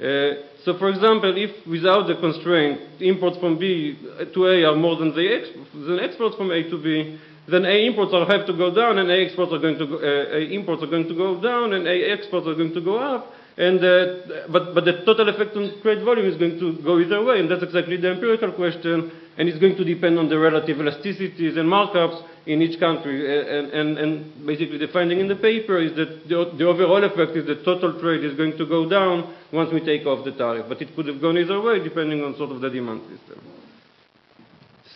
Uh, 0.00 0.48
so, 0.64 0.76
for 0.78 0.88
example, 0.88 1.32
if 1.36 1.66
without 1.66 2.08
the 2.08 2.16
constraint, 2.16 2.80
imports 3.00 3.36
from 3.38 3.58
B 3.58 3.96
to 4.32 4.46
A 4.48 4.64
are 4.64 4.74
more 4.74 4.96
than 4.96 5.14
the 5.14 5.28
ex- 5.28 5.54
than 5.72 6.00
exports 6.00 6.36
from 6.36 6.50
A 6.50 6.68
to 6.68 6.82
B, 6.82 7.20
then 7.46 7.64
A 7.64 7.86
imports 7.86 8.12
are, 8.12 8.26
have 8.26 8.46
to 8.46 8.56
go 8.56 8.74
down, 8.74 8.98
and 8.98 9.10
A 9.10 9.24
exports 9.24 9.52
are 9.52 9.60
going 9.60 9.78
to 9.78 9.86
go, 9.86 9.96
uh, 9.96 10.36
A 10.36 10.50
imports 10.50 10.82
are 10.82 10.88
going 10.88 11.06
to 11.06 11.14
go 11.14 11.40
down, 11.40 11.74
and 11.74 11.86
A 11.86 12.10
exports 12.10 12.46
are 12.48 12.54
going 12.54 12.72
to 12.72 12.80
go 12.80 12.98
up. 12.98 13.32
And 13.56 13.78
uh, 13.78 14.50
but 14.50 14.74
but 14.74 14.84
the 14.84 15.04
total 15.06 15.28
effect 15.28 15.56
on 15.56 15.80
trade 15.80 16.02
volume 16.04 16.26
is 16.26 16.36
going 16.36 16.58
to 16.58 16.82
go 16.82 16.98
either 16.98 17.22
way, 17.22 17.38
and 17.38 17.48
that's 17.48 17.62
exactly 17.62 17.96
the 17.96 18.10
empirical 18.10 18.50
question. 18.50 19.12
And 19.36 19.48
it's 19.48 19.58
going 19.58 19.76
to 19.76 19.84
depend 19.84 20.18
on 20.18 20.28
the 20.28 20.38
relative 20.38 20.76
elasticities 20.78 21.58
and 21.58 21.68
markups 21.68 22.22
in 22.46 22.62
each 22.62 22.78
country. 22.78 23.18
And, 23.26 23.68
and, 23.72 23.98
and 23.98 24.46
basically, 24.46 24.78
the 24.78 24.88
finding 24.88 25.18
in 25.18 25.28
the 25.28 25.36
paper 25.36 25.78
is 25.78 25.94
that 25.96 26.28
the, 26.28 26.52
the 26.56 26.66
overall 26.66 27.02
effect 27.02 27.36
is 27.36 27.46
that 27.46 27.64
total 27.64 27.98
trade 28.00 28.24
is 28.24 28.36
going 28.36 28.56
to 28.58 28.66
go 28.66 28.88
down 28.88 29.34
once 29.52 29.72
we 29.72 29.80
take 29.80 30.06
off 30.06 30.24
the 30.24 30.32
tariff. 30.32 30.66
But 30.68 30.82
it 30.82 30.94
could 30.94 31.06
have 31.06 31.20
gone 31.20 31.38
either 31.38 31.60
way, 31.60 31.82
depending 31.82 32.22
on 32.22 32.36
sort 32.36 32.50
of 32.50 32.60
the 32.60 32.70
demand 32.70 33.02
system. 33.02 33.40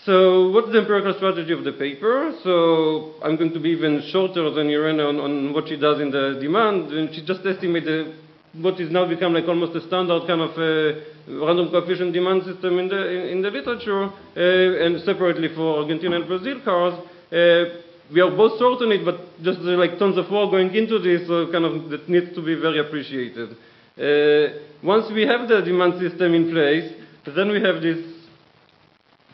So 0.04 0.50
what's 0.50 0.70
the 0.72 0.78
empirical 0.78 1.14
strategy 1.14 1.52
of 1.52 1.64
the 1.64 1.72
paper? 1.72 2.32
So 2.42 3.14
I'm 3.22 3.36
going 3.36 3.52
to 3.52 3.60
be 3.60 3.70
even 3.70 4.02
shorter 4.10 4.50
than 4.50 4.68
Irene 4.68 5.00
on, 5.00 5.18
on 5.18 5.52
what 5.52 5.68
she 5.68 5.76
does 5.76 6.00
in 6.00 6.10
the 6.10 6.38
demand, 6.40 6.92
and 6.92 7.14
she 7.14 7.24
just 7.24 7.44
estimated 7.44 8.14
what 8.54 8.80
is 8.80 8.90
now 8.90 9.06
become 9.06 9.34
like 9.34 9.46
almost 9.46 9.76
a 9.76 9.86
standard 9.86 10.26
kind 10.26 10.40
of 10.40 10.50
uh, 10.56 11.00
random 11.44 11.70
coefficient 11.70 12.12
demand 12.12 12.44
system 12.44 12.78
in 12.78 12.88
the 12.88 13.30
in, 13.30 13.42
the 13.42 13.50
literature, 13.50 14.04
uh, 14.04 14.84
and 14.84 15.00
separately 15.04 15.48
for 15.54 15.82
Argentina 15.82 16.16
and 16.16 16.26
Brazil 16.26 16.60
cars. 16.64 16.94
Uh, 17.30 17.82
we 18.12 18.20
are 18.22 18.30
both 18.30 18.58
short 18.58 18.80
on 18.80 18.90
it, 18.92 19.04
but 19.04 19.20
just 19.42 19.60
uh, 19.60 19.76
like 19.76 19.98
tons 19.98 20.16
of 20.16 20.30
work 20.30 20.50
going 20.50 20.74
into 20.74 20.98
this, 20.98 21.28
uh, 21.28 21.46
kind 21.52 21.64
of 21.64 21.90
that 21.90 22.08
needs 22.08 22.34
to 22.34 22.42
be 22.42 22.54
very 22.54 22.80
appreciated. 22.80 23.52
Uh, 23.98 24.58
once 24.82 25.10
we 25.12 25.26
have 25.26 25.48
the 25.48 25.60
demand 25.60 26.00
system 26.00 26.32
in 26.32 26.50
place, 26.50 26.90
then 27.36 27.48
we 27.50 27.60
have 27.60 27.82
this 27.82 28.00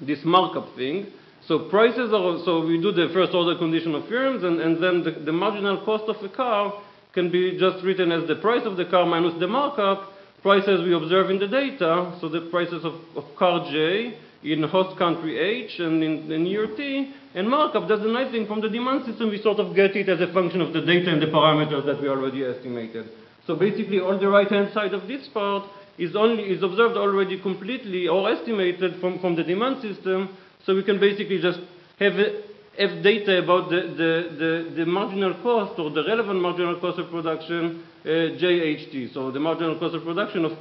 this 0.01 0.19
markup 0.25 0.75
thing. 0.75 1.07
So 1.47 1.69
prices 1.69 2.11
are, 2.13 2.41
so 2.45 2.67
we 2.67 2.81
do 2.81 2.91
the 2.91 3.11
first 3.13 3.35
order 3.35 3.59
condition 3.59 3.95
of 3.95 4.09
firms, 4.09 4.43
and, 4.43 4.61
and 4.61 4.83
then 4.83 5.05
the, 5.05 5.11
the 5.25 5.33
marginal 5.33 5.85
cost 5.85 6.05
of 6.09 6.17
a 6.25 6.29
car 6.35 6.73
can 7.15 7.31
be 7.31 7.57
just 7.59 7.83
written 7.85 8.13
as 8.13 8.27
the 8.29 8.37
price 8.37 8.67
of 8.67 8.77
the 8.77 8.85
car 8.85 9.07
minus 9.07 9.39
the 9.41 9.47
markup, 9.47 10.13
prices 10.43 10.83
we 10.85 10.93
observe 10.93 11.31
in 11.31 11.39
the 11.39 11.47
data, 11.47 12.13
so 12.21 12.29
the 12.29 12.43
prices 12.51 12.85
of, 12.85 12.95
of 13.17 13.25
car 13.37 13.65
J 13.71 14.19
in 14.43 14.63
host 14.65 14.99
country 14.99 15.39
H 15.39 15.79
and 15.79 16.03
in, 16.03 16.31
in 16.31 16.45
year 16.45 16.67
T, 16.77 17.15
and 17.35 17.49
markup, 17.49 17.89
that's 17.89 18.03
the 18.03 18.09
nice 18.09 18.31
thing, 18.31 18.47
from 18.47 18.61
the 18.61 18.69
demand 18.69 19.07
system 19.07 19.31
we 19.31 19.41
sort 19.41 19.59
of 19.59 19.75
get 19.75 19.97
it 19.97 20.09
as 20.09 20.21
a 20.21 20.31
function 20.35 20.61
of 20.61 20.75
the 20.75 20.83
data 20.83 21.11
and 21.11 21.23
the 21.23 21.27
parameters 21.27 21.87
that 21.87 22.03
we 22.03 22.09
already 22.09 22.45
estimated. 22.45 23.09
So 23.47 23.57
basically 23.57 24.01
all 24.01 24.19
the 24.19 24.29
right 24.29 24.51
hand 24.51 24.73
side 24.75 24.93
of 24.93 25.09
this 25.09 25.27
part 25.29 25.65
is 25.97 26.15
only 26.15 26.43
is 26.45 26.63
observed 26.63 26.97
already 26.97 27.41
completely 27.41 28.09
or 28.09 28.31
estimated 28.31 29.01
from, 29.01 29.21
from 29.21 29.37
the 29.37 29.45
demand 29.45 29.81
system, 29.81 30.37
so 30.67 30.75
we 30.75 30.83
can 30.83 31.01
basically 31.01 31.41
just 31.41 31.61
have 31.99 32.15
a, 32.15 32.43
have 32.79 33.03
data 33.03 33.43
about 33.43 33.71
the, 33.71 33.81
the, 33.81 34.37
the, 34.39 34.75
the, 34.77 34.87
marginal 34.87 35.35
cost 35.43 35.79
or 35.79 35.91
the 35.91 36.05
relevant 36.05 36.41
marginal 36.41 36.81
cost 36.81 36.99
of 36.99 37.11
production, 37.11 37.83
uh, 38.05 38.09
JHT, 38.09 39.13
so 39.15 39.31
the 39.31 39.41
marginal 39.41 39.79
cost 39.79 39.95
of 39.95 40.05
production 40.05 40.45
of 40.45 40.53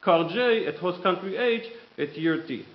car 0.00 0.28
J 0.28 0.66
at 0.66 0.76
host 0.76 1.02
country 1.02 1.36
H 1.36 1.64
at 1.98 2.16
year 2.16 2.44
T. 2.46 2.66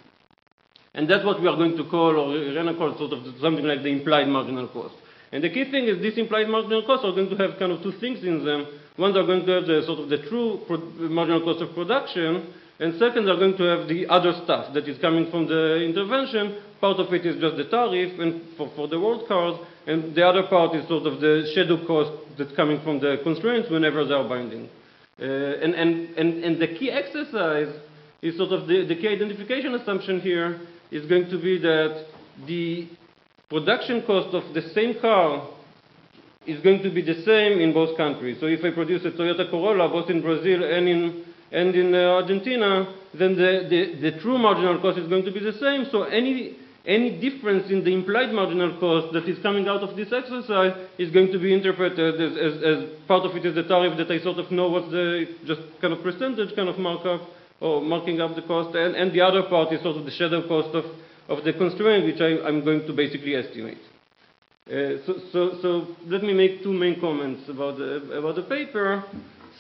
And 0.94 1.10
that's 1.10 1.24
what 1.24 1.40
we 1.42 1.48
are 1.48 1.56
going 1.56 1.78
to 1.78 1.84
call, 1.90 2.16
or 2.18 2.36
Irena 2.36 2.76
calls 2.76 2.98
sort 2.98 3.14
of 3.14 3.24
something 3.40 3.66
like 3.66 3.84
the 3.84 3.90
implied 3.90 4.28
marginal 4.28 4.68
cost. 4.68 4.96
And 5.32 5.44
the 5.44 5.50
key 5.50 5.70
thing 5.70 5.86
is 5.86 6.02
these 6.02 6.18
implied 6.18 6.48
marginal 6.48 6.84
costs 6.86 7.06
are 7.06 7.12
going 7.12 7.30
to 7.30 7.36
have 7.38 7.60
kind 7.60 7.72
of 7.72 7.84
two 7.84 7.92
things 8.00 8.24
in 8.24 8.44
them. 8.46 8.66
One, 8.96 9.14
they're 9.14 9.26
going 9.26 9.46
to 9.46 9.52
have 9.52 9.68
the 9.68 9.84
sort 9.86 10.00
of 10.00 10.10
the 10.10 10.18
true 10.30 10.66
marginal 10.98 11.42
cost 11.42 11.62
of 11.62 11.76
production, 11.76 12.54
and 12.80 12.94
second, 13.00 13.26
they're 13.26 13.38
going 13.38 13.58
to 13.58 13.64
have 13.64 13.88
the 13.88 14.06
other 14.08 14.34
stuff 14.44 14.74
that 14.74 14.88
is 14.88 15.00
coming 15.00 15.32
from 15.32 15.48
the 15.48 15.82
intervention. 15.84 16.62
Part 16.80 17.00
of 17.00 17.12
it 17.14 17.26
is 17.26 17.42
just 17.42 17.58
the 17.58 17.66
tariff 17.66 18.20
and 18.20 18.42
for, 18.56 18.70
for 18.76 18.88
the 18.88 19.00
world 19.00 19.28
cars, 19.28 19.58
and 19.88 20.14
the 20.14 20.26
other 20.26 20.44
part 20.44 20.76
is 20.76 20.88
sort 20.88 21.08
of 21.08 21.20
the 21.20 21.52
shadow 21.56 21.86
cost 21.86 22.12
that's 22.38 22.52
coming 22.56 22.82
from 22.82 23.00
the 23.00 23.18
constraints 23.24 23.70
whenever 23.70 24.06
they 24.06 24.14
are 24.14 24.28
binding. 24.28 24.70
Uh, 25.20 25.24
and, 25.24 25.74
and, 25.74 26.16
and, 26.18 26.44
and 26.44 26.62
the 26.62 26.68
key 26.68 26.92
exercise 26.92 27.74
is 28.22 28.38
sort 28.38 28.52
of 28.52 28.68
the, 28.68 28.86
the 28.86 28.96
key 28.96 29.08
identification 29.08 29.74
assumption 29.74 30.22
here 30.22 30.60
is 30.92 31.06
going 31.08 31.30
to 31.30 31.42
be 31.42 31.58
that 31.58 32.06
the 32.46 32.88
production 33.50 34.04
cost 34.06 34.36
of 34.36 34.54
the 34.54 34.62
same 34.74 35.00
car 35.00 35.50
is 36.46 36.62
going 36.62 36.84
to 36.84 36.92
be 36.92 37.02
the 37.02 37.24
same 37.24 37.60
in 37.60 37.74
both 37.74 37.98
countries. 37.98 38.38
So 38.40 38.46
if 38.46 38.64
I 38.64 38.72
produce 38.72 39.04
a 39.06 39.12
Toyota 39.12 39.50
Corolla 39.50 39.90
both 39.90 40.10
in 40.10 40.22
Brazil 40.22 40.64
and 40.64 40.88
in 40.88 41.26
and 41.52 41.76
in 41.76 41.96
uh, 41.96 42.20
Argentina, 42.22 42.94
then 43.14 43.36
the, 43.36 43.68
the, 43.70 44.12
the, 44.12 44.20
true 44.20 44.38
marginal 44.38 44.80
cost 44.82 44.98
is 44.98 45.08
going 45.08 45.24
to 45.24 45.32
be 45.32 45.40
the 45.40 45.54
same. 45.54 45.86
So 45.92 46.04
any, 46.04 46.58
any 46.88 47.20
difference 47.20 47.70
in 47.70 47.84
the 47.84 47.94
implied 47.94 48.32
marginal 48.32 48.80
cost 48.80 49.14
that 49.14 49.28
is 49.28 49.38
coming 49.44 49.68
out 49.68 49.84
of 49.84 49.96
this 49.98 50.08
exercise 50.14 50.74
is 50.98 51.12
going 51.12 51.32
to 51.34 51.38
be 51.38 51.54
interpreted 51.54 52.16
as, 52.16 52.32
as, 52.38 52.64
as 52.64 52.90
part 53.08 53.26
of 53.26 53.36
it 53.36 53.46
is 53.46 53.54
the 53.56 53.64
tariff 53.64 53.98
that 53.98 54.10
I 54.10 54.24
sort 54.24 54.40
of 54.40 54.50
know 54.52 54.70
what's 54.70 54.90
the 54.90 55.28
just 55.46 55.62
kind 55.82 55.94
of 55.94 56.02
percentage 56.02 56.56
kind 56.56 56.70
of 56.70 56.80
markup 56.80 57.28
or 57.60 57.82
marking 57.82 58.22
up 58.22 58.36
the 58.36 58.42
cost, 58.44 58.76
and, 58.76 58.96
and 58.96 59.12
the 59.12 59.22
other 59.22 59.44
part 59.44 59.74
is 59.74 59.82
sort 59.82 59.98
of 59.98 60.06
the 60.06 60.12
shadow 60.12 60.48
cost 60.48 60.76
of, 60.76 60.86
of 61.28 61.44
the 61.44 61.54
constraint, 61.54 62.06
which 62.06 62.22
I, 62.22 62.48
I'm 62.48 62.64
going 62.64 62.86
to 62.86 62.94
basically 62.94 63.36
estimate. 63.36 63.80
Uh, 64.68 65.02
so, 65.06 65.14
so, 65.32 65.58
so 65.62 65.88
let 66.06 66.24
me 66.24 66.34
make 66.34 66.62
two 66.62 66.74
main 66.74 67.00
comments 67.00 67.50
about 67.50 67.78
the, 67.78 68.12
about 68.18 68.36
the 68.36 68.44
paper. 68.44 69.04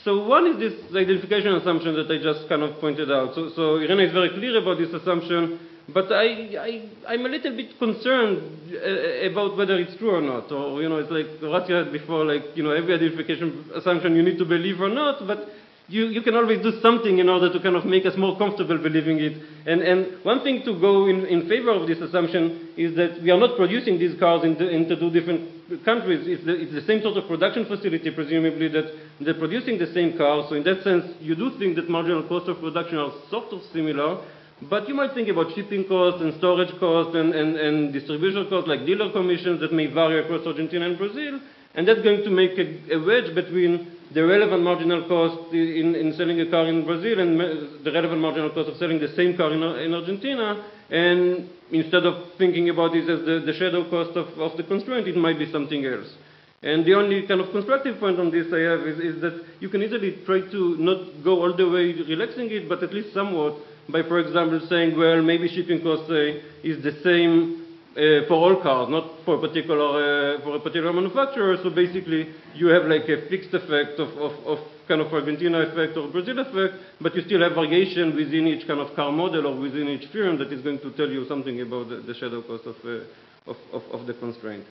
So 0.03 0.27
one 0.27 0.45
is 0.47 0.59
this 0.59 0.95
identification 0.95 1.55
assumption 1.55 1.95
that 1.95 2.11
I 2.11 2.21
just 2.21 2.47
kind 2.47 2.61
of 2.61 2.79
pointed 2.79 3.11
out. 3.11 3.33
So, 3.33 3.49
so 3.55 3.75
Irena 3.77 4.03
is 4.03 4.13
very 4.13 4.29
clear 4.29 4.61
about 4.61 4.77
this 4.77 4.93
assumption, 4.93 5.59
but 5.93 6.11
I, 6.11 6.25
I, 6.59 6.89
I'm 7.07 7.25
a 7.25 7.29
little 7.29 7.55
bit 7.55 7.79
concerned 7.79 8.73
uh, 8.73 9.29
about 9.31 9.57
whether 9.57 9.75
it's 9.79 9.95
true 9.97 10.15
or 10.15 10.21
not. 10.21 10.51
Or, 10.51 10.81
you 10.81 10.89
know, 10.89 10.97
it's 10.97 11.11
like 11.11 11.41
what 11.41 11.69
you 11.69 11.75
had 11.75 11.93
before, 11.93 12.25
like, 12.25 12.55
you 12.55 12.63
know, 12.63 12.71
every 12.71 12.93
identification 12.93 13.69
assumption 13.73 14.15
you 14.15 14.23
need 14.23 14.37
to 14.37 14.45
believe 14.45 14.81
or 14.81 14.89
not, 14.89 15.25
but 15.25 15.47
you, 15.87 16.07
you 16.07 16.21
can 16.21 16.35
always 16.35 16.61
do 16.61 16.81
something 16.81 17.19
in 17.19 17.29
order 17.29 17.51
to 17.51 17.59
kind 17.61 17.77
of 17.77 17.85
make 17.85 18.05
us 18.05 18.17
more 18.17 18.37
comfortable 18.37 18.77
believing 18.77 19.19
it. 19.19 19.41
And, 19.65 19.81
and 19.81 20.23
one 20.25 20.43
thing 20.43 20.63
to 20.65 20.77
go 20.79 21.07
in, 21.07 21.25
in 21.25 21.47
favor 21.47 21.71
of 21.71 21.87
this 21.87 21.99
assumption 21.99 22.69
is 22.75 22.95
that 22.97 23.21
we 23.23 23.31
are 23.31 23.39
not 23.39 23.55
producing 23.55 23.97
these 23.97 24.19
cars 24.19 24.43
into, 24.43 24.67
into 24.67 24.99
two 24.99 25.09
different 25.09 25.85
countries. 25.85 26.27
It's 26.27 26.45
the, 26.45 26.59
it's 26.59 26.73
the 26.73 26.85
same 26.85 27.01
sort 27.01 27.15
of 27.15 27.27
production 27.29 27.65
facility, 27.65 28.11
presumably, 28.11 28.67
that 28.67 28.91
they're 29.21 29.39
producing 29.39 29.79
the 29.79 29.87
same 29.93 30.17
car. 30.17 30.45
So 30.49 30.55
in 30.55 30.63
that 30.63 30.83
sense, 30.83 31.05
you 31.21 31.35
do 31.35 31.57
think 31.57 31.77
that 31.77 31.89
marginal 31.89 32.27
cost 32.27 32.49
of 32.49 32.59
production 32.59 32.97
are 32.97 33.11
sort 33.29 33.53
of 33.53 33.61
similar. 33.71 34.19
But 34.61 34.87
you 34.89 34.95
might 34.95 35.13
think 35.13 35.29
about 35.29 35.53
shipping 35.53 35.85
costs 35.85 36.21
and 36.21 36.33
storage 36.39 36.73
costs 36.79 37.15
and, 37.15 37.33
and, 37.33 37.55
and 37.57 37.93
distribution 37.93 38.49
costs 38.49 38.67
like 38.67 38.85
dealer 38.85 39.11
commissions 39.11 39.59
that 39.61 39.71
may 39.71 39.85
vary 39.85 40.23
across 40.23 40.47
Argentina 40.47 40.87
and 40.87 40.97
Brazil. 40.97 41.39
And 41.75 41.87
that's 41.87 42.01
going 42.01 42.23
to 42.23 42.31
make 42.31 42.57
a, 42.57 42.95
a 42.95 42.97
wedge 42.97 43.35
between 43.35 43.91
the 44.13 44.25
relevant 44.25 44.63
marginal 44.63 45.07
cost 45.07 45.53
in, 45.53 45.93
in, 45.93 46.13
selling 46.13 46.41
a 46.41 46.49
car 46.49 46.65
in 46.65 46.85
Brazil 46.85 47.19
and 47.19 47.39
the 47.85 47.91
relevant 47.91 48.19
marginal 48.19 48.49
cost 48.49 48.69
of 48.69 48.77
selling 48.77 48.99
the 48.99 49.13
same 49.15 49.37
car 49.37 49.53
in, 49.53 49.61
in 49.61 49.93
Argentina. 49.93 50.65
And 50.89 51.49
instead 51.71 52.05
of 52.05 52.33
thinking 52.39 52.69
about 52.69 52.93
this 52.93 53.07
as 53.07 53.19
the, 53.25 53.43
the 53.45 53.53
shadow 53.53 53.87
cost 53.91 54.17
of, 54.17 54.39
of, 54.39 54.57
the 54.57 54.63
constraint, 54.63 55.07
it 55.07 55.17
might 55.17 55.37
be 55.37 55.51
something 55.51 55.85
else. 55.85 56.07
And 56.63 56.83
the 56.83 56.95
only 56.95 57.27
kind 57.27 57.41
of 57.41 57.51
constructive 57.51 57.99
point 57.99 58.19
on 58.19 58.31
this 58.31 58.47
I 58.51 58.59
have 58.59 58.79
is, 58.87 58.99
is, 58.99 59.21
that 59.21 59.45
you 59.59 59.69
can 59.69 59.83
easily 59.83 60.17
try 60.25 60.41
to 60.41 60.77
not 60.79 61.23
go 61.23 61.43
all 61.43 61.55
the 61.55 61.69
way 61.69 61.93
relaxing 61.93 62.49
it, 62.49 62.67
but 62.67 62.81
at 62.81 62.93
least 62.93 63.13
somewhat 63.13 63.53
by, 63.89 64.03
for 64.03 64.19
example, 64.19 64.61
saying, 64.67 64.97
well, 64.97 65.21
maybe 65.21 65.47
shipping 65.47 65.81
cost 65.81 66.09
uh, 66.11 66.39
is 66.63 66.83
the 66.83 66.99
same 67.03 67.67
uh, 67.97 68.27
for 68.27 68.35
all 68.35 68.61
cars, 68.61 68.89
not 68.89 69.25
for 69.25 69.35
a 69.35 69.41
particular 69.41 70.37
uh, 70.37 70.41
for 70.43 70.55
a 70.55 70.59
particular 70.59 70.93
manufacturer. 70.93 71.57
So 71.63 71.69
basically, 71.69 72.29
you 72.53 72.67
have 72.67 72.85
like 72.85 73.09
a 73.09 73.27
fixed 73.29 73.53
effect 73.53 73.99
of, 73.99 74.09
of, 74.17 74.33
of 74.45 74.59
kind 74.87 75.01
of 75.01 75.11
Argentina 75.11 75.59
effect 75.61 75.97
or 75.97 76.07
Brazil 76.07 76.39
effect, 76.39 76.75
but 77.01 77.15
you 77.15 77.23
still 77.23 77.41
have 77.41 77.53
variation 77.53 78.15
within 78.15 78.47
each 78.47 78.67
kind 78.67 78.79
of 78.79 78.95
car 78.95 79.11
model 79.11 79.47
or 79.47 79.59
within 79.59 79.87
each 79.87 80.07
firm 80.11 80.37
that 80.37 80.51
is 80.51 80.61
going 80.61 80.79
to 80.79 80.91
tell 80.91 81.09
you 81.09 81.25
something 81.27 81.61
about 81.61 81.89
the, 81.89 81.97
the 81.97 82.13
shadow 82.13 82.41
cost 82.41 82.65
of, 82.65 82.75
uh, 82.85 83.51
of, 83.51 83.57
of, 83.73 83.83
of, 83.91 84.07
the 84.07 84.13
constraint. 84.13 84.63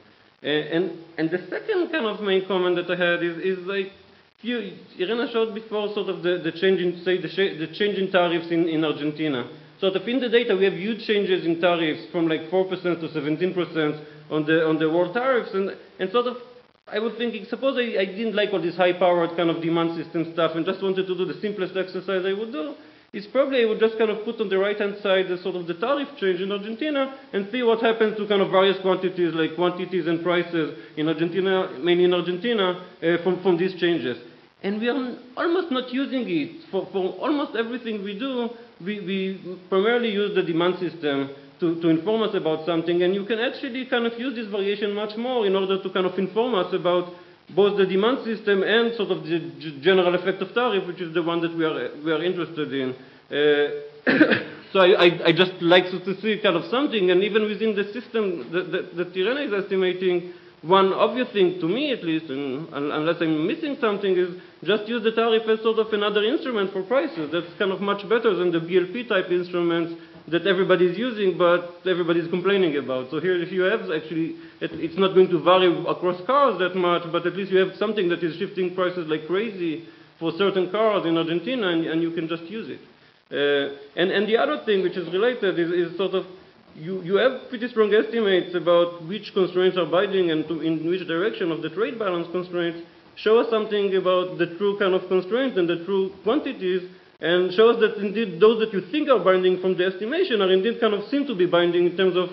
Uh, 0.42 0.46
and, 0.46 0.92
and 1.18 1.30
the 1.30 1.38
second 1.50 1.90
kind 1.90 2.06
of 2.06 2.20
main 2.20 2.46
comment 2.46 2.76
that 2.76 2.90
I 2.90 2.96
had 2.96 3.22
is, 3.22 3.36
is 3.38 3.66
like, 3.66 3.92
you, 4.42 4.78
Irena 4.98 5.30
showed 5.32 5.54
before 5.54 5.92
sort 5.94 6.08
of 6.08 6.22
the, 6.22 6.38
the 6.42 6.52
change 6.52 6.80
in, 6.80 7.02
say, 7.04 7.20
the, 7.20 7.28
the 7.28 7.74
change 7.74 7.98
in 7.98 8.10
tariffs 8.10 8.50
in, 8.50 8.68
in 8.68 8.84
Argentina. 8.84 9.48
So 9.80 9.90
to 9.90 10.02
in 10.04 10.20
the 10.20 10.28
data, 10.28 10.56
we 10.56 10.64
have 10.64 10.74
huge 10.74 11.06
changes 11.06 11.44
in 11.44 11.60
tariffs 11.60 12.10
from 12.10 12.28
like 12.28 12.50
4% 12.50 12.70
to 12.70 13.08
17% 13.08 14.04
on 14.30 14.46
the, 14.46 14.66
on 14.66 14.78
the 14.78 14.88
world 14.90 15.14
tariffs. 15.14 15.50
And, 15.52 15.76
and 15.98 16.10
sort 16.10 16.26
of, 16.26 16.36
I 16.86 16.98
was 16.98 17.14
thinking, 17.18 17.44
suppose 17.48 17.76
I, 17.76 18.00
I 18.00 18.04
didn't 18.06 18.34
like 18.34 18.50
all 18.52 18.62
this 18.62 18.76
high-powered 18.76 19.36
kind 19.36 19.50
of 19.50 19.60
demand 19.60 20.02
system 20.02 20.32
stuff 20.32 20.52
and 20.54 20.64
just 20.64 20.82
wanted 20.82 21.06
to 21.06 21.16
do 21.16 21.24
the 21.24 21.38
simplest 21.40 21.76
exercise 21.76 22.24
I 22.24 22.32
would 22.32 22.52
do, 22.52 22.74
is 23.16 23.26
probably 23.32 23.62
I 23.62 23.64
would 23.64 23.80
just 23.80 23.96
kind 23.96 24.10
of 24.10 24.24
put 24.24 24.40
on 24.40 24.50
the 24.50 24.58
right-hand 24.58 24.96
side 25.02 25.28
the 25.28 25.38
sort 25.42 25.56
of 25.56 25.66
the 25.66 25.74
tariff 25.74 26.08
change 26.20 26.40
in 26.40 26.52
Argentina 26.52 27.18
and 27.32 27.48
see 27.50 27.62
what 27.62 27.80
happens 27.80 28.16
to 28.18 28.28
kind 28.28 28.42
of 28.42 28.50
various 28.50 28.78
quantities, 28.82 29.32
like 29.32 29.56
quantities 29.56 30.06
and 30.06 30.22
prices 30.22 30.78
in 30.96 31.08
Argentina, 31.08 31.78
mainly 31.80 32.04
in 32.04 32.12
Argentina, 32.12 32.84
uh, 33.02 33.22
from, 33.24 33.42
from 33.42 33.56
these 33.56 33.72
changes. 33.80 34.18
And 34.62 34.80
we 34.80 34.88
are 34.88 35.16
almost 35.36 35.72
not 35.72 35.92
using 35.92 36.28
it. 36.28 36.68
For, 36.70 36.88
for 36.92 37.16
almost 37.16 37.56
everything 37.56 38.04
we 38.04 38.18
do, 38.18 38.50
we, 38.84 39.00
we 39.00 39.58
primarily 39.70 40.10
use 40.10 40.34
the 40.34 40.42
demand 40.42 40.78
system 40.78 41.30
to, 41.60 41.80
to 41.80 41.88
inform 41.88 42.22
us 42.22 42.34
about 42.34 42.66
something, 42.66 43.02
and 43.02 43.14
you 43.14 43.24
can 43.24 43.38
actually 43.38 43.86
kind 43.86 44.04
of 44.04 44.18
use 44.18 44.34
this 44.36 44.46
variation 44.48 44.92
much 44.92 45.16
more 45.16 45.46
in 45.46 45.56
order 45.56 45.82
to 45.82 45.90
kind 45.90 46.04
of 46.04 46.18
inform 46.18 46.54
us 46.54 46.72
about 46.74 47.14
both 47.54 47.78
the 47.78 47.86
demand 47.86 48.24
system 48.24 48.62
and 48.62 48.94
sort 48.96 49.10
of 49.10 49.22
the 49.24 49.78
general 49.80 50.14
effect 50.14 50.42
of 50.42 50.52
tariff, 50.52 50.86
which 50.86 51.00
is 51.00 51.14
the 51.14 51.22
one 51.22 51.40
that 51.40 51.56
we 51.56 51.64
are, 51.64 51.90
we 52.04 52.12
are 52.12 52.22
interested 52.22 52.72
in. 52.72 52.90
Uh, 53.30 53.86
so 54.72 54.80
I, 54.80 55.06
I, 55.06 55.06
I, 55.26 55.32
just 55.32 55.52
like 55.60 55.84
to, 55.90 56.00
to, 56.00 56.20
see 56.20 56.40
kind 56.42 56.56
of 56.56 56.64
something, 56.70 57.10
and 57.10 57.22
even 57.22 57.42
within 57.44 57.74
the 57.74 57.84
system 57.92 58.50
that, 58.52 58.72
that, 58.72 58.96
that 58.96 59.16
Irena 59.16 59.40
is 59.46 59.64
estimating, 59.64 60.32
one 60.62 60.92
obvious 60.92 61.28
thing 61.32 61.60
to 61.60 61.68
me 61.68 61.92
at 61.92 62.02
least, 62.02 62.26
and 62.30 62.66
unless 62.72 63.16
I'm 63.20 63.46
missing 63.46 63.76
something, 63.80 64.16
is 64.16 64.40
just 64.64 64.88
use 64.88 65.04
the 65.04 65.12
tariff 65.12 65.42
as 65.48 65.62
sort 65.62 65.78
of 65.78 65.92
another 65.92 66.24
instrument 66.24 66.72
for 66.72 66.82
prices. 66.82 67.30
That's 67.30 67.46
kind 67.58 67.70
of 67.70 67.80
much 67.80 68.02
better 68.08 68.34
than 68.34 68.50
the 68.50 68.58
BLP 68.58 69.08
type 69.08 69.30
instruments 69.30 69.94
that 70.28 70.46
everybody 70.46 70.86
is 70.86 70.98
using, 70.98 71.38
but 71.38 71.80
everybody 71.86 72.20
is 72.20 72.28
complaining 72.28 72.76
about. 72.76 73.10
So 73.10 73.20
here, 73.20 73.40
if 73.40 73.52
you 73.52 73.62
have 73.62 73.82
actually, 73.90 74.36
it's 74.60 74.98
not 74.98 75.14
going 75.14 75.28
to 75.30 75.38
vary 75.42 75.70
across 75.86 76.20
cars 76.26 76.58
that 76.58 76.74
much, 76.74 77.02
but 77.12 77.26
at 77.26 77.36
least 77.36 77.52
you 77.52 77.58
have 77.58 77.76
something 77.76 78.08
that 78.08 78.22
is 78.22 78.36
shifting 78.36 78.74
prices 78.74 79.06
like 79.08 79.26
crazy 79.26 79.84
for 80.18 80.32
certain 80.36 80.70
cars 80.70 81.06
in 81.06 81.16
Argentina, 81.16 81.68
and, 81.68 81.86
and 81.86 82.02
you 82.02 82.10
can 82.10 82.26
just 82.26 82.42
use 82.44 82.68
it. 82.68 82.80
Uh, 83.30 83.76
and, 83.96 84.10
and 84.10 84.28
the 84.28 84.36
other 84.36 84.64
thing 84.64 84.82
which 84.82 84.96
is 84.96 85.06
related 85.12 85.58
is, 85.58 85.70
is 85.70 85.96
sort 85.96 86.14
of 86.14 86.24
you, 86.74 87.02
you 87.02 87.16
have 87.16 87.48
pretty 87.48 87.68
strong 87.68 87.92
estimates 87.94 88.54
about 88.54 89.06
which 89.08 89.32
constraints 89.32 89.78
are 89.78 89.86
binding 89.86 90.30
and 90.30 90.46
to, 90.48 90.60
in 90.60 90.86
which 90.88 91.06
direction 91.06 91.50
of 91.50 91.62
the 91.62 91.70
trade 91.70 91.98
balance 91.98 92.28
constraints. 92.32 92.86
Show 93.16 93.38
us 93.38 93.48
something 93.48 93.96
about 93.96 94.36
the 94.36 94.54
true 94.58 94.78
kind 94.78 94.94
of 94.94 95.08
constraints 95.08 95.56
and 95.56 95.68
the 95.68 95.84
true 95.86 96.12
quantities, 96.22 96.82
and 97.20 97.52
shows 97.52 97.80
that 97.80 97.96
indeed 97.96 98.40
those 98.40 98.60
that 98.60 98.72
you 98.72 98.82
think 98.92 99.08
are 99.08 99.18
binding 99.18 99.60
from 99.60 99.76
the 99.76 99.84
estimation 99.84 100.42
are 100.42 100.52
indeed 100.52 100.80
kind 100.80 100.94
of 100.94 101.08
seem 101.08 101.26
to 101.26 101.34
be 101.34 101.46
binding 101.46 101.86
in 101.86 101.96
terms 101.96 102.16
of 102.16 102.28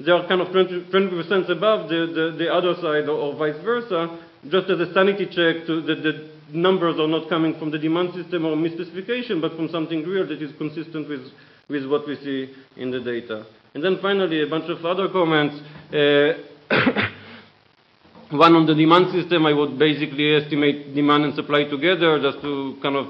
they 0.00 0.12
are 0.12 0.26
kind 0.28 0.40
of 0.40 0.52
20, 0.52 0.90
percent 0.90 1.50
above 1.50 1.88
the, 1.88 2.06
the, 2.14 2.36
the, 2.38 2.52
other 2.52 2.74
side 2.76 3.08
or, 3.08 3.18
or, 3.18 3.34
vice 3.34 3.60
versa, 3.64 4.16
just 4.48 4.70
as 4.70 4.78
a 4.78 4.92
sanity 4.94 5.26
check 5.26 5.66
to 5.66 5.82
that 5.82 6.02
the 6.04 6.30
numbers 6.52 7.00
are 7.00 7.08
not 7.08 7.28
coming 7.28 7.58
from 7.58 7.72
the 7.72 7.78
demand 7.78 8.14
system 8.14 8.46
or 8.46 8.54
misspecification, 8.54 9.40
but 9.40 9.56
from 9.56 9.68
something 9.70 10.04
real 10.04 10.24
that 10.24 10.40
is 10.40 10.52
consistent 10.56 11.08
with, 11.08 11.26
with 11.68 11.84
what 11.90 12.06
we 12.06 12.14
see 12.22 12.54
in 12.76 12.92
the 12.92 13.00
data. 13.00 13.44
And 13.74 13.82
then 13.82 13.98
finally, 14.00 14.42
a 14.42 14.46
bunch 14.46 14.70
of 14.70 14.86
other 14.86 15.08
comments. 15.08 15.56
Uh, 15.92 16.34
one 18.30 18.54
on 18.54 18.66
the 18.66 18.74
demand 18.74 19.10
system, 19.10 19.46
I 19.46 19.52
would 19.52 19.78
basically 19.78 20.36
estimate 20.36 20.94
demand 20.94 21.24
and 21.24 21.34
supply 21.34 21.64
together 21.64 22.20
just 22.22 22.40
to 22.42 22.78
kind 22.82 22.94
of 22.94 23.08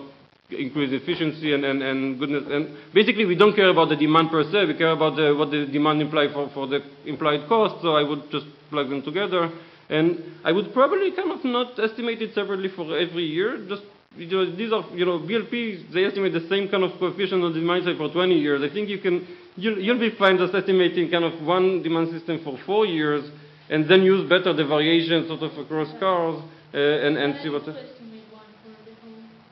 increase 0.51 0.92
efficiency 0.92 1.53
and, 1.53 1.64
and, 1.64 1.82
and 1.82 2.18
goodness. 2.18 2.44
And 2.51 2.76
basically, 2.94 3.26
we 3.26 3.34
don't 3.34 3.55
care 3.55 3.68
about 3.68 3.88
the 3.88 3.96
demand 3.96 4.30
per 4.30 4.44
se. 4.44 4.66
We 4.66 4.74
care 4.74 4.92
about 4.92 5.16
the, 5.16 5.34
what 5.34 5.51
the 5.51 5.66
demand 5.66 6.01
imply 6.01 6.28
for, 6.32 6.51
for 6.55 6.66
the 6.66 6.80
implied 7.05 7.49
cost. 7.49 7.82
So 7.82 7.96
I 7.96 8.03
would 8.03 8.30
just 8.30 8.46
plug 8.70 8.88
them 8.88 9.03
together. 9.03 9.51
And 9.90 10.22
I 10.44 10.53
would 10.53 10.72
probably 10.72 11.12
kind 11.12 11.32
of 11.32 11.44
not 11.44 11.78
estimate 11.78 12.20
it 12.20 12.34
separately 12.34 12.68
for 12.74 12.99
every 12.99 13.24
year, 13.24 13.64
just 13.68 13.82
these 14.16 14.72
are, 14.72 14.84
you 14.94 15.05
know, 15.05 15.20
BLP, 15.20 15.92
they 15.92 16.05
estimate 16.05 16.32
the 16.32 16.46
same 16.49 16.68
kind 16.68 16.82
of 16.82 16.99
coefficient 16.99 17.42
on 17.42 17.53
the 17.53 17.61
demand 17.61 17.84
side 17.84 17.96
for 17.96 18.09
20 18.11 18.34
years. 18.34 18.62
I 18.68 18.72
think 18.72 18.88
you 18.88 18.99
can, 18.99 19.26
you'll, 19.57 19.78
you'll 19.78 20.01
be 20.01 20.11
fine 20.18 20.38
just 20.38 20.55
estimating 20.55 21.11
kind 21.11 21.24
of 21.24 21.40
one 21.42 21.82
demand 21.82 22.11
system 22.11 22.40
for 22.42 22.59
four 22.66 22.84
years 22.84 23.30
and 23.70 23.88
then 23.88 24.03
use 24.03 24.28
better 24.28 24.53
the 24.53 24.64
variation 24.64 25.28
sort 25.28 25.42
of 25.42 25.57
across 25.59 25.88
cars 26.01 26.42
uh, 26.74 26.78
and, 26.78 27.16
and 27.16 27.40
see 27.42 27.49
what. 27.49 27.62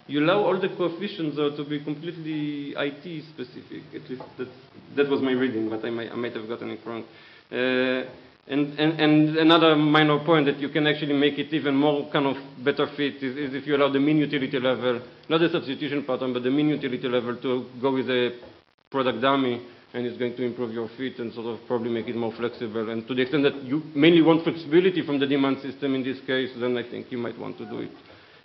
You 0.08 0.24
allow 0.24 0.44
all 0.44 0.60
the 0.60 0.68
coefficients 0.68 1.36
uh, 1.38 1.56
to 1.56 1.64
be 1.64 1.82
completely 1.82 2.74
IT 2.76 3.24
specific. 3.34 3.82
At 3.94 4.08
least 4.08 4.22
that's, 4.38 4.50
that 4.94 5.08
was 5.08 5.20
my 5.20 5.32
reading, 5.32 5.68
but 5.68 5.84
I 5.84 5.90
might, 5.90 6.12
I 6.12 6.14
might 6.14 6.34
have 6.34 6.48
gotten 6.48 6.70
it 6.70 6.80
wrong. 6.86 7.04
Uh, 7.50 8.08
and, 8.48 8.78
and, 8.78 9.00
and, 9.00 9.36
another 9.38 9.74
minor 9.74 10.24
point 10.24 10.46
that 10.46 10.60
you 10.60 10.68
can 10.68 10.86
actually 10.86 11.14
make 11.14 11.36
it 11.36 11.52
even 11.52 11.74
more 11.74 12.08
kind 12.12 12.26
of 12.26 12.36
better 12.64 12.86
fit 12.96 13.16
is, 13.16 13.36
is, 13.36 13.54
if 13.54 13.66
you 13.66 13.74
allow 13.74 13.90
the 13.90 13.98
mean 13.98 14.18
utility 14.18 14.60
level, 14.60 15.00
not 15.28 15.40
the 15.40 15.48
substitution 15.48 16.04
pattern, 16.04 16.32
but 16.32 16.44
the 16.44 16.50
mean 16.50 16.68
utility 16.68 17.08
level 17.08 17.34
to 17.42 17.66
go 17.82 17.92
with 17.92 18.08
a 18.08 18.38
product 18.92 19.20
dummy, 19.20 19.60
and 19.94 20.06
it's 20.06 20.16
going 20.16 20.36
to 20.36 20.44
improve 20.44 20.72
your 20.72 20.88
fit 20.96 21.18
and 21.18 21.32
sort 21.32 21.46
of 21.46 21.66
probably 21.66 21.90
make 21.90 22.06
it 22.06 22.14
more 22.14 22.32
flexible. 22.36 22.88
And 22.90 23.08
to 23.08 23.14
the 23.14 23.22
extent 23.22 23.42
that 23.42 23.64
you 23.64 23.82
mainly 23.96 24.22
want 24.22 24.44
flexibility 24.44 25.04
from 25.04 25.18
the 25.18 25.26
demand 25.26 25.60
system 25.62 25.96
in 25.96 26.04
this 26.04 26.20
case, 26.24 26.50
then 26.60 26.76
I 26.76 26.88
think 26.88 27.10
you 27.10 27.18
might 27.18 27.36
want 27.36 27.58
to 27.58 27.66
do 27.66 27.80
it. 27.80 27.90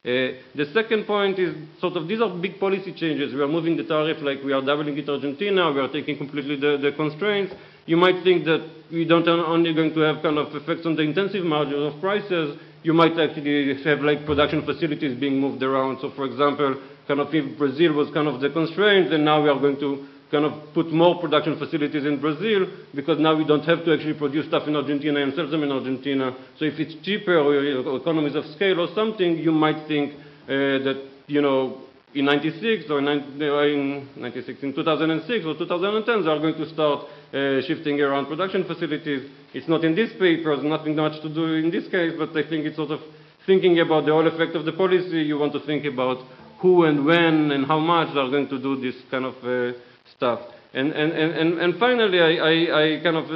Uh, 0.03 0.33
the 0.55 0.65
second 0.73 1.05
point 1.05 1.37
is 1.37 1.53
sort 1.79 1.95
of 1.95 2.07
these 2.07 2.21
are 2.21 2.29
big 2.29 2.59
policy 2.59 2.91
changes. 2.91 3.33
We 3.33 3.41
are 3.41 3.47
moving 3.47 3.77
the 3.77 3.83
tariff 3.83 4.17
like 4.21 4.43
we 4.43 4.51
are 4.51 4.61
doubling 4.61 4.97
it 4.97 5.07
Argentina. 5.07 5.71
We 5.71 5.79
are 5.79 5.91
taking 5.91 6.17
completely 6.17 6.55
the, 6.55 6.77
the 6.81 6.91
constraints 6.93 7.53
you 7.85 7.97
might 7.97 8.23
think 8.23 8.45
that 8.45 8.67
we 8.91 9.05
don't 9.05 9.27
only 9.27 9.73
going 9.73 9.93
to 9.93 10.01
have 10.01 10.21
kind 10.21 10.37
of 10.37 10.55
effects 10.55 10.85
on 10.85 10.95
the 10.95 11.01
intensive 11.01 11.43
margin 11.43 11.81
of 11.81 11.99
prices, 11.99 12.57
you 12.83 12.93
might 12.93 13.17
actually 13.19 13.81
have 13.83 14.01
like 14.01 14.25
production 14.25 14.65
facilities 14.65 15.19
being 15.19 15.39
moved 15.39 15.61
around. 15.63 15.99
So 16.01 16.11
for 16.11 16.25
example, 16.25 16.81
kind 17.07 17.19
of 17.19 17.33
if 17.33 17.57
Brazil 17.57 17.93
was 17.93 18.09
kind 18.11 18.27
of 18.27 18.41
the 18.41 18.49
constraint, 18.49 19.09
then 19.09 19.25
now 19.25 19.41
we 19.41 19.49
are 19.49 19.59
going 19.59 19.79
to 19.79 20.07
kind 20.31 20.45
of 20.45 20.73
put 20.73 20.91
more 20.91 21.19
production 21.19 21.59
facilities 21.59 22.05
in 22.05 22.19
Brazil 22.19 22.65
because 22.95 23.19
now 23.19 23.35
we 23.35 23.43
don't 23.43 23.65
have 23.65 23.83
to 23.83 23.93
actually 23.93 24.13
produce 24.13 24.47
stuff 24.47 24.67
in 24.67 24.75
Argentina 24.75 25.21
and 25.21 25.33
sell 25.35 25.49
them 25.49 25.63
in 25.63 25.71
Argentina. 25.71 26.35
So 26.57 26.65
if 26.65 26.79
it's 26.79 26.95
cheaper 27.03 27.37
or 27.37 27.97
economies 27.97 28.35
of 28.35 28.45
scale 28.55 28.79
or 28.79 28.87
something, 28.95 29.37
you 29.37 29.51
might 29.51 29.87
think 29.87 30.13
uh, 30.15 30.87
that, 30.87 31.09
you 31.27 31.41
know, 31.41 31.81
in 32.13 32.25
96 32.25 32.89
or 32.89 32.99
in 32.99 34.07
96, 34.15 34.63
in 34.63 34.73
2006 34.73 35.45
or 35.45 35.57
2010, 35.57 36.23
they 36.23 36.29
are 36.29 36.39
going 36.39 36.55
to 36.55 36.67
start 36.73 37.05
uh, 37.33 37.61
shifting 37.67 37.99
around 38.01 38.27
production 38.27 38.63
facilities. 38.65 39.29
It's 39.53 39.67
not 39.67 39.83
in 39.83 39.95
this 39.95 40.11
paper, 40.13 40.55
there's 40.55 40.63
nothing 40.63 40.95
much 40.95 41.21
to 41.21 41.29
do 41.29 41.55
in 41.55 41.71
this 41.71 41.87
case, 41.91 42.13
but 42.17 42.29
I 42.31 42.47
think 42.47 42.65
it's 42.65 42.75
sort 42.75 42.91
of 42.91 42.99
thinking 43.45 43.79
about 43.79 44.05
the 44.05 44.11
whole 44.11 44.27
effect 44.27 44.55
of 44.55 44.65
the 44.65 44.73
policy. 44.73 45.23
You 45.23 45.37
want 45.37 45.53
to 45.53 45.65
think 45.65 45.85
about 45.85 46.23
who 46.59 46.83
and 46.83 47.05
when 47.05 47.51
and 47.51 47.65
how 47.65 47.79
much 47.79 48.13
they 48.13 48.19
are 48.19 48.29
going 48.29 48.47
to 48.49 48.59
do 48.59 48.79
this 48.79 48.95
kind 49.09 49.25
of 49.25 49.35
uh, 49.43 49.77
stuff. 50.15 50.39
And, 50.73 50.91
and, 50.93 51.11
and, 51.11 51.59
and 51.59 51.79
finally, 51.79 52.19
I, 52.19 52.31
I, 52.35 52.97
I 52.97 53.03
kind 53.03 53.17
of, 53.17 53.27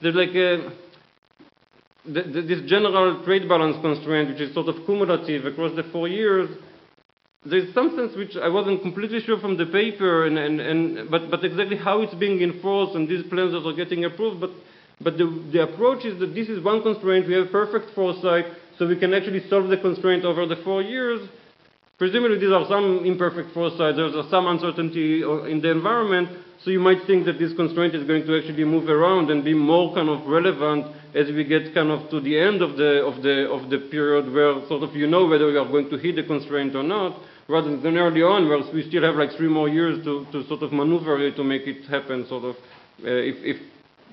there's 0.00 0.14
like 0.14 0.30
a, 0.30 0.72
the, 2.06 2.22
the, 2.22 2.42
this 2.42 2.60
general 2.70 3.24
trade 3.24 3.48
balance 3.48 3.76
constraint, 3.82 4.30
which 4.30 4.40
is 4.40 4.54
sort 4.54 4.68
of 4.68 4.84
cumulative 4.86 5.46
across 5.46 5.74
the 5.74 5.82
four 5.92 6.08
years, 6.08 6.48
there's 7.44 7.72
some 7.72 7.96
sense 7.96 8.14
which 8.16 8.36
I 8.36 8.48
wasn't 8.48 8.82
completely 8.82 9.20
sure 9.20 9.40
from 9.40 9.56
the 9.56 9.64
paper, 9.64 10.26
and, 10.26 10.38
and, 10.38 10.60
and, 10.60 11.10
but, 11.10 11.30
but 11.30 11.42
exactly 11.42 11.76
how 11.76 12.02
it's 12.02 12.14
being 12.14 12.40
enforced 12.42 12.94
and 12.94 13.08
these 13.08 13.24
plans 13.28 13.52
that 13.52 13.66
are 13.66 13.72
getting 13.72 14.04
approved. 14.04 14.40
But, 14.40 14.50
but 15.00 15.16
the, 15.16 15.48
the 15.50 15.62
approach 15.62 16.04
is 16.04 16.20
that 16.20 16.34
this 16.34 16.48
is 16.48 16.62
one 16.62 16.82
constraint, 16.82 17.26
we 17.26 17.34
have 17.34 17.50
perfect 17.50 17.94
foresight, 17.94 18.44
so 18.78 18.86
we 18.86 18.98
can 18.98 19.14
actually 19.14 19.48
solve 19.48 19.68
the 19.68 19.78
constraint 19.78 20.24
over 20.24 20.44
the 20.44 20.56
four 20.56 20.82
years. 20.82 21.26
Presumably, 22.00 22.38
these 22.38 22.50
are 22.50 22.64
some 22.66 23.04
imperfect 23.04 23.52
foresight, 23.52 23.94
there's 23.94 24.14
some 24.30 24.46
uncertainty 24.46 25.20
in 25.20 25.60
the 25.60 25.70
environment. 25.70 26.30
So 26.64 26.70
you 26.70 26.80
might 26.80 27.06
think 27.06 27.26
that 27.26 27.38
this 27.38 27.52
constraint 27.52 27.94
is 27.94 28.06
going 28.06 28.24
to 28.24 28.38
actually 28.38 28.64
move 28.64 28.88
around 28.88 29.30
and 29.30 29.44
be 29.44 29.52
more 29.52 29.94
kind 29.94 30.08
of 30.08 30.26
relevant 30.26 30.86
as 31.14 31.26
we 31.28 31.44
get 31.44 31.74
kind 31.74 31.90
of 31.90 32.08
to 32.08 32.20
the 32.20 32.40
end 32.40 32.62
of 32.62 32.78
the 32.78 33.04
of 33.04 33.22
the 33.22 33.50
of 33.52 33.68
the 33.68 33.78
period 33.90 34.32
where 34.32 34.66
sort 34.66 34.82
of 34.82 34.96
you 34.96 35.06
know 35.06 35.26
whether 35.26 35.50
you 35.50 35.58
are 35.58 35.68
going 35.68 35.90
to 35.90 35.98
hit 35.98 36.16
the 36.16 36.22
constraint 36.22 36.74
or 36.74 36.82
not, 36.82 37.20
rather 37.48 37.76
than 37.76 37.98
early 37.98 38.22
on 38.22 38.48
where 38.48 38.60
we 38.72 38.88
still 38.88 39.02
have 39.02 39.16
like 39.16 39.36
three 39.36 39.48
more 39.48 39.68
years 39.68 40.02
to, 40.02 40.24
to 40.32 40.42
sort 40.48 40.62
of 40.62 40.72
maneuver 40.72 41.20
it 41.20 41.36
to 41.36 41.44
make 41.44 41.66
it 41.66 41.84
happen 41.84 42.26
sort 42.28 42.44
of 42.44 42.56
uh, 43.04 43.12
if, 43.12 43.36
if 43.44 43.56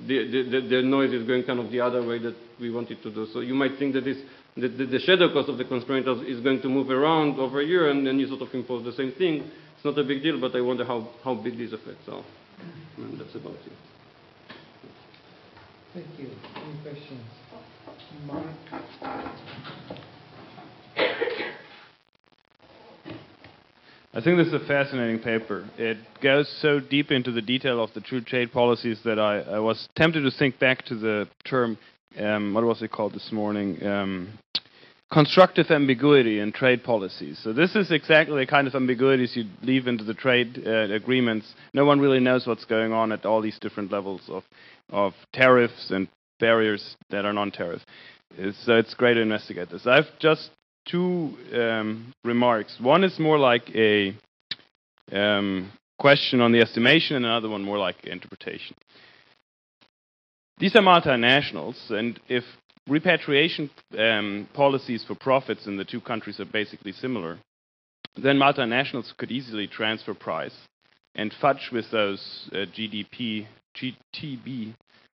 the, 0.05 0.27
the, 0.27 0.59
the 0.67 0.81
noise 0.81 1.13
is 1.13 1.25
going 1.25 1.43
kind 1.43 1.59
of 1.61 1.71
the 1.71 1.79
other 1.79 2.05
way 2.05 2.19
that 2.19 2.35
we 2.59 2.69
want 2.69 2.91
it 2.91 3.01
to 3.03 3.11
do. 3.11 3.27
So 3.31 3.39
you 3.39 3.55
might 3.55 3.79
think 3.79 3.93
that 3.93 4.03
this 4.03 4.17
the, 4.57 4.67
the, 4.67 4.85
the 4.85 4.99
shadow 4.99 5.31
cost 5.31 5.49
of 5.49 5.57
the 5.57 5.65
constraint 5.65 6.07
is 6.25 6.41
going 6.41 6.61
to 6.61 6.69
move 6.69 6.89
around 6.89 7.39
over 7.39 7.61
a 7.61 7.65
year 7.65 7.89
and 7.89 8.05
then 8.05 8.19
you 8.19 8.27
sort 8.27 8.41
of 8.41 8.53
impose 8.53 8.83
the 8.83 8.91
same 8.93 9.11
thing. 9.11 9.49
It's 9.75 9.85
not 9.85 9.97
a 9.97 10.03
big 10.03 10.23
deal, 10.23 10.39
but 10.41 10.55
I 10.55 10.61
wonder 10.61 10.83
how, 10.83 11.09
how 11.23 11.35
big 11.35 11.57
these 11.57 11.73
effects 11.73 12.07
are. 12.11 12.23
And 12.97 13.19
that's 13.19 13.35
about 13.35 13.53
it. 13.53 13.71
Thank 15.93 16.07
you. 16.17 16.29
Any 16.55 16.81
questions? 16.81 17.21
Mark? 18.25 18.45
I 24.13 24.21
think 24.21 24.37
this 24.37 24.47
is 24.47 24.53
a 24.53 24.65
fascinating 24.65 25.19
paper. 25.19 25.69
It 25.77 25.97
goes 26.23 26.51
so 26.59 26.79
deep 26.79 27.11
into 27.11 27.31
the 27.31 27.41
detail 27.41 27.83
of 27.83 27.93
the 27.93 28.01
true 28.01 28.21
trade 28.21 28.51
policies 28.51 28.99
that 29.05 29.19
I, 29.19 29.41
I 29.41 29.59
was 29.59 29.87
tempted 29.95 30.21
to 30.21 30.31
think 30.31 30.57
back 30.57 30.83
to 30.85 30.95
the 30.95 31.29
term, 31.47 31.77
um, 32.19 32.55
what 32.55 32.63
was 32.63 32.81
it 32.81 32.91
called 32.91 33.13
this 33.13 33.31
morning? 33.31 33.85
Um, 33.85 34.39
constructive 35.11 35.71
ambiguity 35.71 36.39
in 36.39 36.51
trade 36.51 36.83
policies. 36.83 37.39
So 37.41 37.53
this 37.53 37.75
is 37.75 37.91
exactly 37.91 38.43
the 38.43 38.49
kind 38.49 38.67
of 38.67 38.75
ambiguities 38.75 39.35
you 39.35 39.45
leave 39.61 39.87
into 39.87 40.03
the 40.03 40.13
trade 40.13 40.63
uh, 40.65 40.93
agreements. 40.93 41.53
No 41.73 41.85
one 41.85 41.99
really 41.99 42.19
knows 42.19 42.45
what's 42.45 42.65
going 42.65 42.91
on 42.91 43.11
at 43.11 43.25
all 43.25 43.41
these 43.41 43.59
different 43.59 43.91
levels 43.91 44.21
of, 44.27 44.43
of 44.89 45.13
tariffs 45.33 45.91
and 45.91 46.07
barriers 46.39 46.95
that 47.09 47.25
are 47.25 47.33
non-tariff. 47.33 47.81
So 48.65 48.75
it's 48.75 48.93
great 48.93 49.13
to 49.15 49.21
investigate 49.21 49.69
this. 49.69 49.87
I've 49.87 50.19
just 50.19 50.49
two 50.87 51.35
um, 51.53 52.13
remarks. 52.23 52.77
One 52.79 53.03
is 53.03 53.17
more 53.17 53.39
like 53.39 53.69
a 53.73 54.13
um, 55.11 55.71
question 55.97 56.41
on 56.41 56.51
the 56.51 56.59
estimation, 56.59 57.15
and 57.15 57.25
another 57.25 57.49
one 57.49 57.63
more 57.63 57.77
like 57.77 58.03
interpretation. 58.03 58.75
These 60.59 60.75
are 60.75 60.81
multinationals, 60.81 61.91
and 61.91 62.19
if 62.27 62.43
repatriation 62.87 63.69
um, 63.97 64.47
policies 64.53 65.03
for 65.05 65.15
profits 65.15 65.67
in 65.67 65.77
the 65.77 65.85
two 65.85 66.01
countries 66.01 66.39
are 66.39 66.45
basically 66.45 66.91
similar, 66.91 67.37
then 68.15 68.37
multinationals 68.37 69.15
could 69.17 69.31
easily 69.31 69.67
transfer 69.67 70.13
price 70.13 70.55
and 71.15 71.33
fudge 71.41 71.69
with 71.71 71.85
those 71.91 72.49
uh, 72.51 72.57
GDP, 72.77 73.47
GTB 73.75 74.73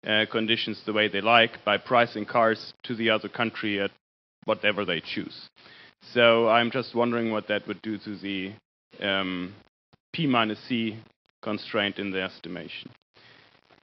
uh, 0.06 0.24
conditions 0.30 0.80
the 0.86 0.92
way 0.92 1.08
they 1.08 1.20
like 1.20 1.64
by 1.64 1.76
pricing 1.76 2.24
cars 2.24 2.72
to 2.84 2.94
the 2.94 3.10
other 3.10 3.28
country 3.28 3.80
at 3.80 3.90
whatever 4.44 4.84
they 4.84 5.00
choose. 5.00 5.48
So 6.14 6.48
I'm 6.48 6.70
just 6.70 6.94
wondering 6.94 7.32
what 7.32 7.48
that 7.48 7.66
would 7.66 7.82
do 7.82 7.98
to 7.98 8.16
the 8.16 8.52
um, 9.04 9.54
P 10.12 10.26
minus 10.26 10.58
C 10.68 10.98
constraint 11.42 11.98
in 11.98 12.10
the 12.10 12.22
estimation. 12.22 12.90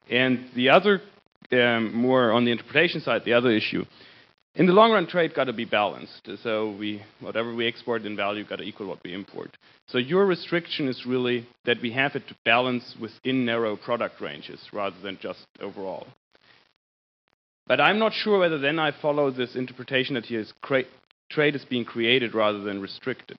And 0.09 0.45
the 0.55 0.69
other 0.69 1.01
um, 1.51 1.93
more 1.93 2.31
on 2.31 2.45
the 2.45 2.51
interpretation 2.51 3.01
side, 3.01 3.23
the 3.25 3.33
other 3.33 3.51
issue. 3.51 3.85
In 4.55 4.67
the 4.67 4.73
long 4.73 4.91
run, 4.91 5.05
trade 5.05 5.33
got 5.33 5.45
to 5.45 5.53
be 5.53 5.65
balanced. 5.65 6.29
So 6.41 6.71
we, 6.71 7.03
whatever 7.19 7.53
we 7.53 7.67
export 7.67 8.05
in 8.05 8.15
value, 8.15 8.45
got 8.45 8.57
to 8.57 8.63
equal 8.63 8.87
what 8.87 9.03
we 9.03 9.13
import. 9.13 9.51
So 9.87 9.97
your 9.97 10.25
restriction 10.25 10.87
is 10.87 11.05
really 11.05 11.45
that 11.65 11.81
we 11.81 11.91
have 11.91 12.15
it 12.15 12.27
to 12.29 12.35
balance 12.45 12.95
within 12.99 13.45
narrow 13.45 13.75
product 13.75 14.21
ranges 14.21 14.61
rather 14.71 14.95
than 15.03 15.17
just 15.21 15.45
overall. 15.59 16.07
But 17.67 17.81
I'm 17.81 17.99
not 17.99 18.13
sure 18.13 18.39
whether 18.39 18.57
then 18.59 18.79
I 18.79 18.91
follow 19.01 19.29
this 19.29 19.55
interpretation 19.55 20.15
that 20.15 20.25
here 20.25 20.39
is 20.39 20.53
trade 21.29 21.55
is 21.55 21.65
being 21.65 21.83
created 21.83 22.33
rather 22.33 22.59
than 22.59 22.79
restricted. 22.81 23.37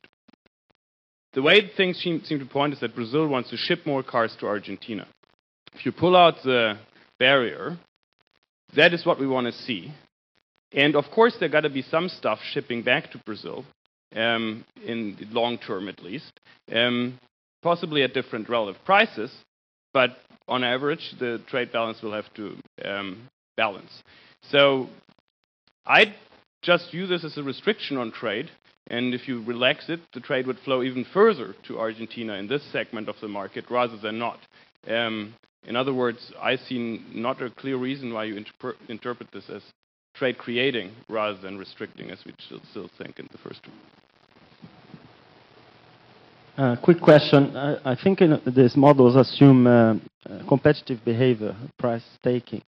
The 1.32 1.42
way 1.42 1.70
things 1.76 1.98
seem, 1.98 2.22
seem 2.24 2.38
to 2.40 2.46
point 2.46 2.74
is 2.74 2.80
that 2.80 2.94
Brazil 2.94 3.28
wants 3.28 3.50
to 3.50 3.56
ship 3.56 3.86
more 3.86 4.02
cars 4.02 4.34
to 4.40 4.46
Argentina. 4.46 5.06
If 5.74 5.86
you 5.86 5.92
pull 5.92 6.16
out 6.16 6.34
the 6.42 6.78
barrier, 7.18 7.78
that 8.76 8.94
is 8.94 9.04
what 9.04 9.18
we 9.18 9.26
want 9.26 9.46
to 9.46 9.52
see. 9.52 9.92
And 10.72 10.94
of 10.96 11.04
course, 11.12 11.36
there 11.38 11.48
got 11.48 11.62
to 11.62 11.70
be 11.70 11.82
some 11.82 12.08
stuff 12.08 12.38
shipping 12.52 12.82
back 12.82 13.10
to 13.12 13.18
Brazil, 13.18 13.64
um, 14.14 14.64
in 14.84 15.16
the 15.18 15.26
long 15.26 15.58
term 15.58 15.88
at 15.88 16.02
least, 16.02 16.32
um, 16.72 17.18
possibly 17.62 18.02
at 18.02 18.14
different 18.14 18.48
relative 18.48 18.82
prices, 18.84 19.32
but 19.92 20.16
on 20.48 20.62
average, 20.62 21.14
the 21.18 21.40
trade 21.48 21.72
balance 21.72 22.00
will 22.02 22.12
have 22.12 22.32
to 22.34 22.56
um, 22.84 23.28
balance. 23.56 23.90
So 24.50 24.88
I 25.84 26.14
just 26.62 26.90
view 26.90 27.06
this 27.06 27.24
as 27.24 27.36
a 27.36 27.42
restriction 27.42 27.96
on 27.96 28.12
trade, 28.12 28.50
and 28.88 29.14
if 29.14 29.26
you 29.26 29.42
relax 29.42 29.88
it, 29.88 30.00
the 30.14 30.20
trade 30.20 30.46
would 30.46 30.58
flow 30.60 30.82
even 30.82 31.04
further 31.12 31.54
to 31.66 31.78
Argentina 31.78 32.34
in 32.34 32.46
this 32.46 32.62
segment 32.72 33.08
of 33.08 33.16
the 33.20 33.28
market 33.28 33.64
rather 33.70 33.96
than 33.96 34.18
not. 34.18 34.38
Um, 34.88 35.34
in 35.64 35.76
other 35.76 35.92
words, 35.92 36.32
I 36.40 36.56
see 36.56 37.00
not 37.12 37.42
a 37.42 37.50
clear 37.50 37.76
reason 37.76 38.12
why 38.12 38.24
you 38.24 38.34
interpre 38.34 38.74
interpret 38.88 39.30
this 39.32 39.48
as 39.50 39.62
trade 40.14 40.38
creating 40.38 40.92
rather 41.08 41.38
than 41.38 41.58
restricting, 41.58 42.10
as 42.10 42.18
we 42.24 42.32
still, 42.38 42.90
think 42.98 43.18
in 43.18 43.28
the 43.32 43.38
first 43.38 43.60
one. 43.66 43.76
Uh, 46.56 46.76
quick 46.82 47.00
question. 47.00 47.54
I, 47.54 47.92
I 47.92 47.96
think 48.02 48.20
these 48.54 48.76
models 48.76 49.14
assume 49.14 49.66
uh, 49.66 49.94
competitive 50.48 51.04
behavior, 51.04 51.54
price 51.78 52.04
taking. 52.22 52.62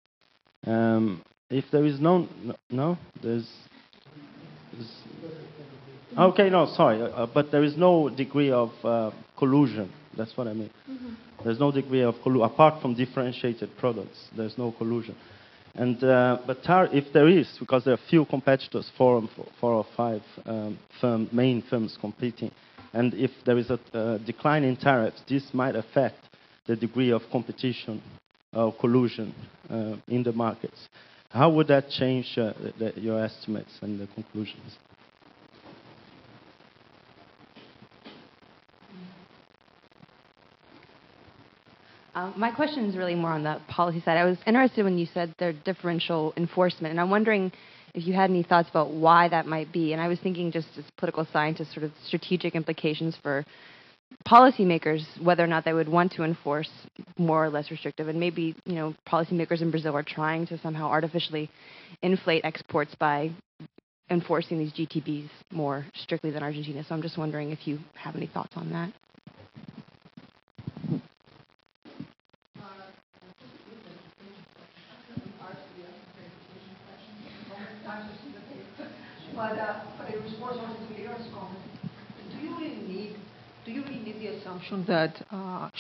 Um, 0.67 1.23
if 1.49 1.65
there 1.73 1.87
is 1.87 1.99
no, 1.99 2.29
no, 2.43 2.55
no 2.69 2.99
there's, 3.23 3.49
there's, 4.73 4.93
okay, 6.19 6.51
no, 6.51 6.67
sorry, 6.77 7.01
uh, 7.01 7.27
but 7.33 7.51
there 7.51 7.65
is 7.65 7.79
no 7.79 8.11
degree 8.11 8.51
of 8.51 8.71
uh, 8.85 9.11
collusion. 9.39 9.91
That's 10.19 10.37
what 10.37 10.47
I 10.49 10.53
mean. 10.53 10.71
Mm 10.87 10.99
-hmm. 10.99 11.43
There's 11.45 11.59
no 11.59 11.71
degree 11.73 12.05
of 12.07 12.15
collusion 12.23 12.51
apart 12.53 12.81
from 12.83 12.95
differentiated 12.95 13.69
products. 13.77 14.19
There's 14.37 14.57
no 14.59 14.73
collusion. 14.79 15.15
And 15.75 16.03
uh, 16.03 16.39
but 16.47 16.59
if 16.93 17.13
there 17.13 17.29
is, 17.41 17.49
because 17.59 17.85
there 17.85 17.95
are 17.95 18.03
few 18.11 18.25
competitors, 18.25 18.91
four, 18.97 19.23
four 19.61 19.73
or 19.73 19.87
five 19.97 20.23
um, 20.45 20.79
firm, 21.01 21.29
main 21.31 21.63
firms 21.71 21.97
competing, 22.01 22.51
and 22.93 23.15
if 23.15 23.31
there 23.45 23.59
is 23.59 23.71
a, 23.71 23.79
a 23.93 24.19
decline 24.19 24.65
in 24.65 24.77
tariffs, 24.77 25.23
this 25.29 25.45
might 25.53 25.77
affect 25.77 26.19
the 26.67 26.77
degree 26.77 27.13
of 27.13 27.23
competition 27.31 28.03
or 28.53 28.73
collusion 28.73 29.33
uh, 29.71 29.97
in 30.09 30.23
the 30.23 30.33
markets. 30.33 30.89
How 31.31 31.51
would 31.51 31.69
that 31.69 31.91
change 31.91 32.27
uh, 32.39 32.53
the, 32.79 32.93
your 32.97 33.23
estimates 33.23 33.79
and 33.83 34.01
the 34.01 34.07
conclusions? 34.15 34.79
Um, 42.19 42.35
my 42.37 42.51
question 42.51 42.87
is 42.87 42.97
really 42.97 43.15
more 43.15 43.31
on 43.31 43.45
the 43.45 43.61
policy 43.69 44.01
side. 44.01 44.17
I 44.17 44.25
was 44.25 44.39
interested 44.45 44.83
when 44.83 44.99
you 44.99 45.07
said 45.15 45.33
there 45.39 45.53
differential 45.53 46.35
enforcement, 46.37 46.91
and 46.91 47.01
I'm 47.01 47.11
wondering 47.11 47.53
if 47.95 48.09
you 48.09 48.13
had 48.13 48.29
any 48.29 48.43
thoughts 48.43 48.69
about 48.69 48.91
why 48.91 49.29
that 49.29 49.47
might 49.47 49.73
be. 49.73 49.93
And 49.93 50.03
I 50.03 50.09
was 50.09 50.19
thinking, 50.19 50.51
just 50.51 50.67
as 50.77 50.85
political 50.97 51.29
scientists, 51.33 51.73
sort 51.73 51.85
of 51.85 51.93
strategic 52.07 52.57
implications 52.57 53.17
for 53.23 53.45
policymakers, 54.27 55.05
whether 55.23 55.45
or 55.45 55.47
not 55.47 55.65
they 55.65 55.73
would 55.73 55.89
want 55.89 56.11
to 56.15 56.25
enforce 56.25 56.69
more 57.19 57.45
or 57.45 57.51
less 57.51 57.71
restrictive. 57.71 58.09
And 58.09 58.19
maybe, 58.19 58.57
you 58.65 58.75
know, 58.75 58.97
policymakers 59.07 59.63
in 59.63 59.71
Brazil 59.71 59.95
are 59.95 60.03
trying 60.03 60.45
to 60.49 60.59
somehow 60.59 60.89
artificially 60.89 61.49
inflate 62.03 62.45
exports 62.45 62.97
by 62.99 63.31
enforcing 64.11 64.59
these 64.59 64.73
GTBs 64.73 65.29
more 65.53 65.87
strictly 65.95 66.33
than 66.33 66.43
Argentina. 66.43 66.85
So 66.89 66.97
I'm 66.97 67.03
just 67.03 67.17
wondering 67.17 67.53
if 67.53 67.69
you 67.69 67.79
have 67.95 68.17
any 68.17 68.27
thoughts 68.27 68.55
on 68.57 68.73
that. 68.73 68.93
But, 79.39 79.53
in 80.13 80.21
response 80.25 80.59
also 80.59 80.75
to 80.75 81.31
comment, 81.33 81.59
do 82.35 83.71
you 83.71 83.83
really 83.83 84.01
need 84.01 84.19
the 84.19 84.27
assumption 84.29 84.85
that 84.89 85.25
uh, 85.31 85.71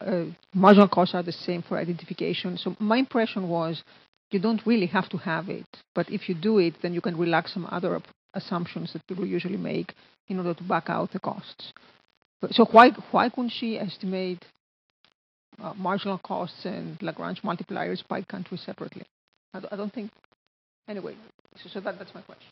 uh, 0.00 0.24
marginal 0.54 0.86
costs 0.86 1.14
are 1.16 1.22
the 1.24 1.32
same 1.32 1.62
for 1.62 1.76
identification? 1.76 2.56
So 2.56 2.76
my 2.78 2.98
impression 2.98 3.48
was 3.48 3.82
you 4.30 4.38
don't 4.38 4.64
really 4.64 4.86
have 4.86 5.08
to 5.08 5.16
have 5.16 5.48
it, 5.48 5.66
but 5.92 6.08
if 6.08 6.28
you 6.28 6.36
do 6.36 6.58
it, 6.58 6.74
then 6.82 6.94
you 6.94 7.00
can 7.00 7.18
relax 7.18 7.52
some 7.52 7.66
other 7.72 8.00
assumptions 8.34 8.92
that 8.92 9.04
people 9.08 9.26
usually 9.26 9.56
make 9.56 9.92
in 10.28 10.38
order 10.38 10.54
to 10.54 10.62
back 10.62 10.88
out 10.88 11.10
the 11.10 11.18
costs. 11.18 11.72
So 12.52 12.64
why 12.70 12.90
why 13.10 13.28
couldn't 13.28 13.50
she 13.50 13.76
estimate 13.76 14.44
uh, 15.60 15.74
marginal 15.74 16.18
costs 16.18 16.64
and 16.64 16.96
Lagrange 17.02 17.42
multipliers 17.42 18.06
by 18.06 18.22
country 18.22 18.56
separately? 18.56 19.02
I, 19.52 19.76
don't 19.76 19.92
think. 19.92 20.12
Anyway, 20.88 21.16
so, 21.56 21.68
so 21.72 21.80
that, 21.80 21.98
that's 21.98 22.14
my 22.14 22.22
question. 22.22 22.46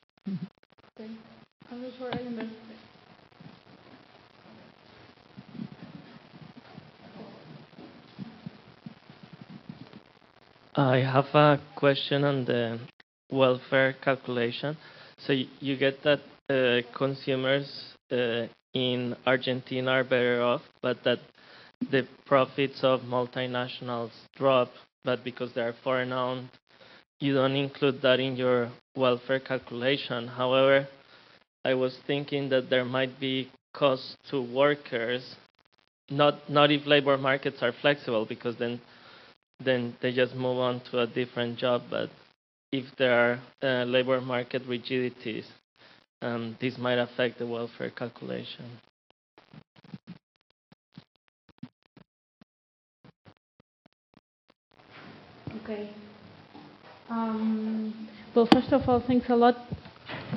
I 10.75 10.99
have 10.99 11.35
a 11.35 11.61
question 11.75 12.25
on 12.25 12.45
the 12.45 12.79
welfare 13.31 13.95
calculation. 13.95 14.77
So 15.19 15.33
you 15.61 15.77
get 15.77 16.03
that 16.05 16.21
uh, 16.49 16.87
consumers 16.97 17.95
uh, 18.13 18.47
in 18.75 19.17
Argentina 19.27 19.91
are 19.91 20.05
better 20.05 20.43
off, 20.43 20.63
but 20.83 21.03
that 21.05 21.19
the 21.91 22.07
profits 22.27 22.85
of 22.85 23.01
multinationals 23.01 24.13
drop, 24.37 24.71
but 25.05 25.25
because 25.25 25.53
they 25.55 25.63
are 25.63 25.75
foreign 25.83 26.13
owned, 26.13 26.49
you 27.21 27.35
don't 27.35 27.57
include 27.57 28.01
that 28.03 28.21
in 28.21 28.37
your 28.37 28.71
welfare 28.97 29.41
calculation. 29.41 30.29
However, 30.29 30.87
I 31.65 31.75
was 31.75 31.97
thinking 32.07 32.49
that 32.51 32.71
there 32.71 32.85
might 32.85 33.19
be 33.19 33.51
costs 33.75 34.17
to 34.31 34.41
workers, 34.43 35.37
not 36.11 36.49
not 36.49 36.71
if 36.71 36.87
labor 36.87 37.17
markets 37.17 37.59
are 37.63 37.73
flexible, 37.81 38.25
because 38.25 38.57
then 38.57 38.81
then 39.65 39.97
they 40.01 40.13
just 40.13 40.35
move 40.35 40.59
on 40.59 40.81
to 40.91 41.01
a 41.01 41.07
different 41.07 41.59
job. 41.59 41.83
But 41.91 42.11
if 42.73 42.85
there 42.97 43.13
are 43.13 43.41
uh, 43.63 43.85
labor 43.85 44.21
market 44.21 44.63
rigidities, 44.67 45.47
um, 46.23 46.57
this 46.61 46.79
might 46.79 46.99
affect 46.99 47.39
the 47.39 47.47
welfare 47.47 47.91
calculation. 47.91 48.79
Okay. 55.65 55.91
Um, 57.11 58.09
well, 58.35 58.49
first 58.53 58.73
of 58.73 58.89
all, 58.89 59.03
thanks 59.07 59.29
a 59.31 59.37
lot 59.37 59.57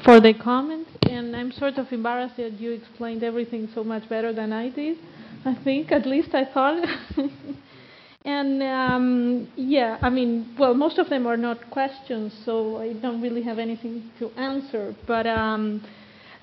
for 0.05 0.21
the 0.21 0.33
comments, 0.33 0.89
and 1.03 1.35
I'm 1.35 1.51
sort 1.51 1.77
of 1.77 1.91
embarrassed 1.91 2.37
that 2.37 2.59
you 2.59 2.71
explained 2.71 3.23
everything 3.23 3.69
so 3.73 3.83
much 3.83 4.07
better 4.07 4.31
than 4.31 4.53
I 4.53 4.69
did. 4.69 4.97
I 5.43 5.55
think, 5.63 5.91
at 5.91 6.05
least 6.05 6.33
I 6.33 6.45
thought. 6.45 6.87
and 8.25 8.63
um, 8.63 9.51
yeah, 9.55 9.97
I 10.01 10.09
mean, 10.09 10.55
well, 10.57 10.73
most 10.73 10.97
of 10.97 11.09
them 11.09 11.27
are 11.27 11.37
not 11.37 11.69
questions, 11.71 12.33
so 12.45 12.77
I 12.77 12.93
don't 12.93 13.21
really 13.21 13.41
have 13.43 13.59
anything 13.59 14.09
to 14.19 14.29
answer. 14.31 14.95
But 15.07 15.27
um, 15.27 15.83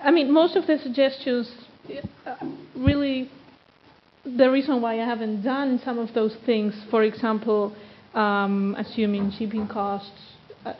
I 0.03 0.11
mean, 0.11 0.33
most 0.33 0.57
of 0.57 0.67
the 0.67 0.79
suggestions 0.79 1.51
uh, 2.27 2.35
really 2.77 3.31
the 4.25 4.51
reason 4.51 4.83
why 4.83 5.01
I 5.01 5.07
haven't 5.07 5.43
done 5.43 5.81
some 5.83 5.99
of 5.99 6.13
those 6.13 6.37
things, 6.45 6.75
for 6.91 7.03
example, 7.03 7.75
um, 8.19 8.75
assuming 8.77 9.31
shipping 9.31 9.69
costs, 9.69 10.11
uh, 10.67 10.73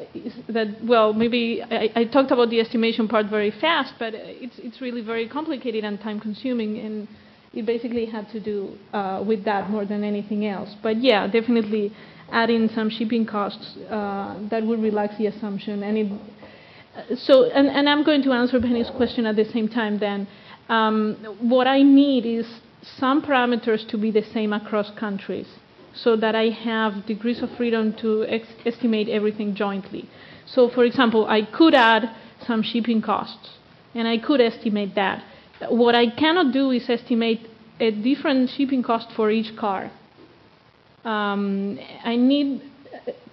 that 0.49 0.67
well, 0.83 1.13
maybe 1.13 1.63
I, 1.63 1.91
I, 1.95 2.05
talked 2.05 2.33
about 2.33 2.51
the 2.51 2.59
estimation 2.59 3.07
part 3.07 3.27
very 3.27 3.53
fast, 3.53 3.95
but 3.99 4.13
it's 4.13 4.59
it's 4.59 4.81
really 4.81 5.03
very 5.03 5.29
complicated 5.29 5.85
and 5.85 6.01
time 6.01 6.19
consuming, 6.19 6.79
and 6.79 7.07
it 7.55 7.65
basically 7.65 8.07
had 8.07 8.29
to 8.31 8.41
do 8.41 8.77
uh, 8.93 9.23
with 9.25 9.45
that 9.45 9.71
more 9.71 9.85
than 9.85 10.03
anything 10.03 10.47
else. 10.47 10.75
But 10.83 11.01
yeah, 11.01 11.29
definitely 11.29 11.93
adding 12.33 12.69
some 12.75 12.91
shipping 12.91 13.25
costs 13.25 13.77
uh, 13.89 14.37
that 14.51 14.65
would 14.65 14.83
relax 14.83 15.17
the 15.17 15.27
assumption, 15.27 15.85
and 15.85 15.97
it. 15.97 17.19
So, 17.19 17.45
and, 17.45 17.69
and 17.69 17.89
I'm 17.89 18.03
going 18.03 18.23
to 18.25 18.33
answer 18.33 18.61
Penny's 18.61 18.91
question 18.91 19.25
at 19.27 19.37
the 19.37 19.45
same 19.45 19.69
time. 19.69 20.01
Then, 20.01 20.27
um, 20.69 21.15
what 21.41 21.69
I 21.69 21.83
need 21.83 22.27
is 22.27 22.47
some 22.83 23.23
parameters 23.23 23.87
to 23.91 23.97
be 23.97 24.11
the 24.11 24.25
same 24.35 24.53
across 24.53 24.91
countries 24.99 25.47
so 26.03 26.17
that 26.17 26.35
I 26.35 26.51
have 26.51 27.07
degrees 27.07 27.43
of 27.43 27.51
freedom 27.57 27.93
to 28.01 28.25
ex- 28.25 28.47
estimate 28.65 29.09
everything 29.09 29.55
jointly. 29.55 30.09
So, 30.47 30.69
for 30.69 30.85
example, 30.85 31.27
I 31.27 31.43
could 31.43 31.75
add 31.75 32.15
some 32.47 32.63
shipping 32.63 33.03
costs 33.03 33.51
and 33.95 34.07
I 34.07 34.19
could 34.19 34.41
estimate 34.41 34.95
that. 34.95 35.25
What 35.69 35.95
I 35.95 36.11
cannot 36.11 36.53
do 36.53 36.71
is 36.71 36.89
estimate 36.89 37.41
a 37.81 37.91
different 37.91 38.51
shipping 38.51 38.83
cost 38.83 39.09
for 39.17 39.31
each 39.31 39.57
car. 39.57 39.91
Um, 41.05 41.79
I 42.05 42.17
need 42.17 42.63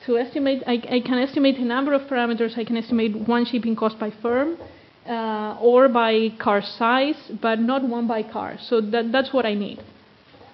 to 0.05 0.18
estimate, 0.18 0.63
I, 0.66 0.74
I, 0.74 0.99
can 1.01 1.18
estimate 1.20 1.57
a 1.57 1.66
number 1.66 1.93
of 1.93 2.03
parameters. 2.03 2.57
I 2.57 2.63
can 2.63 2.78
estimate 2.78 3.16
one 3.28 3.45
shipping 3.45 3.76
cost 3.76 3.99
by 3.99 4.11
firm 4.22 4.57
uh, 5.07 5.57
or 5.59 5.89
by 5.89 6.30
car 6.39 6.61
size, 6.61 7.16
but 7.41 7.59
not 7.59 7.84
one 7.88 8.07
by 8.07 8.24
car. 8.24 8.57
So 8.59 8.82
that, 8.82 9.11
that's 9.11 9.34
what 9.34 9.45
I 9.45 9.53
need. 9.55 9.80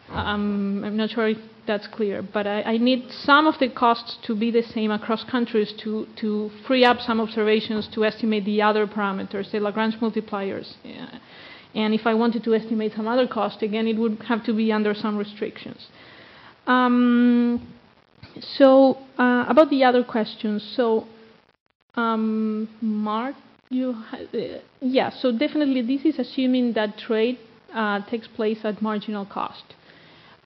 Um, 0.10 0.84
I'm 0.84 0.98
not 0.98 1.10
sure 1.12 1.30
if 1.30 1.38
that's 1.68 1.88
clear, 1.88 2.22
but 2.22 2.48
I, 2.48 2.62
I, 2.64 2.78
need 2.78 3.12
some 3.12 3.48
of 3.48 3.60
the 3.60 3.70
costs 3.70 4.18
to 4.24 4.36
be 4.36 4.52
the 4.52 4.64
same 4.64 4.92
across 4.92 5.24
countries 5.24 5.74
to, 5.84 6.08
to 6.18 6.50
free 6.68 6.84
up 6.84 7.00
some 7.00 7.22
observations 7.22 7.88
to 7.94 8.04
estimate 8.06 8.46
the 8.46 8.62
other 8.62 8.88
parameters, 8.88 9.52
the 9.52 9.60
Lagrange 9.60 9.96
multipliers. 9.96 10.74
Yeah. 10.84 11.20
And 11.74 11.94
if 11.94 12.06
I 12.06 12.14
wanted 12.14 12.44
to 12.44 12.54
estimate 12.56 12.94
some 12.96 13.08
other 13.08 13.28
cost, 13.28 13.62
again, 13.62 13.88
it 13.88 13.98
would 13.98 14.22
have 14.28 14.44
to 14.46 14.54
be 14.54 14.72
under 14.72 14.94
some 14.94 15.18
restrictions. 15.18 15.88
Um, 16.68 17.74
so 18.40 18.98
uh, 19.18 19.46
about 19.48 19.70
the 19.70 19.84
other 19.84 20.04
questions, 20.04 20.64
so 20.76 21.08
um, 21.96 22.70
Mark, 22.82 23.36
you 23.70 23.96
uh, 24.12 24.60
yeah, 24.82 25.10
so 25.10 25.32
definitely 25.32 25.82
this 25.82 26.06
is 26.06 26.20
assuming 26.20 26.74
that 26.74 26.98
trade 26.98 27.40
uh, 27.74 28.02
takes 28.10 28.28
place 28.28 28.60
at 28.64 28.82
marginal 28.82 29.26
cost. 29.26 29.64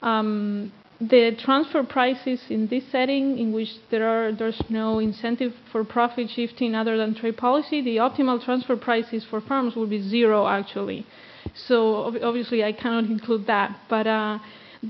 Um, 0.01 0.71
the 0.99 1.35
transfer 1.37 1.83
prices 1.83 2.39
in 2.49 2.67
this 2.67 2.83
setting, 2.91 3.37
in 3.37 3.51
which 3.51 3.69
there 3.89 4.07
are 4.07 4.31
there's 4.31 4.61
no 4.69 4.99
incentive 4.99 5.53
for 5.71 5.83
profit 5.83 6.29
shifting 6.29 6.73
other 6.73 6.97
than 6.97 7.13
trade 7.13 7.37
policy, 7.37 7.81
the 7.81 7.97
optimal 7.97 8.43
transfer 8.43 8.77
prices 8.77 9.25
for 9.29 9.41
firms 9.41 9.75
will 9.75 9.87
be 9.87 10.01
zero 10.01 10.47
actually. 10.47 11.05
So 11.53 12.05
ob- 12.05 12.23
obviously 12.23 12.63
I 12.63 12.71
cannot 12.71 13.05
include 13.05 13.45
that. 13.47 13.77
But 13.89 14.07
uh, 14.07 14.39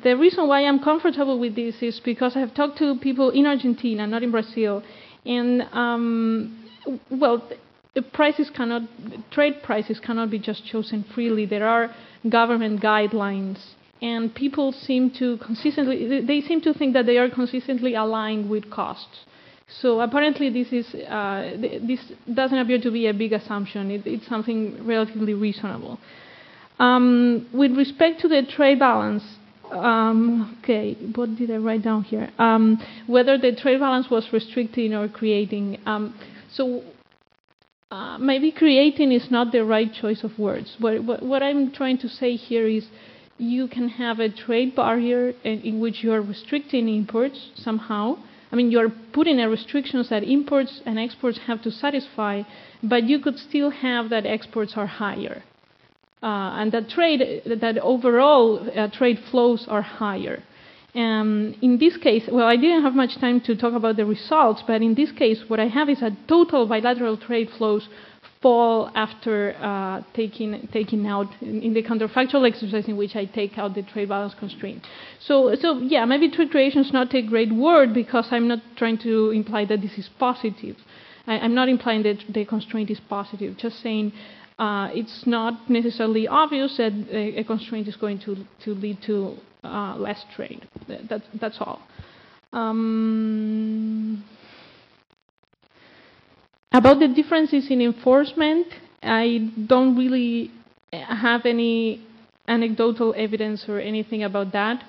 the 0.03 0.15
reason 0.15 0.47
why 0.47 0.65
I'm 0.65 0.79
comfortable 0.79 1.39
with 1.39 1.55
this 1.55 1.81
is 1.81 1.99
because 1.99 2.35
I 2.35 2.39
have 2.39 2.53
talked 2.53 2.77
to 2.79 2.95
people 2.99 3.31
in 3.31 3.47
Argentina, 3.47 4.05
not 4.05 4.21
in 4.21 4.31
Brazil, 4.31 4.83
and 5.25 5.63
um, 5.73 6.69
well, 7.09 7.49
prices 8.13 8.51
cannot 8.51 8.83
trade 9.31 9.63
prices 9.63 9.99
cannot 9.99 10.29
be 10.29 10.37
just 10.37 10.65
chosen 10.65 11.03
freely. 11.15 11.47
There 11.47 11.67
are 11.67 11.95
government 12.29 12.81
guidelines 12.81 13.57
and 14.01 14.33
people 14.35 14.71
seem 14.71 15.09
to 15.19 15.37
consistently 15.37 16.21
they 16.21 16.41
seem 16.41 16.61
to 16.61 16.73
think 16.73 16.93
that 16.93 17.05
they 17.05 17.17
are 17.17 17.29
consistently 17.29 17.95
aligned 17.95 18.49
with 18.49 18.69
costs. 18.69 19.25
So 19.81 19.99
apparently 19.99 20.49
this 20.49 20.71
is 20.71 20.93
uh, 20.93 21.57
this 21.59 21.99
doesn't 22.31 22.57
appear 22.57 22.79
to 22.81 22.91
be 22.91 23.07
a 23.07 23.13
big 23.13 23.33
assumption. 23.33 23.91
It, 23.91 24.05
it's 24.05 24.27
something 24.27 24.85
relatively 24.85 25.33
reasonable. 25.33 25.99
Um, 26.77 27.47
with 27.53 27.71
respect 27.71 28.19
to 28.21 28.27
the 28.27 28.43
trade 28.43 28.79
balance, 28.79 29.23
um, 29.71 30.57
okay, 30.61 30.93
what 31.15 31.35
did 31.35 31.49
I 31.49 31.57
write 31.57 31.83
down 31.83 32.03
here? 32.03 32.29
Um, 32.37 32.77
whether 33.07 33.37
the 33.37 33.55
trade 33.55 33.79
balance 33.79 34.09
was 34.09 34.27
restricting 34.31 34.93
or 34.93 35.07
creating. 35.07 35.79
Um, 35.85 36.19
so 36.51 36.83
uh, 37.91 38.17
maybe 38.17 38.51
creating 38.51 39.11
is 39.11 39.31
not 39.31 39.51
the 39.51 39.63
right 39.63 39.91
choice 39.93 40.23
of 40.23 40.37
words. 40.37 40.75
What, 40.79 41.03
what, 41.03 41.23
what 41.23 41.41
I'm 41.41 41.71
trying 41.71 41.97
to 41.99 42.09
say 42.09 42.35
here 42.35 42.67
is 42.67 42.85
you 43.37 43.67
can 43.67 43.89
have 43.89 44.19
a 44.19 44.29
trade 44.29 44.75
barrier 44.75 45.33
in, 45.43 45.79
which 45.79 46.03
you 46.03 46.13
are 46.13 46.21
restricting 46.21 46.87
imports 46.87 47.51
somehow. 47.55 48.17
I 48.51 48.55
mean, 48.55 48.71
you're 48.71 48.91
putting 49.11 49.39
a 49.39 49.49
restrictions 49.49 50.09
that 50.09 50.23
imports 50.23 50.81
and 50.85 50.97
exports 50.97 51.39
have 51.45 51.61
to 51.63 51.71
satisfy, 51.71 52.43
but 52.81 53.03
you 53.03 53.19
could 53.19 53.37
still 53.37 53.69
have 53.69 54.09
that 54.09 54.25
exports 54.25 54.73
are 54.77 54.85
higher. 54.85 55.43
Uh, 56.23 56.59
and 56.59 56.71
that 56.71 56.89
trade, 56.89 57.41
that 57.45 57.77
overall 57.79 58.69
uh, 58.75 58.87
trade 58.89 59.19
flows 59.29 59.65
are 59.67 59.81
higher. 59.81 60.41
Um, 60.95 61.55
in 61.61 61.77
this 61.77 61.97
case, 61.97 62.23
well, 62.31 62.47
I 62.47 62.55
didn't 62.55 62.83
have 62.83 62.95
much 62.95 63.19
time 63.19 63.41
to 63.41 63.55
talk 63.57 63.73
about 63.73 63.97
the 63.97 64.05
results, 64.05 64.63
but 64.65 64.81
in 64.81 64.95
this 64.95 65.11
case, 65.11 65.43
what 65.49 65.59
I 65.59 65.67
have 65.67 65.89
is 65.89 66.01
a 66.01 66.15
total 66.25 66.65
bilateral 66.65 67.17
trade 67.17 67.49
flows 67.57 67.89
fall 68.45 68.91
after 68.93 69.55
uh, 69.59 70.03
taking 70.13 70.67
taking 70.71 71.07
out 71.07 71.25
in, 71.41 71.63
in, 71.63 71.73
the 71.73 71.81
counterfactual 71.81 72.47
exercise 72.47 72.87
in 72.87 72.95
which 72.95 73.15
I 73.15 73.25
take 73.25 73.57
out 73.57 73.73
the 73.73 73.81
trade 73.81 74.09
balance 74.09 74.35
constraint. 74.35 74.85
So 75.19 75.55
so 75.63 75.79
yeah, 75.79 76.05
maybe 76.05 76.29
trade 76.29 76.51
creation 76.51 76.81
is 76.81 76.93
not 76.93 77.15
a 77.15 77.23
great 77.23 77.51
word 77.51 77.91
because 78.01 78.27
I'm 78.29 78.47
not 78.47 78.59
trying 78.75 78.99
to 78.99 79.31
imply 79.31 79.65
that 79.65 79.81
this 79.81 79.97
is 79.97 80.07
positive. 80.19 80.75
I, 81.25 81.37
am 81.47 81.55
not 81.55 81.69
implying 81.69 82.03
that 82.03 82.19
the 82.29 82.45
constraint 82.45 82.91
is 82.91 83.01
positive. 83.09 83.57
Just 83.57 83.81
saying. 83.81 84.13
Uh, 84.57 84.87
it's 84.93 85.27
not 85.27 85.69
necessarily 85.69 86.29
obvious 86.29 86.77
that 86.77 86.93
a, 87.11 87.39
a, 87.41 87.43
constraint 87.43 87.89
is 87.89 87.97
going 87.97 88.17
to, 88.17 88.37
to 88.63 88.69
lead 88.73 88.97
to 89.05 89.35
uh, 89.65 89.93
less 89.97 90.23
trade. 90.33 90.65
That, 90.87 91.23
that's 91.41 91.57
all. 91.59 91.81
Um, 92.53 94.23
about 96.75 96.99
the 96.99 97.07
differences 97.07 97.69
in 97.69 97.81
enforcement, 97.81 98.67
I 99.01 99.49
don't 99.65 99.95
really 99.95 100.51
have 100.91 101.45
any 101.45 102.05
anecdotal 102.47 103.13
evidence 103.17 103.67
or 103.67 103.79
anything 103.79 104.23
about 104.23 104.51
that. 104.51 104.83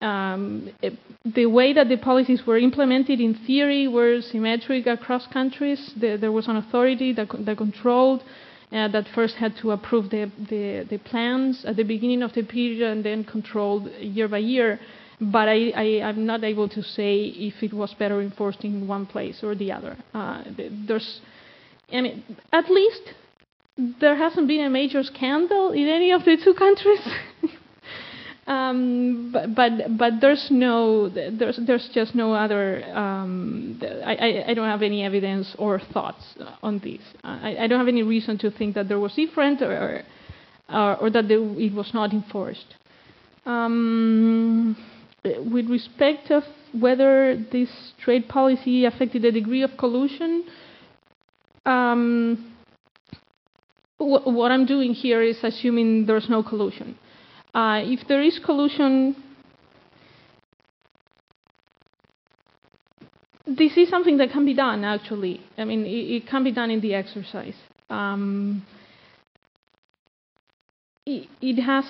Um, 0.00 0.70
it, 0.82 0.94
the 1.24 1.46
way 1.46 1.72
that 1.72 1.88
the 1.88 1.96
policies 1.96 2.46
were 2.46 2.58
implemented 2.58 3.20
in 3.20 3.34
theory 3.34 3.88
were 3.88 4.20
symmetric 4.20 4.86
across 4.86 5.26
countries. 5.26 5.92
The, 5.96 6.16
there 6.16 6.32
was 6.32 6.48
an 6.48 6.56
authority 6.56 7.12
that, 7.14 7.28
that 7.44 7.56
controlled, 7.56 8.22
uh, 8.72 8.88
that 8.88 9.06
first 9.14 9.36
had 9.36 9.56
to 9.58 9.70
approve 9.72 10.10
the, 10.10 10.30
the, 10.50 10.86
the, 10.88 10.98
plans 10.98 11.64
at 11.64 11.76
the 11.76 11.82
beginning 11.82 12.22
of 12.22 12.32
the 12.34 12.42
period 12.42 12.82
and 12.82 13.04
then 13.04 13.24
controlled 13.24 13.90
year 14.00 14.28
by 14.28 14.38
year. 14.38 14.78
But 15.20 15.48
I, 15.48 15.70
I, 15.74 16.08
am 16.08 16.26
not 16.26 16.44
able 16.44 16.68
to 16.68 16.82
say 16.82 17.24
if 17.24 17.62
it 17.62 17.72
was 17.72 17.94
better 17.94 18.20
enforced 18.20 18.64
in 18.64 18.86
one 18.86 19.06
place 19.06 19.42
or 19.42 19.54
the 19.54 19.72
other. 19.72 19.96
Uh, 20.12 20.44
there's, 20.86 21.20
I 21.90 22.00
mean, 22.02 22.22
at 22.52 22.68
least 22.70 23.02
there 24.00 24.16
hasn't 24.16 24.48
been 24.48 24.64
a 24.64 24.70
major 24.70 25.02
scandal 25.02 25.72
in 25.72 25.88
any 25.88 26.12
of 26.12 26.24
the 26.24 26.36
two 26.42 26.54
countries. 26.54 27.00
um, 28.46 29.30
but, 29.32 29.54
but 29.54 29.98
but 29.98 30.12
there's 30.20 30.48
no 30.50 31.08
there's 31.08 31.58
there's 31.66 31.88
just 31.94 32.14
no 32.14 32.32
other. 32.32 32.84
Um, 32.94 33.80
I, 33.82 34.44
I 34.48 34.54
don't 34.54 34.68
have 34.68 34.82
any 34.82 35.04
evidence 35.04 35.54
or 35.58 35.78
thoughts 35.78 36.24
on 36.62 36.78
this. 36.78 37.00
I, 37.22 37.56
I 37.60 37.66
don't 37.66 37.78
have 37.78 37.88
any 37.88 38.02
reason 38.02 38.38
to 38.38 38.50
think 38.50 38.74
that 38.74 38.88
there 38.88 39.00
was 39.00 39.14
different 39.14 39.62
or 39.62 40.02
or, 40.68 40.96
or 40.96 41.10
that 41.10 41.30
it 41.30 41.74
was 41.74 41.92
not 41.94 42.12
enforced. 42.12 42.74
Um, 43.44 44.76
with 45.38 45.68
respect 45.68 46.30
of 46.30 46.44
whether 46.72 47.36
this 47.36 47.70
trade 47.98 48.28
policy 48.28 48.84
affected 48.84 49.22
the 49.22 49.32
degree 49.32 49.62
of 49.62 49.76
collusion, 49.78 50.44
um, 51.64 52.52
wh 53.98 54.26
what 54.26 54.52
I'm 54.52 54.66
doing 54.66 54.94
here 54.94 55.22
is 55.22 55.38
assuming 55.42 56.06
there's 56.06 56.28
no 56.28 56.42
collusion. 56.42 56.98
Uh, 57.54 57.80
if 57.84 58.06
there 58.06 58.22
is 58.22 58.38
collusion, 58.38 59.16
this 63.46 63.76
is 63.76 63.88
something 63.88 64.18
that 64.18 64.30
can 64.30 64.44
be 64.44 64.54
done, 64.54 64.84
actually. 64.84 65.40
I 65.56 65.64
mean, 65.64 65.86
it, 65.86 66.16
it 66.16 66.26
can 66.26 66.44
be 66.44 66.52
done 66.52 66.70
in 66.70 66.80
the 66.80 66.94
exercise. 66.94 67.56
Um, 67.88 68.66
it, 71.06 71.28
it 71.40 71.62
has 71.62 71.86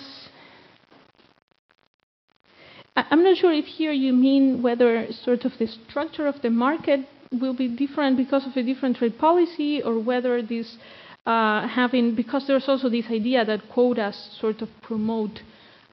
I'm 2.97 3.23
not 3.23 3.37
sure 3.37 3.53
if 3.53 3.67
here 3.67 3.93
you 3.93 4.15
mean 4.15 4.63
whether 4.63 5.13
sort 5.13 5.45
of 5.45 5.53
the 5.59 5.67
structure 5.67 6.27
of 6.27 6.41
the 6.41 6.49
market 6.49 7.01
will 7.31 7.53
be 7.53 7.69
different 7.69 8.17
because 8.17 8.47
of 8.47 8.57
a 8.57 8.63
different 8.63 8.97
trade 8.97 9.19
policy 9.19 9.83
or 9.83 9.99
whether 9.99 10.41
this 10.41 10.79
uh, 11.27 11.69
having, 11.69 12.15
because 12.15 12.47
there's 12.47 12.69
also 12.69 12.89
this 12.89 13.05
idea 13.11 13.45
that 13.45 13.69
quotas 13.69 14.39
sort 14.41 14.63
of 14.63 14.71
promote 14.81 15.43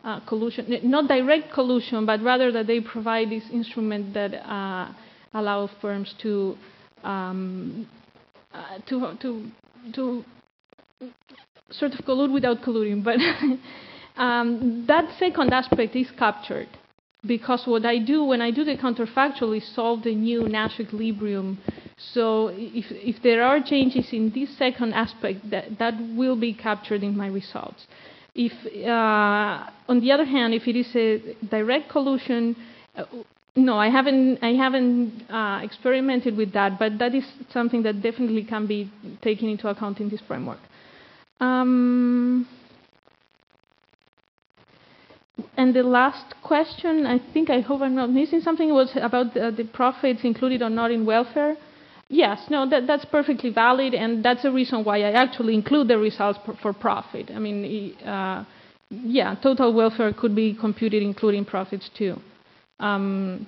uh, 0.05 0.21
collusion, 0.21 0.79
not 0.83 1.07
direct 1.09 1.51
collusion, 1.51 2.05
but 2.05 2.21
rather 2.21 2.51
that 2.53 2.67
they 2.67 2.79
provide 2.79 3.29
this 3.29 3.43
instrument 3.51 4.13
that 4.13 4.33
uh, 4.49 4.93
allows 5.33 5.71
firms 5.81 6.13
to, 6.21 6.55
um, 7.03 7.85
uh, 8.53 8.77
to, 8.85 9.17
to, 9.19 9.51
to 9.93 10.25
sort 11.69 11.91
of 11.93 11.99
collude 12.05 12.31
without 12.31 12.61
colluding. 12.61 13.03
But 13.03 13.17
um, 14.21 14.85
that 14.87 15.17
second 15.19 15.51
aspect 15.51 15.95
is 15.97 16.07
captured 16.17 16.69
because 17.26 17.65
what 17.65 17.86
I 17.86 17.99
do 17.99 18.24
when 18.26 18.41
I 18.41 18.51
do 18.51 18.63
the 18.63 18.76
counterfactual 18.76 19.55
is 19.55 19.67
solve 19.76 20.03
the 20.03 20.13
new 20.13 20.47
Nash 20.47 20.80
equilibrium. 20.80 21.57
So 21.97 22.49
if, 22.53 22.86
if 22.91 23.21
there 23.24 23.43
are 23.43 23.61
changes 23.61 24.11
in 24.11 24.32
this 24.32 24.57
second 24.57 24.93
aspect, 24.93 25.49
that, 25.49 25.78
that 25.80 25.93
will 26.15 26.36
be 26.36 26.53
captured 26.53 27.03
in 27.03 27.15
my 27.15 27.28
results. 27.28 27.88
If, 28.36 28.51
uh, 28.86 29.69
on 29.88 29.99
the 29.99 30.11
other 30.11 30.26
hand, 30.26 30.53
if 30.53 30.67
it 30.67 30.76
is 30.76 30.95
a 30.95 31.36
direct 31.49 31.89
collusion, 31.89 32.55
uh, 32.95 33.05
no, 33.55 33.78
I 33.78 33.89
haven't, 33.89 34.39
I 34.43 34.53
haven't 34.53 35.30
uh, 35.30 35.59
experimented 35.63 36.36
with 36.36 36.51
that, 36.53 36.80
but 36.80 36.97
that 36.97 37.13
is 37.13 37.24
something 37.51 37.84
that 37.84 38.01
definitely 38.01 38.43
can 38.43 38.65
be 38.65 38.91
taken 39.21 39.47
into 39.47 39.67
account 39.67 39.99
in 39.99 40.09
this 40.09 40.21
framework. 40.28 40.59
Um, 41.39 42.47
and 45.57 45.73
the 45.73 45.84
last 45.84 46.36
question, 46.41 47.05
I 47.05 47.19
think, 47.34 47.49
I 47.49 47.59
hope 47.61 47.81
I'm 47.81 47.95
not 47.95 48.09
missing 48.09 48.41
something, 48.41 48.71
was 48.73 48.91
about 48.95 49.34
the, 49.34 49.51
the 49.55 49.63
profits 49.63 50.23
included 50.23 50.61
or 50.61 50.69
not 50.69 50.91
in 50.91 51.05
welfare. 51.05 51.55
Yes, 52.09 52.49
no, 52.49 52.69
that, 52.69 52.86
that's 52.86 53.05
perfectly 53.05 53.49
valid, 53.49 53.93
and 53.93 54.23
that's 54.23 54.43
the 54.43 54.51
reason 54.51 54.84
why 54.84 54.99
I 54.99 55.11
actually 55.11 55.55
include 55.55 55.88
the 55.88 55.97
results 55.97 56.39
for, 56.45 56.53
for 56.61 56.73
profit. 56.73 57.31
I 57.34 57.39
mean, 57.39 57.95
uh, 58.05 58.45
yeah, 58.89 59.36
total 59.41 59.73
welfare 59.73 60.13
could 60.13 60.36
be 60.36 60.53
computed 60.53 61.01
including 61.01 61.45
profits 61.45 61.89
too. 61.97 62.19
Um, 62.79 63.47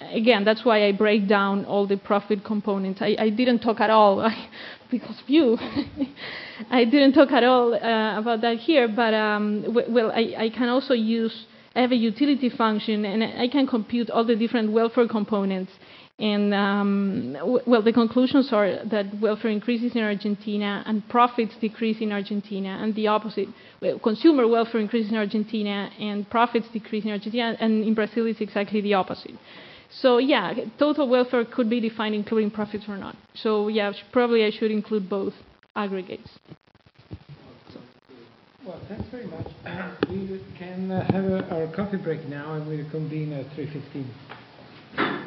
again, 0.00 0.44
that's 0.44 0.64
why 0.64 0.86
I 0.86 0.92
break 0.92 1.26
down 1.26 1.64
all 1.64 1.86
the 1.86 1.96
profit 1.96 2.44
components. 2.44 3.00
I, 3.02 3.16
I 3.18 3.30
didn't 3.30 3.60
talk 3.60 3.80
at 3.80 3.90
all, 3.90 4.30
because 4.90 5.16
you, 5.26 5.58
I 6.70 6.84
didn't 6.84 7.12
talk 7.12 7.32
at 7.32 7.44
all 7.44 7.74
uh, 7.74 8.18
about 8.18 8.40
that 8.42 8.58
here, 8.58 8.88
but 8.88 9.14
um, 9.14 9.62
w- 9.62 9.86
well, 9.90 10.12
I, 10.12 10.34
I, 10.38 10.50
can 10.50 10.68
also 10.68 10.94
use, 10.94 11.46
I 11.74 11.80
have 11.80 11.92
a 11.92 11.96
utility 11.96 12.50
function, 12.50 13.04
and 13.04 13.24
I 13.24 13.48
can 13.48 13.66
compute 13.66 14.10
all 14.10 14.24
the 14.24 14.36
different 14.36 14.72
welfare 14.72 15.08
components. 15.08 15.72
And 16.18 16.54
um, 16.54 17.34
w- 17.34 17.60
well, 17.66 17.82
the 17.82 17.92
conclusions 17.92 18.50
are 18.50 18.82
that 18.86 19.20
welfare 19.20 19.50
increases 19.50 19.94
in 19.94 20.02
Argentina 20.02 20.82
and 20.86 21.06
profits 21.10 21.54
decrease 21.60 22.00
in 22.00 22.10
Argentina, 22.10 22.78
and 22.80 22.94
the 22.94 23.08
opposite. 23.08 23.48
Well, 23.82 23.98
consumer 23.98 24.48
welfare 24.48 24.80
increases 24.80 25.10
in 25.12 25.18
Argentina 25.18 25.90
and 26.00 26.28
profits 26.30 26.68
decrease 26.72 27.04
in 27.04 27.10
Argentina, 27.10 27.54
and 27.60 27.84
in 27.84 27.92
Brazil 27.94 28.26
it's 28.26 28.40
exactly 28.40 28.80
the 28.80 28.94
opposite. 28.94 29.34
So 29.90 30.16
yeah, 30.16 30.54
total 30.78 31.06
welfare 31.08 31.44
could 31.44 31.68
be 31.68 31.80
defined 31.80 32.14
including 32.14 32.50
profits 32.50 32.84
or 32.88 32.96
not. 32.96 33.16
So 33.34 33.68
yeah, 33.68 33.92
probably 34.10 34.44
I 34.44 34.50
should 34.50 34.70
include 34.70 35.10
both 35.10 35.34
aggregates. 35.74 36.30
Well, 38.64 38.80
thanks 38.88 39.04
very 39.10 39.26
much. 39.26 39.46
we 40.10 40.40
can 40.58 40.90
uh, 40.90 41.04
have 41.12 41.24
a, 41.24 41.54
our 41.54 41.72
coffee 41.72 41.98
break 41.98 42.26
now, 42.26 42.54
and 42.54 42.66
we'll 42.66 42.88
convene 42.90 43.32
at 43.34 43.46
3:15. 43.50 45.26